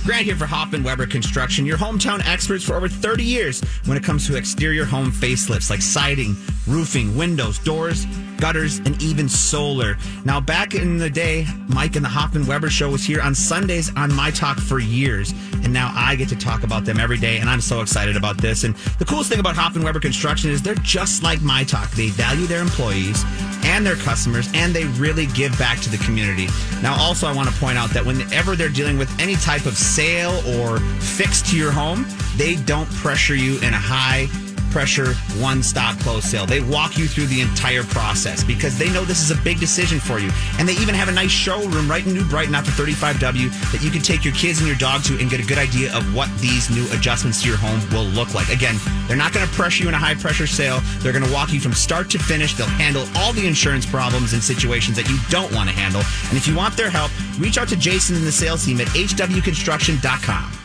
Grant 0.06 0.24
here 0.24 0.38
for 0.38 0.46
Hoffman 0.46 0.84
Weber 0.84 1.06
Construction, 1.06 1.66
your 1.66 1.78
hometown 1.78 2.26
experts 2.26 2.64
for 2.64 2.76
over 2.76 2.88
30 2.88 3.26
years 3.26 3.60
when 3.86 3.98
it 3.98 4.04
comes 4.06 4.26
to 4.28 4.38
exterior 4.38 4.86
home 4.86 5.12
facelifts 5.12 5.70
like 5.70 5.82
siding, 5.82 6.34
roofing, 6.66 7.18
windows, 7.18 7.60
doors, 7.60 8.06
gutters, 8.38 8.80
and 8.80 9.02
even 9.02 9.28
solar. 9.28 9.98
Now, 10.26 10.40
back 10.40 10.76
in 10.76 10.98
the 10.98 11.10
day, 11.10 11.46
Mike 11.68 11.96
and 11.96 12.06
the 12.06 12.10
Hoffman 12.10 12.46
Weber 12.46 12.70
show 12.70 12.90
was 12.90 13.04
here 13.04 13.22
on 13.22 13.36
Sundays 13.36 13.96
on 13.96 14.14
My 14.14 14.32
Talk 14.32 14.58
for 14.58 14.80
years. 14.80 15.34
And 15.64 15.74
now 15.74 15.92
I 15.96 16.16
get 16.16 16.30
to 16.30 16.36
talk 16.36 16.64
about 16.64 16.86
them 16.86 17.00
every 17.00 17.18
day, 17.18 17.38
and 17.38 17.50
I'm 17.50 17.62
so 17.62 17.82
excited 17.82 18.16
about 18.16 18.38
this. 18.38 18.64
And 18.64 18.76
the 19.00 19.06
coolest 19.06 19.30
thing 19.30 19.40
about 19.40 19.56
Hoffman 19.56 19.84
Weber 19.84 20.00
Construction 20.00 20.52
is 20.52 20.62
they're 20.62 20.76
just 20.76 21.24
like 21.24 21.42
My 21.42 21.64
Talk. 21.64 21.90
They 21.92 22.10
value 22.10 22.48
their 22.48 22.62
employees 22.62 23.24
and 23.64 23.86
their 23.86 23.96
customers, 23.96 24.50
and 24.54 24.74
they 24.74 24.86
really 24.86 25.26
give 25.28 25.58
back 25.58 25.80
to 25.82 25.90
the 25.90 25.98
community. 25.98 26.48
Now, 26.82 26.96
also, 27.00 27.28
I 27.28 27.34
want 27.34 27.50
to 27.50 27.56
point 27.56 27.78
out 27.78 27.90
that 27.92 28.06
whenever 28.06 28.56
they're 28.56 28.70
dealing 28.70 28.98
with 28.98 29.10
any 29.20 29.36
type 29.36 29.66
of 29.66 29.78
sale 29.78 30.42
or 30.58 30.80
fix 31.02 31.42
to 31.52 31.58
your 31.58 31.72
home, 31.72 32.06
they 32.38 32.56
don't 32.56 32.90
pressure 32.96 33.36
you 33.36 33.58
in 33.60 33.74
a 33.74 33.78
high 33.78 34.30
pressure 34.78 35.16
one 35.42 35.64
stop 35.64 35.98
close 36.02 36.24
sale. 36.24 36.46
They 36.46 36.62
walk 36.62 37.00
you 37.00 37.08
through 37.08 37.26
the 37.26 37.42
entire 37.42 37.82
process 37.82 38.44
because 38.44 38.78
they 38.78 38.92
know 38.92 39.04
this 39.06 39.24
is 39.24 39.32
a 39.32 39.42
big 39.42 39.60
decision 39.60 40.00
for 40.00 40.20
you. 40.20 40.30
And 40.60 40.70
they 40.70 40.74
even 40.74 40.94
have 40.94 41.10
a 41.10 41.12
nice 41.12 41.32
showroom 41.32 41.90
right 41.90 42.06
in 42.06 42.14
New 42.14 42.24
Brighton 42.26 42.54
after 42.54 42.70
35W 42.70 43.50
that 43.72 43.82
you 43.82 43.90
can 43.90 44.04
take 44.04 44.24
your 44.24 44.36
kids 44.36 44.60
and 44.60 44.68
your 44.68 44.78
dog 44.78 45.02
to 45.06 45.18
and 45.18 45.32
get 45.32 45.40
a 45.40 45.48
good 45.48 45.58
idea 45.58 45.92
of 45.98 46.04
what 46.14 46.30
these 46.38 46.70
new 46.70 46.86
adjustments 46.92 47.42
to 47.42 47.48
your 47.48 47.58
home 47.58 47.82
will 47.90 48.06
look 48.14 48.36
like. 48.36 48.50
Again, 48.50 48.76
they're 49.08 49.18
not 49.18 49.34
going 49.34 49.48
to 49.48 49.54
pressure 49.56 49.82
you 49.82 49.90
in 49.90 49.96
a 49.96 49.98
high 49.98 50.14
pressure 50.14 50.46
sale. 50.46 50.80
They're 51.00 51.12
going 51.12 51.26
to 51.26 51.34
walk 51.34 51.52
you 51.52 51.60
from 51.60 51.74
start 51.74 52.12
to 52.12 52.20
finish. 52.20 52.54
They'll 52.54 52.68
handle 52.68 53.08
all 53.16 53.34
the 53.34 53.48
insurance 53.48 53.88
problems 53.88 54.34
and 54.34 54.44
situations 54.44 54.96
that 54.98 55.10
you 55.10 55.18
don't 55.32 55.52
want 55.56 55.70
to 55.70 55.76
handle. 55.76 56.04
And 56.30 56.38
if 56.38 56.48
you 56.48 56.56
want 56.56 56.78
their 56.78 56.92
help, 56.92 57.10
reach 57.40 57.58
out 57.58 57.68
to 57.70 57.78
Jason 57.78 58.16
and 58.16 58.28
the 58.28 58.32
sales 58.32 58.64
team 58.64 58.80
at 58.80 58.88
hwconstruction.com. 58.90 60.57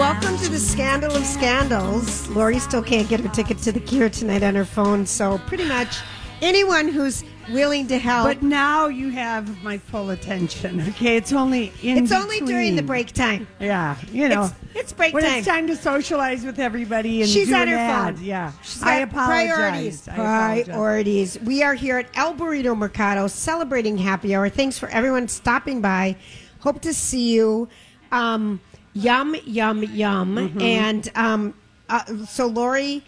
Welcome 0.00 0.38
to 0.38 0.48
the 0.48 0.58
scandal 0.58 1.14
of 1.14 1.26
scandals. 1.26 2.26
Lori 2.28 2.58
still 2.58 2.82
can't 2.82 3.06
get 3.06 3.20
her 3.20 3.28
ticket 3.28 3.58
to 3.58 3.70
the 3.70 3.80
Cure 3.80 4.08
tonight 4.08 4.42
on 4.42 4.54
her 4.54 4.64
phone, 4.64 5.04
so 5.04 5.36
pretty 5.46 5.68
much 5.68 5.98
anyone 6.40 6.88
who's 6.88 7.22
willing 7.50 7.86
to 7.88 7.98
help. 7.98 8.26
But 8.26 8.42
now 8.42 8.86
you 8.88 9.10
have 9.10 9.62
my 9.62 9.76
full 9.76 10.08
attention. 10.08 10.80
Okay, 10.88 11.16
it's 11.18 11.34
only 11.34 11.70
in. 11.82 11.98
it's 11.98 12.12
only 12.12 12.40
during 12.40 12.76
the 12.76 12.82
break 12.82 13.12
time. 13.12 13.46
Yeah, 13.60 13.96
you 14.10 14.30
know, 14.30 14.44
It's- 14.46 14.54
it's 14.74 14.92
break 14.94 15.12
when 15.12 15.22
time. 15.22 15.34
it's 15.40 15.46
time 15.46 15.66
to 15.66 15.76
socialize 15.76 16.44
with 16.44 16.58
everybody 16.58 17.20
and 17.20 17.30
She's 17.30 17.52
on 17.52 17.68
her 17.68 17.76
ad. 17.76 18.16
phone. 18.16 18.24
Yeah, 18.24 18.52
She's 18.62 18.82
I 18.82 18.94
apologize. 19.00 19.52
Priorities. 19.52 20.08
I 20.08 20.12
apologize. 20.14 20.64
Priorities. 20.66 21.38
We 21.44 21.62
are 21.62 21.74
here 21.74 21.98
at 21.98 22.06
El 22.14 22.34
Burrito 22.34 22.74
Mercado 22.74 23.26
celebrating 23.26 23.98
happy 23.98 24.34
hour. 24.34 24.48
Thanks 24.48 24.78
for 24.78 24.88
everyone 24.88 25.28
stopping 25.28 25.82
by. 25.82 26.16
Hope 26.60 26.80
to 26.82 26.94
see 26.94 27.32
you. 27.34 27.68
Um, 28.12 28.60
yum, 28.92 29.34
yum, 29.44 29.82
yum. 29.84 30.36
Mm-hmm. 30.36 30.60
And 30.60 31.10
um, 31.14 31.54
uh, 31.88 32.04
so 32.26 32.46
Lori 32.46 33.02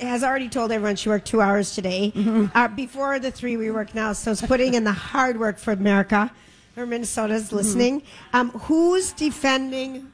has 0.00 0.22
already 0.22 0.48
told 0.48 0.70
everyone 0.70 0.96
she 0.96 1.08
worked 1.08 1.26
two 1.26 1.40
hours 1.40 1.74
today. 1.74 2.12
Mm-hmm. 2.14 2.56
Uh, 2.56 2.68
before 2.68 3.18
the 3.18 3.30
three 3.30 3.56
we 3.56 3.70
work 3.70 3.94
now, 3.94 4.12
so 4.12 4.30
it's 4.30 4.42
putting 4.42 4.74
in 4.74 4.84
the 4.84 4.92
hard 4.92 5.38
work 5.38 5.58
for 5.58 5.72
America. 5.72 6.30
Or 6.76 6.86
Minnesota's 6.86 7.48
Mm-hmm. 7.48 7.56
listening. 7.56 8.02
Um, 8.32 8.50
who's 8.50 9.12
defending? 9.12 10.10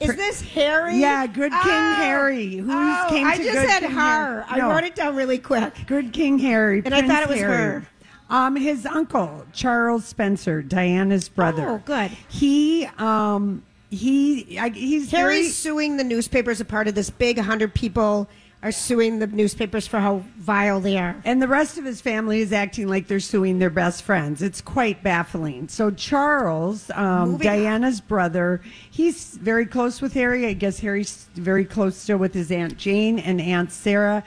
Is 0.00 0.14
this 0.16 0.40
Harry? 0.40 0.96
Yeah, 0.96 1.26
Good 1.26 1.50
King 1.52 1.94
Harry. 1.96 2.54
Who's 2.56 2.70
oh, 2.72 3.06
came 3.10 3.26
I 3.26 3.36
just 3.36 3.50
Good 3.50 3.68
said 3.68 3.80
King 3.80 3.90
her. 3.90 4.42
Harry? 4.42 4.60
I 4.62 4.68
wrote 4.72 4.84
it 4.84 4.94
down 4.94 5.14
really 5.16 5.38
quick. 5.38 5.74
Good 5.86 6.12
King 6.12 6.38
Harry, 6.38 6.82
And 6.84 6.94
I 6.94 7.06
thought 7.06 7.22
it 7.24 7.28
was 7.28 7.38
Harry. 7.38 7.56
her. 7.56 7.86
Um, 8.30 8.56
his 8.56 8.84
uncle 8.84 9.46
Charles 9.52 10.04
Spencer, 10.04 10.62
Diana's 10.62 11.28
brother. 11.28 11.68
Oh, 11.68 11.82
good. 11.84 12.10
He, 12.28 12.86
um, 12.98 13.62
he, 13.90 14.58
I, 14.58 14.68
he's 14.68 15.10
Harry's 15.10 15.38
very, 15.38 15.48
suing 15.48 15.96
the 15.96 16.04
newspapers. 16.04 16.60
a 16.60 16.64
part 16.64 16.88
of 16.88 16.94
this 16.94 17.10
big 17.10 17.38
100 17.38 17.74
people 17.74 18.28
are 18.62 18.72
suing 18.72 19.20
the 19.20 19.26
newspapers 19.28 19.86
for 19.86 20.00
how 20.00 20.22
vile 20.36 20.80
they 20.80 20.98
are. 20.98 21.16
And 21.24 21.40
the 21.40 21.46
rest 21.46 21.78
of 21.78 21.84
his 21.84 22.00
family 22.00 22.40
is 22.40 22.52
acting 22.52 22.88
like 22.88 23.06
they're 23.06 23.20
suing 23.20 23.60
their 23.60 23.70
best 23.70 24.02
friends. 24.02 24.42
It's 24.42 24.60
quite 24.60 25.02
baffling. 25.02 25.68
So 25.68 25.92
Charles, 25.92 26.90
um, 26.90 27.32
Moving 27.32 27.48
on. 27.48 27.56
Diana's 27.56 28.00
brother, 28.00 28.60
he's 28.90 29.36
very 29.36 29.64
close 29.64 30.02
with 30.02 30.12
Harry. 30.14 30.44
I 30.46 30.54
guess 30.54 30.80
Harry's 30.80 31.28
very 31.34 31.64
close 31.64 31.96
still 31.96 32.18
with 32.18 32.34
his 32.34 32.50
aunt 32.50 32.76
Jane 32.76 33.20
and 33.20 33.40
aunt 33.40 33.70
Sarah. 33.70 34.24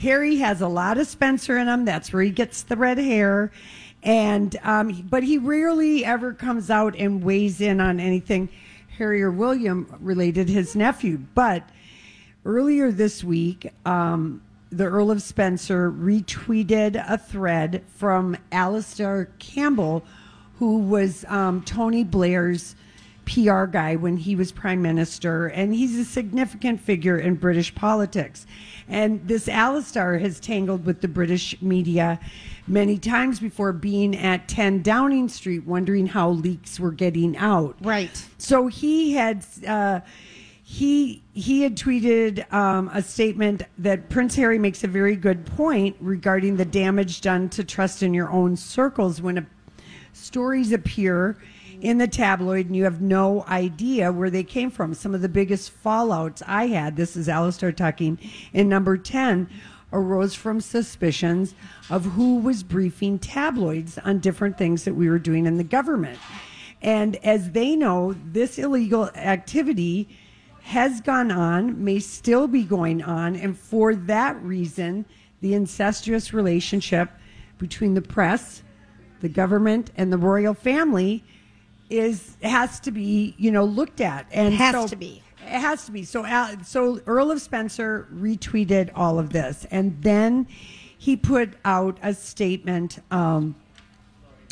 Harry 0.00 0.36
has 0.36 0.62
a 0.62 0.68
lot 0.68 0.98
of 0.98 1.06
Spencer 1.06 1.58
in 1.58 1.68
him. 1.68 1.84
That's 1.84 2.12
where 2.12 2.22
he 2.22 2.30
gets 2.30 2.62
the 2.62 2.76
red 2.76 2.98
hair. 2.98 3.52
And 4.02 4.56
um, 4.62 5.06
but 5.10 5.22
he 5.22 5.36
rarely 5.36 6.04
ever 6.04 6.32
comes 6.32 6.70
out 6.70 6.96
and 6.96 7.22
weighs 7.22 7.60
in 7.60 7.80
on 7.80 8.00
anything 8.00 8.48
Harry 8.96 9.22
or 9.22 9.30
William 9.30 9.94
related 10.00 10.48
his 10.48 10.74
nephew. 10.74 11.18
But 11.34 11.68
earlier 12.46 12.90
this 12.90 13.22
week, 13.22 13.70
um, 13.84 14.40
the 14.70 14.84
Earl 14.84 15.10
of 15.10 15.20
Spencer 15.20 15.90
retweeted 15.90 17.04
a 17.06 17.18
thread 17.18 17.82
from 17.96 18.38
Alastair 18.52 19.28
Campbell, 19.38 20.02
who 20.58 20.78
was 20.78 21.26
um, 21.28 21.62
Tony 21.62 22.04
Blair's 22.04 22.74
PR 23.30 23.64
guy 23.64 23.94
when 23.94 24.16
he 24.16 24.34
was 24.34 24.50
prime 24.50 24.82
minister, 24.82 25.46
and 25.46 25.72
he's 25.72 25.96
a 25.96 26.04
significant 26.04 26.80
figure 26.80 27.18
in 27.18 27.36
British 27.36 27.72
politics. 27.74 28.46
And 28.88 29.26
this 29.26 29.48
Alastair 29.48 30.18
has 30.18 30.40
tangled 30.40 30.84
with 30.84 31.00
the 31.00 31.08
British 31.08 31.60
media 31.62 32.18
many 32.66 32.98
times 32.98 33.38
before 33.38 33.72
being 33.72 34.16
at 34.16 34.48
10 34.48 34.82
Downing 34.82 35.28
Street, 35.28 35.64
wondering 35.64 36.08
how 36.08 36.30
leaks 36.30 36.80
were 36.80 36.90
getting 36.90 37.36
out. 37.36 37.76
Right. 37.80 38.26
So 38.38 38.66
he 38.66 39.12
had 39.12 39.46
uh, 39.66 40.00
he 40.64 41.22
he 41.32 41.62
had 41.62 41.76
tweeted 41.76 42.52
um, 42.52 42.90
a 42.92 43.02
statement 43.02 43.62
that 43.78 44.08
Prince 44.08 44.34
Harry 44.36 44.58
makes 44.58 44.82
a 44.82 44.88
very 44.88 45.14
good 45.14 45.46
point 45.46 45.96
regarding 46.00 46.56
the 46.56 46.64
damage 46.64 47.20
done 47.20 47.48
to 47.50 47.62
trust 47.62 48.02
in 48.02 48.12
your 48.12 48.30
own 48.30 48.56
circles 48.56 49.22
when 49.22 49.38
a, 49.38 49.46
stories 50.12 50.72
appear 50.72 51.36
in 51.80 51.98
the 51.98 52.08
tabloid 52.08 52.66
and 52.66 52.76
you 52.76 52.84
have 52.84 53.00
no 53.00 53.44
idea 53.48 54.12
where 54.12 54.30
they 54.30 54.44
came 54.44 54.70
from. 54.70 54.94
Some 54.94 55.14
of 55.14 55.22
the 55.22 55.28
biggest 55.28 55.72
fallouts 55.82 56.42
I 56.46 56.66
had, 56.66 56.96
this 56.96 57.16
is 57.16 57.28
Alastair 57.28 57.72
talking 57.72 58.18
in 58.52 58.68
number 58.68 58.96
10, 58.96 59.48
arose 59.92 60.34
from 60.34 60.60
suspicions 60.60 61.54
of 61.88 62.04
who 62.04 62.38
was 62.38 62.62
briefing 62.62 63.18
tabloids 63.18 63.98
on 63.98 64.18
different 64.20 64.56
things 64.56 64.84
that 64.84 64.94
we 64.94 65.08
were 65.08 65.18
doing 65.18 65.46
in 65.46 65.56
the 65.56 65.64
government. 65.64 66.18
And 66.82 67.16
as 67.16 67.50
they 67.50 67.76
know, 67.76 68.14
this 68.32 68.58
illegal 68.58 69.10
activity 69.14 70.08
has 70.62 71.00
gone 71.00 71.30
on, 71.30 71.82
may 71.82 71.98
still 71.98 72.46
be 72.46 72.62
going 72.62 73.02
on, 73.02 73.34
and 73.36 73.58
for 73.58 73.94
that 73.94 74.40
reason, 74.42 75.04
the 75.40 75.54
incestuous 75.54 76.32
relationship 76.32 77.10
between 77.58 77.94
the 77.94 78.02
press, 78.02 78.62
the 79.20 79.28
government, 79.28 79.90
and 79.96 80.12
the 80.12 80.18
royal 80.18 80.54
family 80.54 81.24
is 81.90 82.36
has 82.42 82.80
to 82.80 82.90
be 82.90 83.34
you 83.36 83.50
know 83.50 83.64
looked 83.64 84.00
at 84.00 84.26
and 84.32 84.54
Has 84.54 84.74
so- 84.74 84.86
to 84.88 84.96
be. 84.96 85.22
it 85.44 85.60
has 85.60 85.84
to 85.86 85.92
be 85.92 86.04
so 86.04 86.24
so 86.64 87.00
earl 87.06 87.30
of 87.30 87.42
spencer 87.42 88.06
retweeted 88.14 88.90
all 88.94 89.18
of 89.18 89.30
this 89.30 89.66
and 89.70 90.00
then 90.02 90.46
he 90.96 91.16
put 91.16 91.54
out 91.64 91.98
a 92.02 92.14
statement 92.14 92.98
um, 93.10 93.54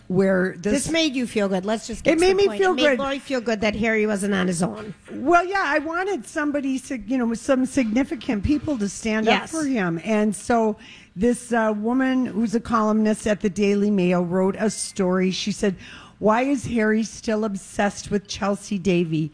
where 0.07 0.55
this, 0.57 0.85
This 0.85 0.91
made 0.91 1.15
you 1.15 1.27
feel 1.27 1.51
good. 1.51 1.67
Let's 1.67 1.87
just 1.87 2.03
get 2.03 2.15
It 2.15 2.19
made 2.21 2.35
me 2.35 2.47
point. 2.47 2.59
feel 2.59 2.71
it 2.73 2.77
made 2.77 2.83
good. 2.83 2.99
Lori 2.99 3.19
feel 3.19 3.43
good 3.43 3.61
that 3.61 3.77
Harry 3.77 4.07
wasn't 4.07 4.33
on 4.33 4.47
his 4.47 4.63
own. 4.63 4.95
Well, 5.13 5.45
yeah, 5.45 5.63
I 5.67 5.81
wanted 5.81 6.27
somebody, 6.27 6.81
you 7.07 7.19
know, 7.19 7.27
with 7.27 7.41
some 7.41 7.67
significant 7.67 8.43
people 8.43 8.79
to 8.79 8.89
stand 8.89 9.27
Yes. 9.27 9.43
up 9.43 9.61
for 9.61 9.67
him. 9.67 10.01
And 10.05 10.35
so 10.35 10.79
this 11.15 11.53
uh, 11.53 11.75
woman 11.77 12.25
who's 12.25 12.55
a 12.55 12.61
columnist 12.61 13.27
at 13.27 13.43
the 13.43 13.51
Daily 13.51 13.91
Mail 13.91 14.25
wrote 14.25 14.57
a 14.59 14.71
story. 14.71 15.31
She 15.31 15.53
said, 15.53 15.77
Why 16.19 16.43
is 16.43 16.67
Harry 16.67 17.05
still 17.05 17.45
obsessed 17.45 18.11
with 18.11 18.27
Chelsy 18.27 18.77
Davy? 18.77 19.33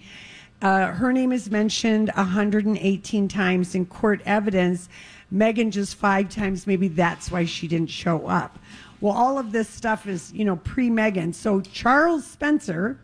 Uh, 0.61 0.89
her 0.89 1.15
name 1.15 1.33
is 1.33 1.51
mentioned 1.51 2.11
118 2.15 3.29
times 3.29 3.75
in 3.75 3.87
court 3.87 4.21
evidence. 4.27 4.91
Meghan 5.33 5.71
just 5.71 5.95
five 5.95 6.29
times. 6.29 6.67
Maybe 6.67 6.89
that's 6.89 7.31
why 7.31 7.47
she 7.47 7.69
didn't 7.69 7.89
show 7.89 8.27
up. 8.27 8.59
Well, 9.01 9.15
all 9.15 9.39
of 9.39 9.51
this 9.51 9.69
stuff 9.69 10.07
is, 10.07 10.31
you 10.35 10.45
know, 10.45 10.57
pre 10.57 10.91
Meghan. 10.91 11.35
So 11.35 11.63
Charles 11.63 12.27
Spencer, 12.27 12.99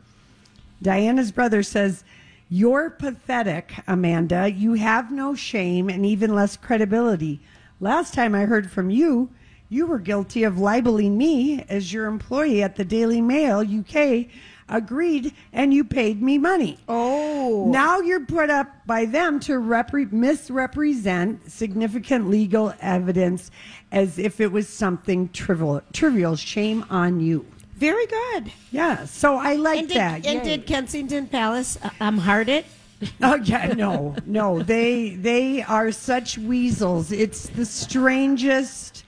Diana's 0.83 1.33
brother 1.33 1.63
says, 1.63 2.05
You're 2.51 2.91
pathetic, 2.91 3.73
Amanda. 3.87 4.51
You 4.51 4.75
have 4.75 5.11
no 5.11 5.35
shame 5.35 5.89
and 5.89 6.05
even 6.05 6.35
less 6.35 6.55
credibility. 6.55 7.41
Last 7.81 8.13
time 8.13 8.35
I 8.35 8.45
heard 8.45 8.71
from 8.71 8.91
you, 8.91 9.31
you 9.71 9.87
were 9.87 9.99
guilty 9.99 10.43
of 10.45 10.59
libeling 10.59 11.17
me 11.17 11.65
as 11.69 11.93
your 11.93 12.07
employee 12.07 12.63
at 12.63 12.77
the 12.77 12.85
Daily 12.85 13.23
Mail 13.23 13.61
UK. 13.61 14.27
Agreed, 14.69 15.33
and 15.53 15.73
you 15.75 15.83
paid 15.83 16.23
me 16.23 16.39
money. 16.39 16.79
Oh. 16.89 17.67
Now 17.71 17.99
you're 18.01 18.25
put 18.27 18.51
up 18.51 18.69
by 18.87 19.05
them 19.05 19.41
to 19.41 19.55
repre- 19.55 20.13
misrepresent 20.13 21.51
significant 21.51 22.29
legal 22.31 22.73
evidence 22.81 23.51
as 23.91 24.19
if 24.19 24.41
it 24.41 24.53
was 24.53 24.69
something 24.69 25.29
trivial. 25.31 25.81
Trivial. 25.93 26.37
Shame 26.37 26.85
on 26.91 27.19
you. 27.21 27.47
Very 27.77 28.07
good. 28.07 28.53
Yeah. 28.71 29.07
So 29.07 29.37
I 29.37 29.55
like 29.55 29.79
And 29.81 29.89
did, 29.89 29.97
that. 29.97 30.27
and 30.27 30.45
Yay. 30.47 30.57
did 30.57 30.67
Kensington 30.67 31.27
Palace 31.27 31.79
uh, 31.83 31.91
um, 32.01 32.19
heart 32.19 32.49
it? 32.49 32.67
Oh 33.23 33.37
yeah, 33.37 33.69
no, 33.73 34.15
no. 34.27 34.63
They 34.63 35.15
they 35.15 35.63
are 35.63 35.91
such 35.91 36.37
weasels. 36.37 37.11
It's 37.11 37.49
the 37.49 37.65
strangest 37.65 39.05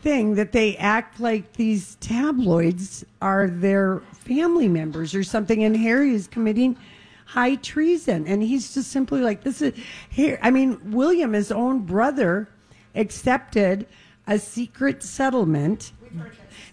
thing 0.00 0.34
that 0.36 0.52
they 0.52 0.76
act 0.76 1.20
like 1.20 1.54
these 1.54 1.96
tabloids 1.96 3.04
are 3.20 3.48
their 3.48 4.00
family 4.12 4.68
members 4.68 5.14
or 5.14 5.24
something, 5.24 5.64
and 5.64 5.76
Harry 5.76 6.14
is 6.14 6.26
committing 6.28 6.76
high 7.26 7.56
treason, 7.56 8.26
and 8.26 8.42
he's 8.42 8.72
just 8.72 8.90
simply 8.90 9.20
like 9.20 9.42
this 9.42 9.60
is 9.60 9.74
here. 10.08 10.38
I 10.42 10.50
mean, 10.50 10.78
William, 10.92 11.32
his 11.32 11.52
own 11.52 11.80
brother, 11.80 12.48
accepted 12.94 13.86
a 14.26 14.38
secret 14.38 15.02
settlement. 15.02 15.92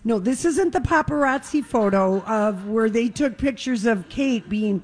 No, 0.03 0.19
this 0.19 0.45
isn't 0.45 0.71
the 0.71 0.79
paparazzi 0.79 1.63
photo 1.63 2.21
of 2.21 2.67
where 2.67 2.89
they 2.89 3.09
took 3.09 3.37
pictures 3.37 3.85
of 3.85 4.07
Kate 4.07 4.47
being 4.47 4.83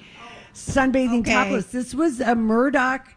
sunbathing 0.54 1.22
Okay. 1.22 1.34
topless. 1.34 1.68
This 1.68 1.94
was 1.94 2.20
a 2.20 2.36
Murdoch 2.36 3.08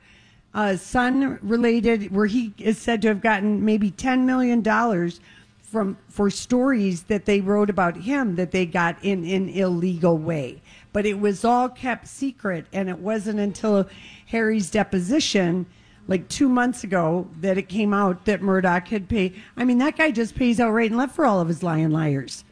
uh, 0.54 0.76
son 0.76 1.38
related, 1.42 2.14
where 2.14 2.26
he 2.26 2.52
is 2.58 2.78
said 2.78 3.02
to 3.02 3.08
have 3.08 3.20
gotten 3.20 3.64
maybe 3.64 3.90
ten 3.90 4.24
million 4.24 4.62
dollars 4.62 5.20
from 5.62 5.96
for 6.08 6.30
stories 6.30 7.04
that 7.04 7.24
they 7.24 7.40
wrote 7.40 7.68
about 7.68 7.96
him 7.96 8.36
that 8.36 8.52
they 8.52 8.64
got 8.64 8.96
in 9.02 9.24
an 9.24 9.48
illegal 9.48 10.16
way. 10.16 10.62
But 10.92 11.06
it 11.06 11.18
was 11.18 11.44
all 11.44 11.68
kept 11.68 12.06
secret, 12.06 12.66
and 12.72 12.88
it 12.88 12.98
wasn't 12.98 13.40
until 13.40 13.88
Harry's 14.26 14.70
deposition. 14.70 15.66
Like 16.06 16.28
two 16.28 16.50
months 16.50 16.84
ago, 16.84 17.26
that 17.40 17.56
it 17.56 17.66
came 17.68 17.94
out 17.94 18.26
that 18.26 18.42
Murdoch 18.42 18.88
had 18.88 19.08
paid. 19.08 19.34
I 19.56 19.64
mean, 19.64 19.78
that 19.78 19.96
guy 19.96 20.10
just 20.10 20.34
pays 20.34 20.60
out 20.60 20.72
right 20.72 20.90
and 20.90 20.98
left 20.98 21.16
for 21.16 21.24
all 21.24 21.40
of 21.40 21.48
his 21.48 21.62
lying 21.62 21.90
liars. 21.90 22.44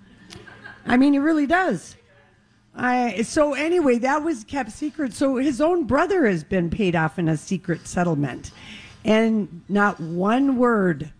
I 0.87 0.97
mean, 0.97 1.13
he 1.13 1.19
really 1.19 1.47
does. 1.47 1.97
I 2.75 3.23
so 3.23 3.55
anyway, 3.55 3.99
that 3.99 4.23
was 4.25 4.45
kept 4.45 4.73
secret. 4.73 5.13
So 5.13 5.37
his 5.37 5.61
own 5.61 5.85
brother 5.85 6.27
has 6.27 6.43
been 6.45 6.71
paid 6.71 6.97
off 6.97 7.19
in 7.19 7.29
a 7.29 7.37
secret 7.37 7.87
settlement, 7.87 8.51
and 9.05 9.63
not 9.69 10.01
one 10.01 10.57
word 10.57 11.13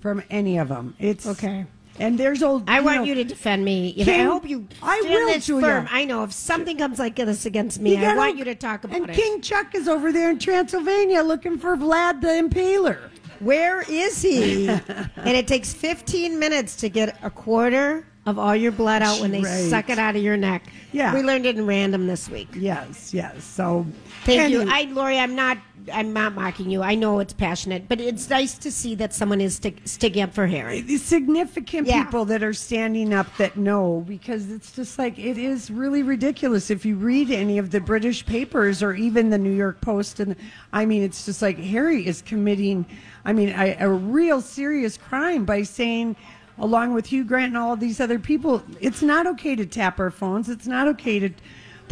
from 0.00 0.22
any 0.30 0.58
of 0.58 0.68
them. 0.68 0.94
It's 0.98 1.26
Okay. 1.26 1.66
And 1.98 2.18
there's 2.18 2.42
old. 2.42 2.64
I 2.68 2.80
want 2.80 2.98
know, 2.98 3.04
you 3.04 3.14
to 3.16 3.24
defend 3.24 3.64
me. 3.64 3.94
If- 3.96 4.06
King- 4.06 4.20
I 4.22 4.24
hope 4.24 4.48
you. 4.48 4.66
I 4.82 5.00
will, 5.04 5.26
this 5.26 5.46
Julia. 5.46 5.66
firm. 5.66 5.88
I 5.90 6.04
know 6.06 6.24
if 6.24 6.32
something 6.32 6.78
comes 6.78 6.98
like 6.98 7.16
this 7.16 7.44
against 7.44 7.80
me, 7.80 7.98
I 7.98 8.00
gotta- 8.00 8.18
want 8.18 8.38
you 8.38 8.44
to 8.44 8.54
talk 8.54 8.84
about 8.84 8.96
and 8.96 9.04
it. 9.04 9.10
And 9.10 9.18
King 9.18 9.40
Chuck 9.42 9.74
is 9.74 9.88
over 9.88 10.10
there 10.10 10.30
in 10.30 10.38
Transylvania 10.38 11.22
looking 11.22 11.58
for 11.58 11.76
Vlad 11.76 12.20
the 12.22 12.28
Impaler. 12.28 12.98
Where 13.40 13.82
is 13.90 14.22
he? 14.22 14.68
and 14.68 15.10
it 15.36 15.46
takes 15.46 15.74
15 15.74 16.38
minutes 16.38 16.76
to 16.76 16.88
get 16.88 17.18
a 17.22 17.28
quarter 17.30 18.06
of 18.24 18.38
all 18.38 18.54
your 18.54 18.70
blood 18.72 19.02
out 19.02 19.20
when 19.20 19.32
they 19.32 19.40
Right. 19.42 19.68
suck 19.68 19.90
it 19.90 19.98
out 19.98 20.14
of 20.14 20.22
your 20.22 20.36
neck. 20.36 20.64
Yeah. 20.92 21.12
we 21.14 21.22
learned 21.22 21.44
it 21.46 21.56
in 21.56 21.66
random 21.66 22.06
this 22.06 22.28
week. 22.28 22.48
Yes, 22.54 23.12
yes. 23.12 23.42
So 23.42 23.84
Thank 24.24 24.52
you. 24.52 24.64
I, 24.68 24.82
Lori, 24.92 25.18
I'm 25.18 25.34
not. 25.34 25.58
I'm 25.92 26.12
not 26.12 26.36
mocking 26.36 26.70
you. 26.70 26.80
I 26.80 26.94
know 26.94 27.18
it's 27.18 27.32
passionate, 27.32 27.88
but 27.88 28.00
it's 28.00 28.30
nice 28.30 28.56
to 28.58 28.70
see 28.70 28.94
that 28.94 29.12
someone 29.12 29.40
is 29.40 29.56
stick, 29.56 29.78
sticking 29.84 30.22
up 30.22 30.32
for 30.32 30.46
Harry. 30.46 30.80
the 30.80 30.96
significant 30.96 31.88
Yeah. 31.88 32.04
people 32.04 32.24
that 32.26 32.44
are 32.44 32.52
standing 32.52 33.12
up 33.12 33.26
that 33.38 33.56
know 33.56 34.04
because 34.06 34.48
it's 34.52 34.70
just 34.70 34.96
like 34.96 35.18
it 35.18 35.36
is 35.38 35.72
really 35.72 36.04
ridiculous 36.04 36.70
if 36.70 36.86
you 36.86 36.94
read 36.94 37.32
any 37.32 37.58
of 37.58 37.72
the 37.72 37.80
british 37.80 38.24
papers 38.24 38.80
or 38.80 38.94
even 38.94 39.30
the 39.30 39.38
new 39.38 39.50
york 39.50 39.80
post 39.80 40.20
and 40.20 40.36
i 40.72 40.84
mean 40.84 41.02
it's 41.02 41.26
just 41.26 41.42
like 41.42 41.58
harry 41.58 42.06
is 42.06 42.22
committing 42.22 42.86
i 43.24 43.32
mean 43.32 43.48
a 43.80 43.90
real 43.90 44.40
serious 44.40 44.96
crime 44.96 45.44
by 45.44 45.64
saying 45.64 46.14
along 46.62 46.94
with 46.94 47.06
hugh 47.06 47.24
grant 47.24 47.48
and 47.48 47.58
all 47.58 47.74
of 47.74 47.80
these 47.80 48.00
other 48.00 48.18
people 48.18 48.62
it's 48.80 49.02
not 49.02 49.26
okay 49.26 49.54
to 49.54 49.66
tap 49.66 50.00
our 50.00 50.10
phones 50.10 50.48
it's 50.48 50.66
not 50.66 50.88
okay 50.88 51.18
to 51.18 51.30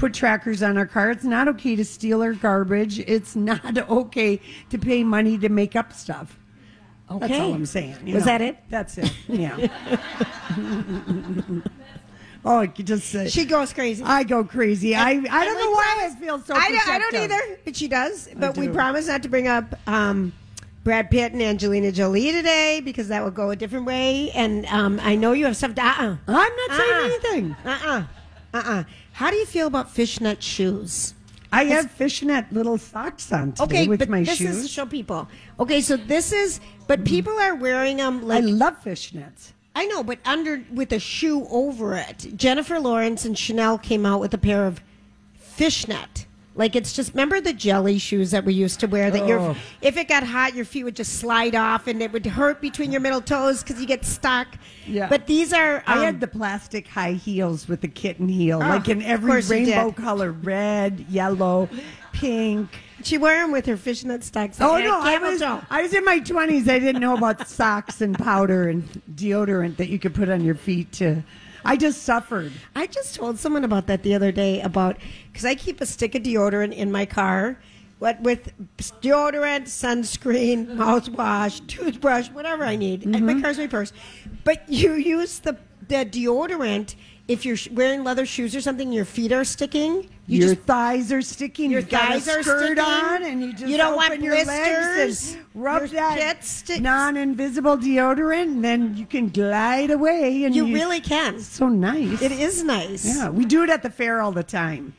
put 0.00 0.14
trackers 0.14 0.62
on 0.62 0.78
our 0.78 0.86
car. 0.86 1.10
It's 1.10 1.24
not 1.24 1.46
okay 1.48 1.76
to 1.76 1.84
steal 1.84 2.22
our 2.22 2.32
garbage. 2.32 2.98
It's 3.00 3.36
not 3.36 3.76
okay 3.90 4.40
to 4.70 4.78
pay 4.78 5.04
money 5.04 5.36
to 5.38 5.48
make 5.50 5.76
up 5.76 5.92
stuff. 5.92 6.38
Okay. 7.10 7.28
That's 7.28 7.40
all 7.40 7.54
I'm 7.54 7.66
saying. 7.66 7.96
Was 8.06 8.14
know. 8.14 8.20
that 8.20 8.40
it? 8.40 8.56
That's 8.70 8.96
it. 8.96 9.12
Yeah. 9.28 9.66
oh, 12.44 12.62
you 12.62 12.84
just 12.84 13.14
uh, 13.14 13.28
She 13.28 13.44
goes 13.44 13.72
crazy. 13.72 14.02
I 14.02 14.22
go 14.22 14.44
crazy. 14.44 14.94
I 14.94 15.10
I 15.10 15.44
don't 15.44 15.58
know 15.58 15.70
why 15.70 15.96
promise- 15.98 16.16
I 16.16 16.20
feel 16.20 16.38
so. 16.40 16.54
I 16.54 16.70
don't, 16.70 16.88
I 16.88 16.98
don't 16.98 17.14
either, 17.16 17.58
but 17.64 17.76
she 17.76 17.88
does. 17.88 18.28
But 18.34 18.56
we 18.56 18.68
promise 18.68 19.08
not 19.08 19.24
to 19.24 19.28
bring 19.28 19.48
up 19.48 19.74
um, 19.88 20.32
Brad 20.82 21.10
Pitt 21.10 21.32
and 21.32 21.42
Angelina 21.42 21.92
Jolie 21.92 22.32
today 22.32 22.80
because 22.82 23.08
that 23.08 23.22
will 23.22 23.30
go 23.30 23.50
a 23.50 23.56
different 23.56 23.84
way. 23.84 24.30
And 24.30 24.64
um, 24.66 24.98
I 25.02 25.14
know 25.16 25.32
you 25.32 25.44
have 25.44 25.56
stuff. 25.56 25.74
To, 25.74 25.82
uh-uh. 25.82 26.16
I'm 26.26 26.56
not 26.56 26.70
saying 26.76 26.92
Uh-uh. 26.92 27.04
anything. 27.04 27.56
Uh-uh. 27.64 28.04
Uh-uh. 28.54 28.84
How 29.12 29.30
do 29.30 29.36
you 29.36 29.46
feel 29.46 29.66
about 29.66 29.90
fishnet 29.90 30.42
shoes? 30.42 31.14
I 31.52 31.64
have 31.64 31.90
fishnet 31.90 32.52
little 32.52 32.78
socks 32.78 33.32
on 33.32 33.52
today 33.52 33.64
Okay, 33.64 33.88
with 33.88 33.98
but 33.98 34.08
my 34.08 34.22
this 34.22 34.38
shoes. 34.38 34.46
This 34.48 34.56
is 34.58 34.62
to 34.62 34.68
show 34.68 34.86
people. 34.86 35.28
Okay, 35.58 35.80
so 35.80 35.96
this 35.96 36.32
is, 36.32 36.60
but 36.86 37.04
people 37.04 37.32
are 37.40 37.56
wearing 37.56 37.96
them 37.96 38.22
Like, 38.26 38.44
I 38.44 38.46
love 38.46 38.80
fishnets. 38.84 39.52
I 39.74 39.86
know, 39.86 40.02
but 40.04 40.18
under 40.24 40.62
with 40.72 40.92
a 40.92 41.00
shoe 41.00 41.46
over 41.50 41.96
it. 41.96 42.28
Jennifer 42.36 42.78
Lawrence 42.78 43.24
and 43.24 43.36
Chanel 43.36 43.78
came 43.78 44.06
out 44.06 44.20
with 44.20 44.32
a 44.32 44.38
pair 44.38 44.64
of 44.66 44.80
fishnet. 45.34 46.26
Like 46.60 46.76
it's 46.76 46.92
just 46.92 47.14
remember 47.14 47.40
the 47.40 47.54
jelly 47.54 47.98
shoes 47.98 48.32
that 48.32 48.44
we 48.44 48.52
used 48.52 48.80
to 48.80 48.86
wear 48.86 49.10
that 49.10 49.22
Oh. 49.22 49.26
your 49.26 49.56
if 49.80 49.96
it 49.96 50.08
got 50.08 50.24
hot 50.24 50.54
your 50.54 50.66
feet 50.66 50.84
would 50.84 50.94
just 50.94 51.14
slide 51.14 51.54
off 51.54 51.86
and 51.86 52.02
it 52.02 52.12
would 52.12 52.26
hurt 52.26 52.60
between 52.60 52.92
your 52.92 53.00
middle 53.00 53.22
toes 53.22 53.62
because 53.62 53.80
you 53.80 53.86
get 53.86 54.04
stuck. 54.04 54.46
Yeah. 54.86 55.08
But 55.08 55.26
these 55.26 55.54
are 55.54 55.82
I 55.86 55.94
um, 55.94 56.04
had 56.04 56.20
the 56.20 56.26
plastic 56.26 56.86
high 56.86 57.14
heels 57.14 57.66
with 57.66 57.80
the 57.80 57.88
kitten 57.88 58.28
heel, 58.28 58.58
like 58.58 58.90
in 58.90 59.00
every 59.00 59.40
rainbow 59.40 59.90
color 59.90 60.32
red, 60.32 61.06
yellow, 61.08 61.70
pink. 62.12 62.68
she 63.02 63.16
wore 63.16 63.32
them 63.32 63.52
with 63.52 63.64
her 63.64 63.78
fishnet 63.78 64.22
stocks. 64.22 64.60
Oh 64.60 64.76
no, 64.76 65.00
I 65.00 65.16
was 65.16 65.40
toe. 65.40 65.62
I 65.70 65.80
was 65.80 65.94
in 65.94 66.04
my 66.04 66.18
twenties. 66.18 66.68
I 66.68 66.78
didn't 66.78 67.00
know 67.00 67.16
about 67.16 67.48
socks 67.58 68.02
and 68.02 68.18
powder 68.18 68.68
and 68.68 68.86
deodorant 69.14 69.78
that 69.78 69.88
you 69.88 69.98
could 69.98 70.14
put 70.14 70.28
on 70.28 70.44
your 70.44 70.56
feet 70.56 70.92
to. 70.92 71.22
I 71.64 71.76
just 71.76 72.02
suffered. 72.02 72.52
I 72.74 72.86
just 72.86 73.14
told 73.14 73.38
someone 73.38 73.64
about 73.64 73.86
that 73.88 74.02
the 74.02 74.14
other 74.14 74.32
day 74.32 74.60
about 74.60 74.96
because 75.30 75.44
I 75.44 75.54
keep 75.54 75.80
a 75.80 75.86
stick 75.86 76.14
of 76.14 76.22
deodorant 76.22 76.74
in 76.74 76.90
my 76.90 77.06
car. 77.06 77.58
What 77.98 78.20
with 78.22 78.52
deodorant, 79.02 79.64
sunscreen, 79.64 80.66
mouthwash, 80.76 81.66
toothbrush, 81.66 82.28
whatever 82.30 82.64
I 82.64 82.76
need. 82.76 83.04
And 83.04 83.14
Mm-hmm. 83.14 83.26
my 83.26 83.40
car's 83.42 83.58
my 83.58 83.66
purse. 83.66 83.92
But 84.44 84.68
you 84.68 84.94
use 84.94 85.40
the 85.40 85.56
the 85.88 86.06
deodorant 86.06 86.94
if 87.30 87.44
you're 87.44 87.56
wearing 87.72 88.02
leather 88.02 88.26
shoes 88.26 88.56
or 88.56 88.60
something. 88.60 88.92
Your 88.92 89.04
feet 89.04 89.30
are 89.32 89.44
sticking. 89.44 90.08
You 90.26 90.40
your 90.40 90.54
just 90.54 90.66
thighs 90.66 91.12
are 91.12 91.22
sticking. 91.22 91.70
Your 91.70 91.80
You've 91.80 91.88
got 91.88 92.10
a 92.10 92.20
thighs 92.20 92.28
are 92.28 92.42
skirt 92.42 92.64
sticking. 92.66 92.78
on, 92.84 93.22
and 93.22 93.40
you 93.40 93.52
just 93.52 93.66
You 93.66 93.76
don't 93.76 93.94
open 93.94 94.10
want 94.10 94.22
your 94.22 94.44
legs 94.44 95.34
and 95.36 95.46
rub 95.54 95.82
Your 95.82 95.88
that 95.88 96.78
non-invisible 96.80 97.78
deodorant, 97.78 98.42
and 98.42 98.64
then 98.64 98.96
you 98.96 99.06
can 99.06 99.28
glide 99.28 99.90
away. 99.90 100.44
And 100.44 100.54
you 100.54 100.66
really 100.74 101.00
can. 101.00 101.38
so 101.38 101.68
nice. 101.68 102.20
It 102.20 102.32
is 102.32 102.64
nice. 102.64 103.04
Yeah, 103.06 103.28
we 103.30 103.44
do 103.44 103.62
it 103.62 103.70
at 103.70 103.82
the 103.82 103.90
fair 103.90 104.20
all 104.20 104.32
the 104.32 104.42
time. 104.42 104.94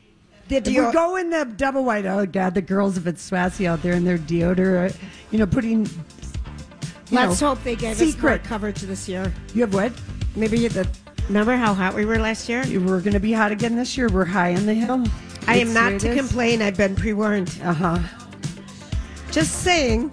The 0.48 0.56
If 0.56 0.66
we 0.66 0.74
go 0.92 1.16
in 1.16 1.30
the 1.30 1.44
double 1.44 1.84
white, 1.84 2.06
oh 2.06 2.26
god, 2.26 2.54
the 2.54 2.62
girls 2.62 2.96
of 2.96 3.06
it's 3.06 3.30
Swassy 3.30 3.66
out 3.66 3.82
there 3.82 3.92
in 3.92 4.04
their 4.04 4.18
deodorant, 4.18 4.96
you 5.30 5.38
know, 5.38 5.46
putting. 5.46 5.86
You 5.86 7.18
Let's 7.18 7.40
know, 7.42 7.48
hope 7.48 7.62
they 7.62 7.76
give 7.76 7.90
us 7.92 8.00
more 8.00 8.10
secret. 8.10 8.44
coverage 8.44 8.80
this 8.80 9.06
year. 9.06 9.32
You 9.54 9.60
have 9.62 9.74
what? 9.74 9.92
Maybe 10.34 10.66
the. 10.68 10.88
Remember 11.32 11.56
how 11.56 11.72
hot 11.72 11.94
we 11.94 12.04
were 12.04 12.18
last 12.18 12.46
year? 12.46 12.62
We're 12.78 13.00
going 13.00 13.14
to 13.14 13.18
be 13.18 13.32
hot 13.32 13.52
again 13.52 13.74
this 13.74 13.96
year. 13.96 14.06
We're 14.10 14.26
high 14.26 14.54
on 14.54 14.66
the 14.66 14.74
hill. 14.74 15.02
I 15.46 15.56
am 15.56 15.72
not 15.72 15.98
to 16.00 16.14
complain. 16.14 16.60
I've 16.60 16.76
been 16.76 16.94
pre-warned. 16.94 17.58
Uh 17.64 17.72
huh. 17.72 17.98
Just 19.30 19.62
saying. 19.62 20.12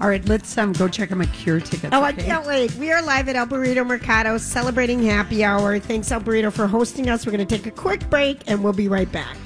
All 0.00 0.08
right, 0.08 0.26
let's 0.30 0.56
um 0.56 0.72
go 0.72 0.88
check 0.88 1.12
on 1.12 1.18
my 1.18 1.26
cure 1.26 1.60
tickets. 1.60 1.90
Oh, 1.92 2.02
I 2.02 2.12
can't 2.12 2.46
wait. 2.46 2.74
We 2.76 2.90
are 2.90 3.02
live 3.02 3.28
at 3.28 3.36
El 3.36 3.48
Burrito 3.48 3.86
Mercado 3.86 4.38
celebrating 4.38 5.02
happy 5.02 5.44
hour. 5.44 5.78
Thanks, 5.78 6.10
El 6.10 6.22
Burrito, 6.22 6.50
for 6.50 6.66
hosting 6.66 7.10
us. 7.10 7.26
We're 7.26 7.32
going 7.32 7.46
to 7.46 7.56
take 7.56 7.66
a 7.66 7.70
quick 7.70 8.08
break 8.08 8.44
and 8.46 8.64
we'll 8.64 8.72
be 8.72 8.88
right 8.88 9.12
back. 9.12 9.36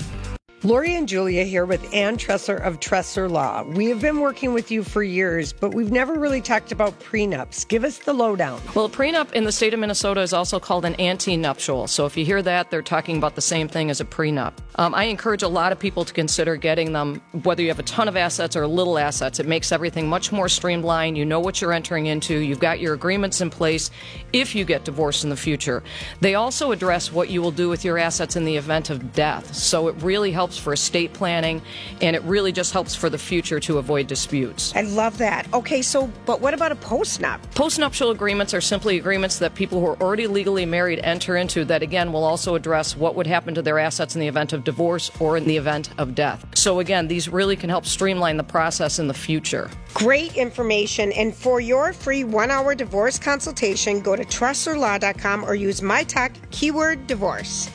Lori 0.62 0.94
and 0.94 1.08
Julia 1.08 1.44
here 1.44 1.64
with 1.64 1.94
Ann 1.94 2.18
Tressler 2.18 2.60
of 2.62 2.80
Tressler 2.80 3.30
Law. 3.30 3.62
We 3.62 3.86
have 3.86 4.02
been 4.02 4.20
working 4.20 4.52
with 4.52 4.70
you 4.70 4.82
for 4.84 5.02
years, 5.02 5.54
but 5.54 5.72
we've 5.72 5.90
never 5.90 6.16
really 6.16 6.42
talked 6.42 6.70
about 6.70 7.00
prenups. 7.00 7.66
Give 7.66 7.82
us 7.82 7.96
the 7.96 8.12
lowdown. 8.12 8.60
Well, 8.74 8.84
a 8.84 8.90
prenup 8.90 9.32
in 9.32 9.44
the 9.44 9.52
state 9.52 9.72
of 9.72 9.80
Minnesota 9.80 10.20
is 10.20 10.34
also 10.34 10.60
called 10.60 10.84
an 10.84 10.96
ante-nuptial. 10.96 11.86
So 11.86 12.04
if 12.04 12.14
you 12.14 12.26
hear 12.26 12.42
that, 12.42 12.70
they're 12.70 12.82
talking 12.82 13.16
about 13.16 13.36
the 13.36 13.40
same 13.40 13.68
thing 13.68 13.88
as 13.88 14.02
a 14.02 14.04
prenup. 14.04 14.52
Um, 14.74 14.94
I 14.94 15.04
encourage 15.04 15.42
a 15.42 15.48
lot 15.48 15.72
of 15.72 15.78
people 15.78 16.04
to 16.04 16.12
consider 16.12 16.56
getting 16.56 16.92
them, 16.92 17.22
whether 17.42 17.62
you 17.62 17.68
have 17.68 17.78
a 17.78 17.84
ton 17.84 18.06
of 18.06 18.16
assets 18.16 18.54
or 18.54 18.66
little 18.66 18.98
assets. 18.98 19.40
It 19.40 19.46
makes 19.46 19.72
everything 19.72 20.10
much 20.10 20.30
more 20.30 20.48
streamlined. 20.50 21.16
You 21.16 21.24
know 21.24 21.40
what 21.40 21.62
you're 21.62 21.72
entering 21.72 22.04
into. 22.04 22.36
You've 22.36 22.60
got 22.60 22.80
your 22.80 22.92
agreements 22.92 23.40
in 23.40 23.48
place 23.48 23.90
if 24.34 24.54
you 24.54 24.66
get 24.66 24.84
divorced 24.84 25.24
in 25.24 25.30
the 25.30 25.36
future. 25.36 25.82
They 26.20 26.34
also 26.34 26.70
address 26.70 27.10
what 27.10 27.30
you 27.30 27.40
will 27.40 27.50
do 27.50 27.70
with 27.70 27.82
your 27.82 27.96
assets 27.96 28.36
in 28.36 28.44
the 28.44 28.56
event 28.56 28.90
of 28.90 29.14
death. 29.14 29.54
So 29.54 29.88
it 29.88 29.94
really 30.02 30.30
helps 30.30 30.49
for 30.58 30.72
estate 30.72 31.12
planning, 31.12 31.62
and 32.00 32.14
it 32.16 32.22
really 32.22 32.52
just 32.52 32.72
helps 32.72 32.94
for 32.94 33.10
the 33.10 33.18
future 33.18 33.60
to 33.60 33.78
avoid 33.78 34.06
disputes. 34.06 34.74
I 34.74 34.82
love 34.82 35.18
that. 35.18 35.52
Okay, 35.52 35.82
so, 35.82 36.10
but 36.26 36.40
what 36.40 36.54
about 36.54 36.72
a 36.72 36.76
postnup? 36.76 37.40
Postnuptial 37.54 38.10
agreements 38.10 38.54
are 38.54 38.60
simply 38.60 38.98
agreements 38.98 39.38
that 39.38 39.54
people 39.54 39.80
who 39.80 39.86
are 39.86 40.00
already 40.02 40.26
legally 40.26 40.66
married 40.66 41.00
enter 41.00 41.36
into 41.36 41.64
that 41.64 41.82
again 41.82 42.12
will 42.12 42.24
also 42.24 42.54
address 42.54 42.96
what 42.96 43.14
would 43.14 43.26
happen 43.26 43.54
to 43.54 43.62
their 43.62 43.78
assets 43.78 44.14
in 44.14 44.20
the 44.20 44.28
event 44.28 44.52
of 44.52 44.64
divorce 44.64 45.10
or 45.20 45.36
in 45.36 45.44
the 45.44 45.56
event 45.56 45.90
of 45.98 46.14
death. 46.14 46.44
So 46.54 46.80
again, 46.80 47.08
these 47.08 47.28
really 47.28 47.56
can 47.56 47.70
help 47.70 47.86
streamline 47.86 48.36
the 48.36 48.44
process 48.44 48.98
in 48.98 49.08
the 49.08 49.14
future. 49.14 49.70
Great 49.94 50.36
information. 50.36 51.12
And 51.12 51.34
for 51.34 51.60
your 51.60 51.92
free 51.92 52.24
one 52.24 52.50
hour 52.50 52.74
divorce 52.74 53.18
consultation, 53.18 54.00
go 54.00 54.16
to 54.16 54.24
tresslerlaw.com 54.24 55.44
or 55.44 55.54
use 55.54 55.82
my 55.82 56.04
talk 56.04 56.32
keyword 56.50 57.06
divorce. 57.06 57.70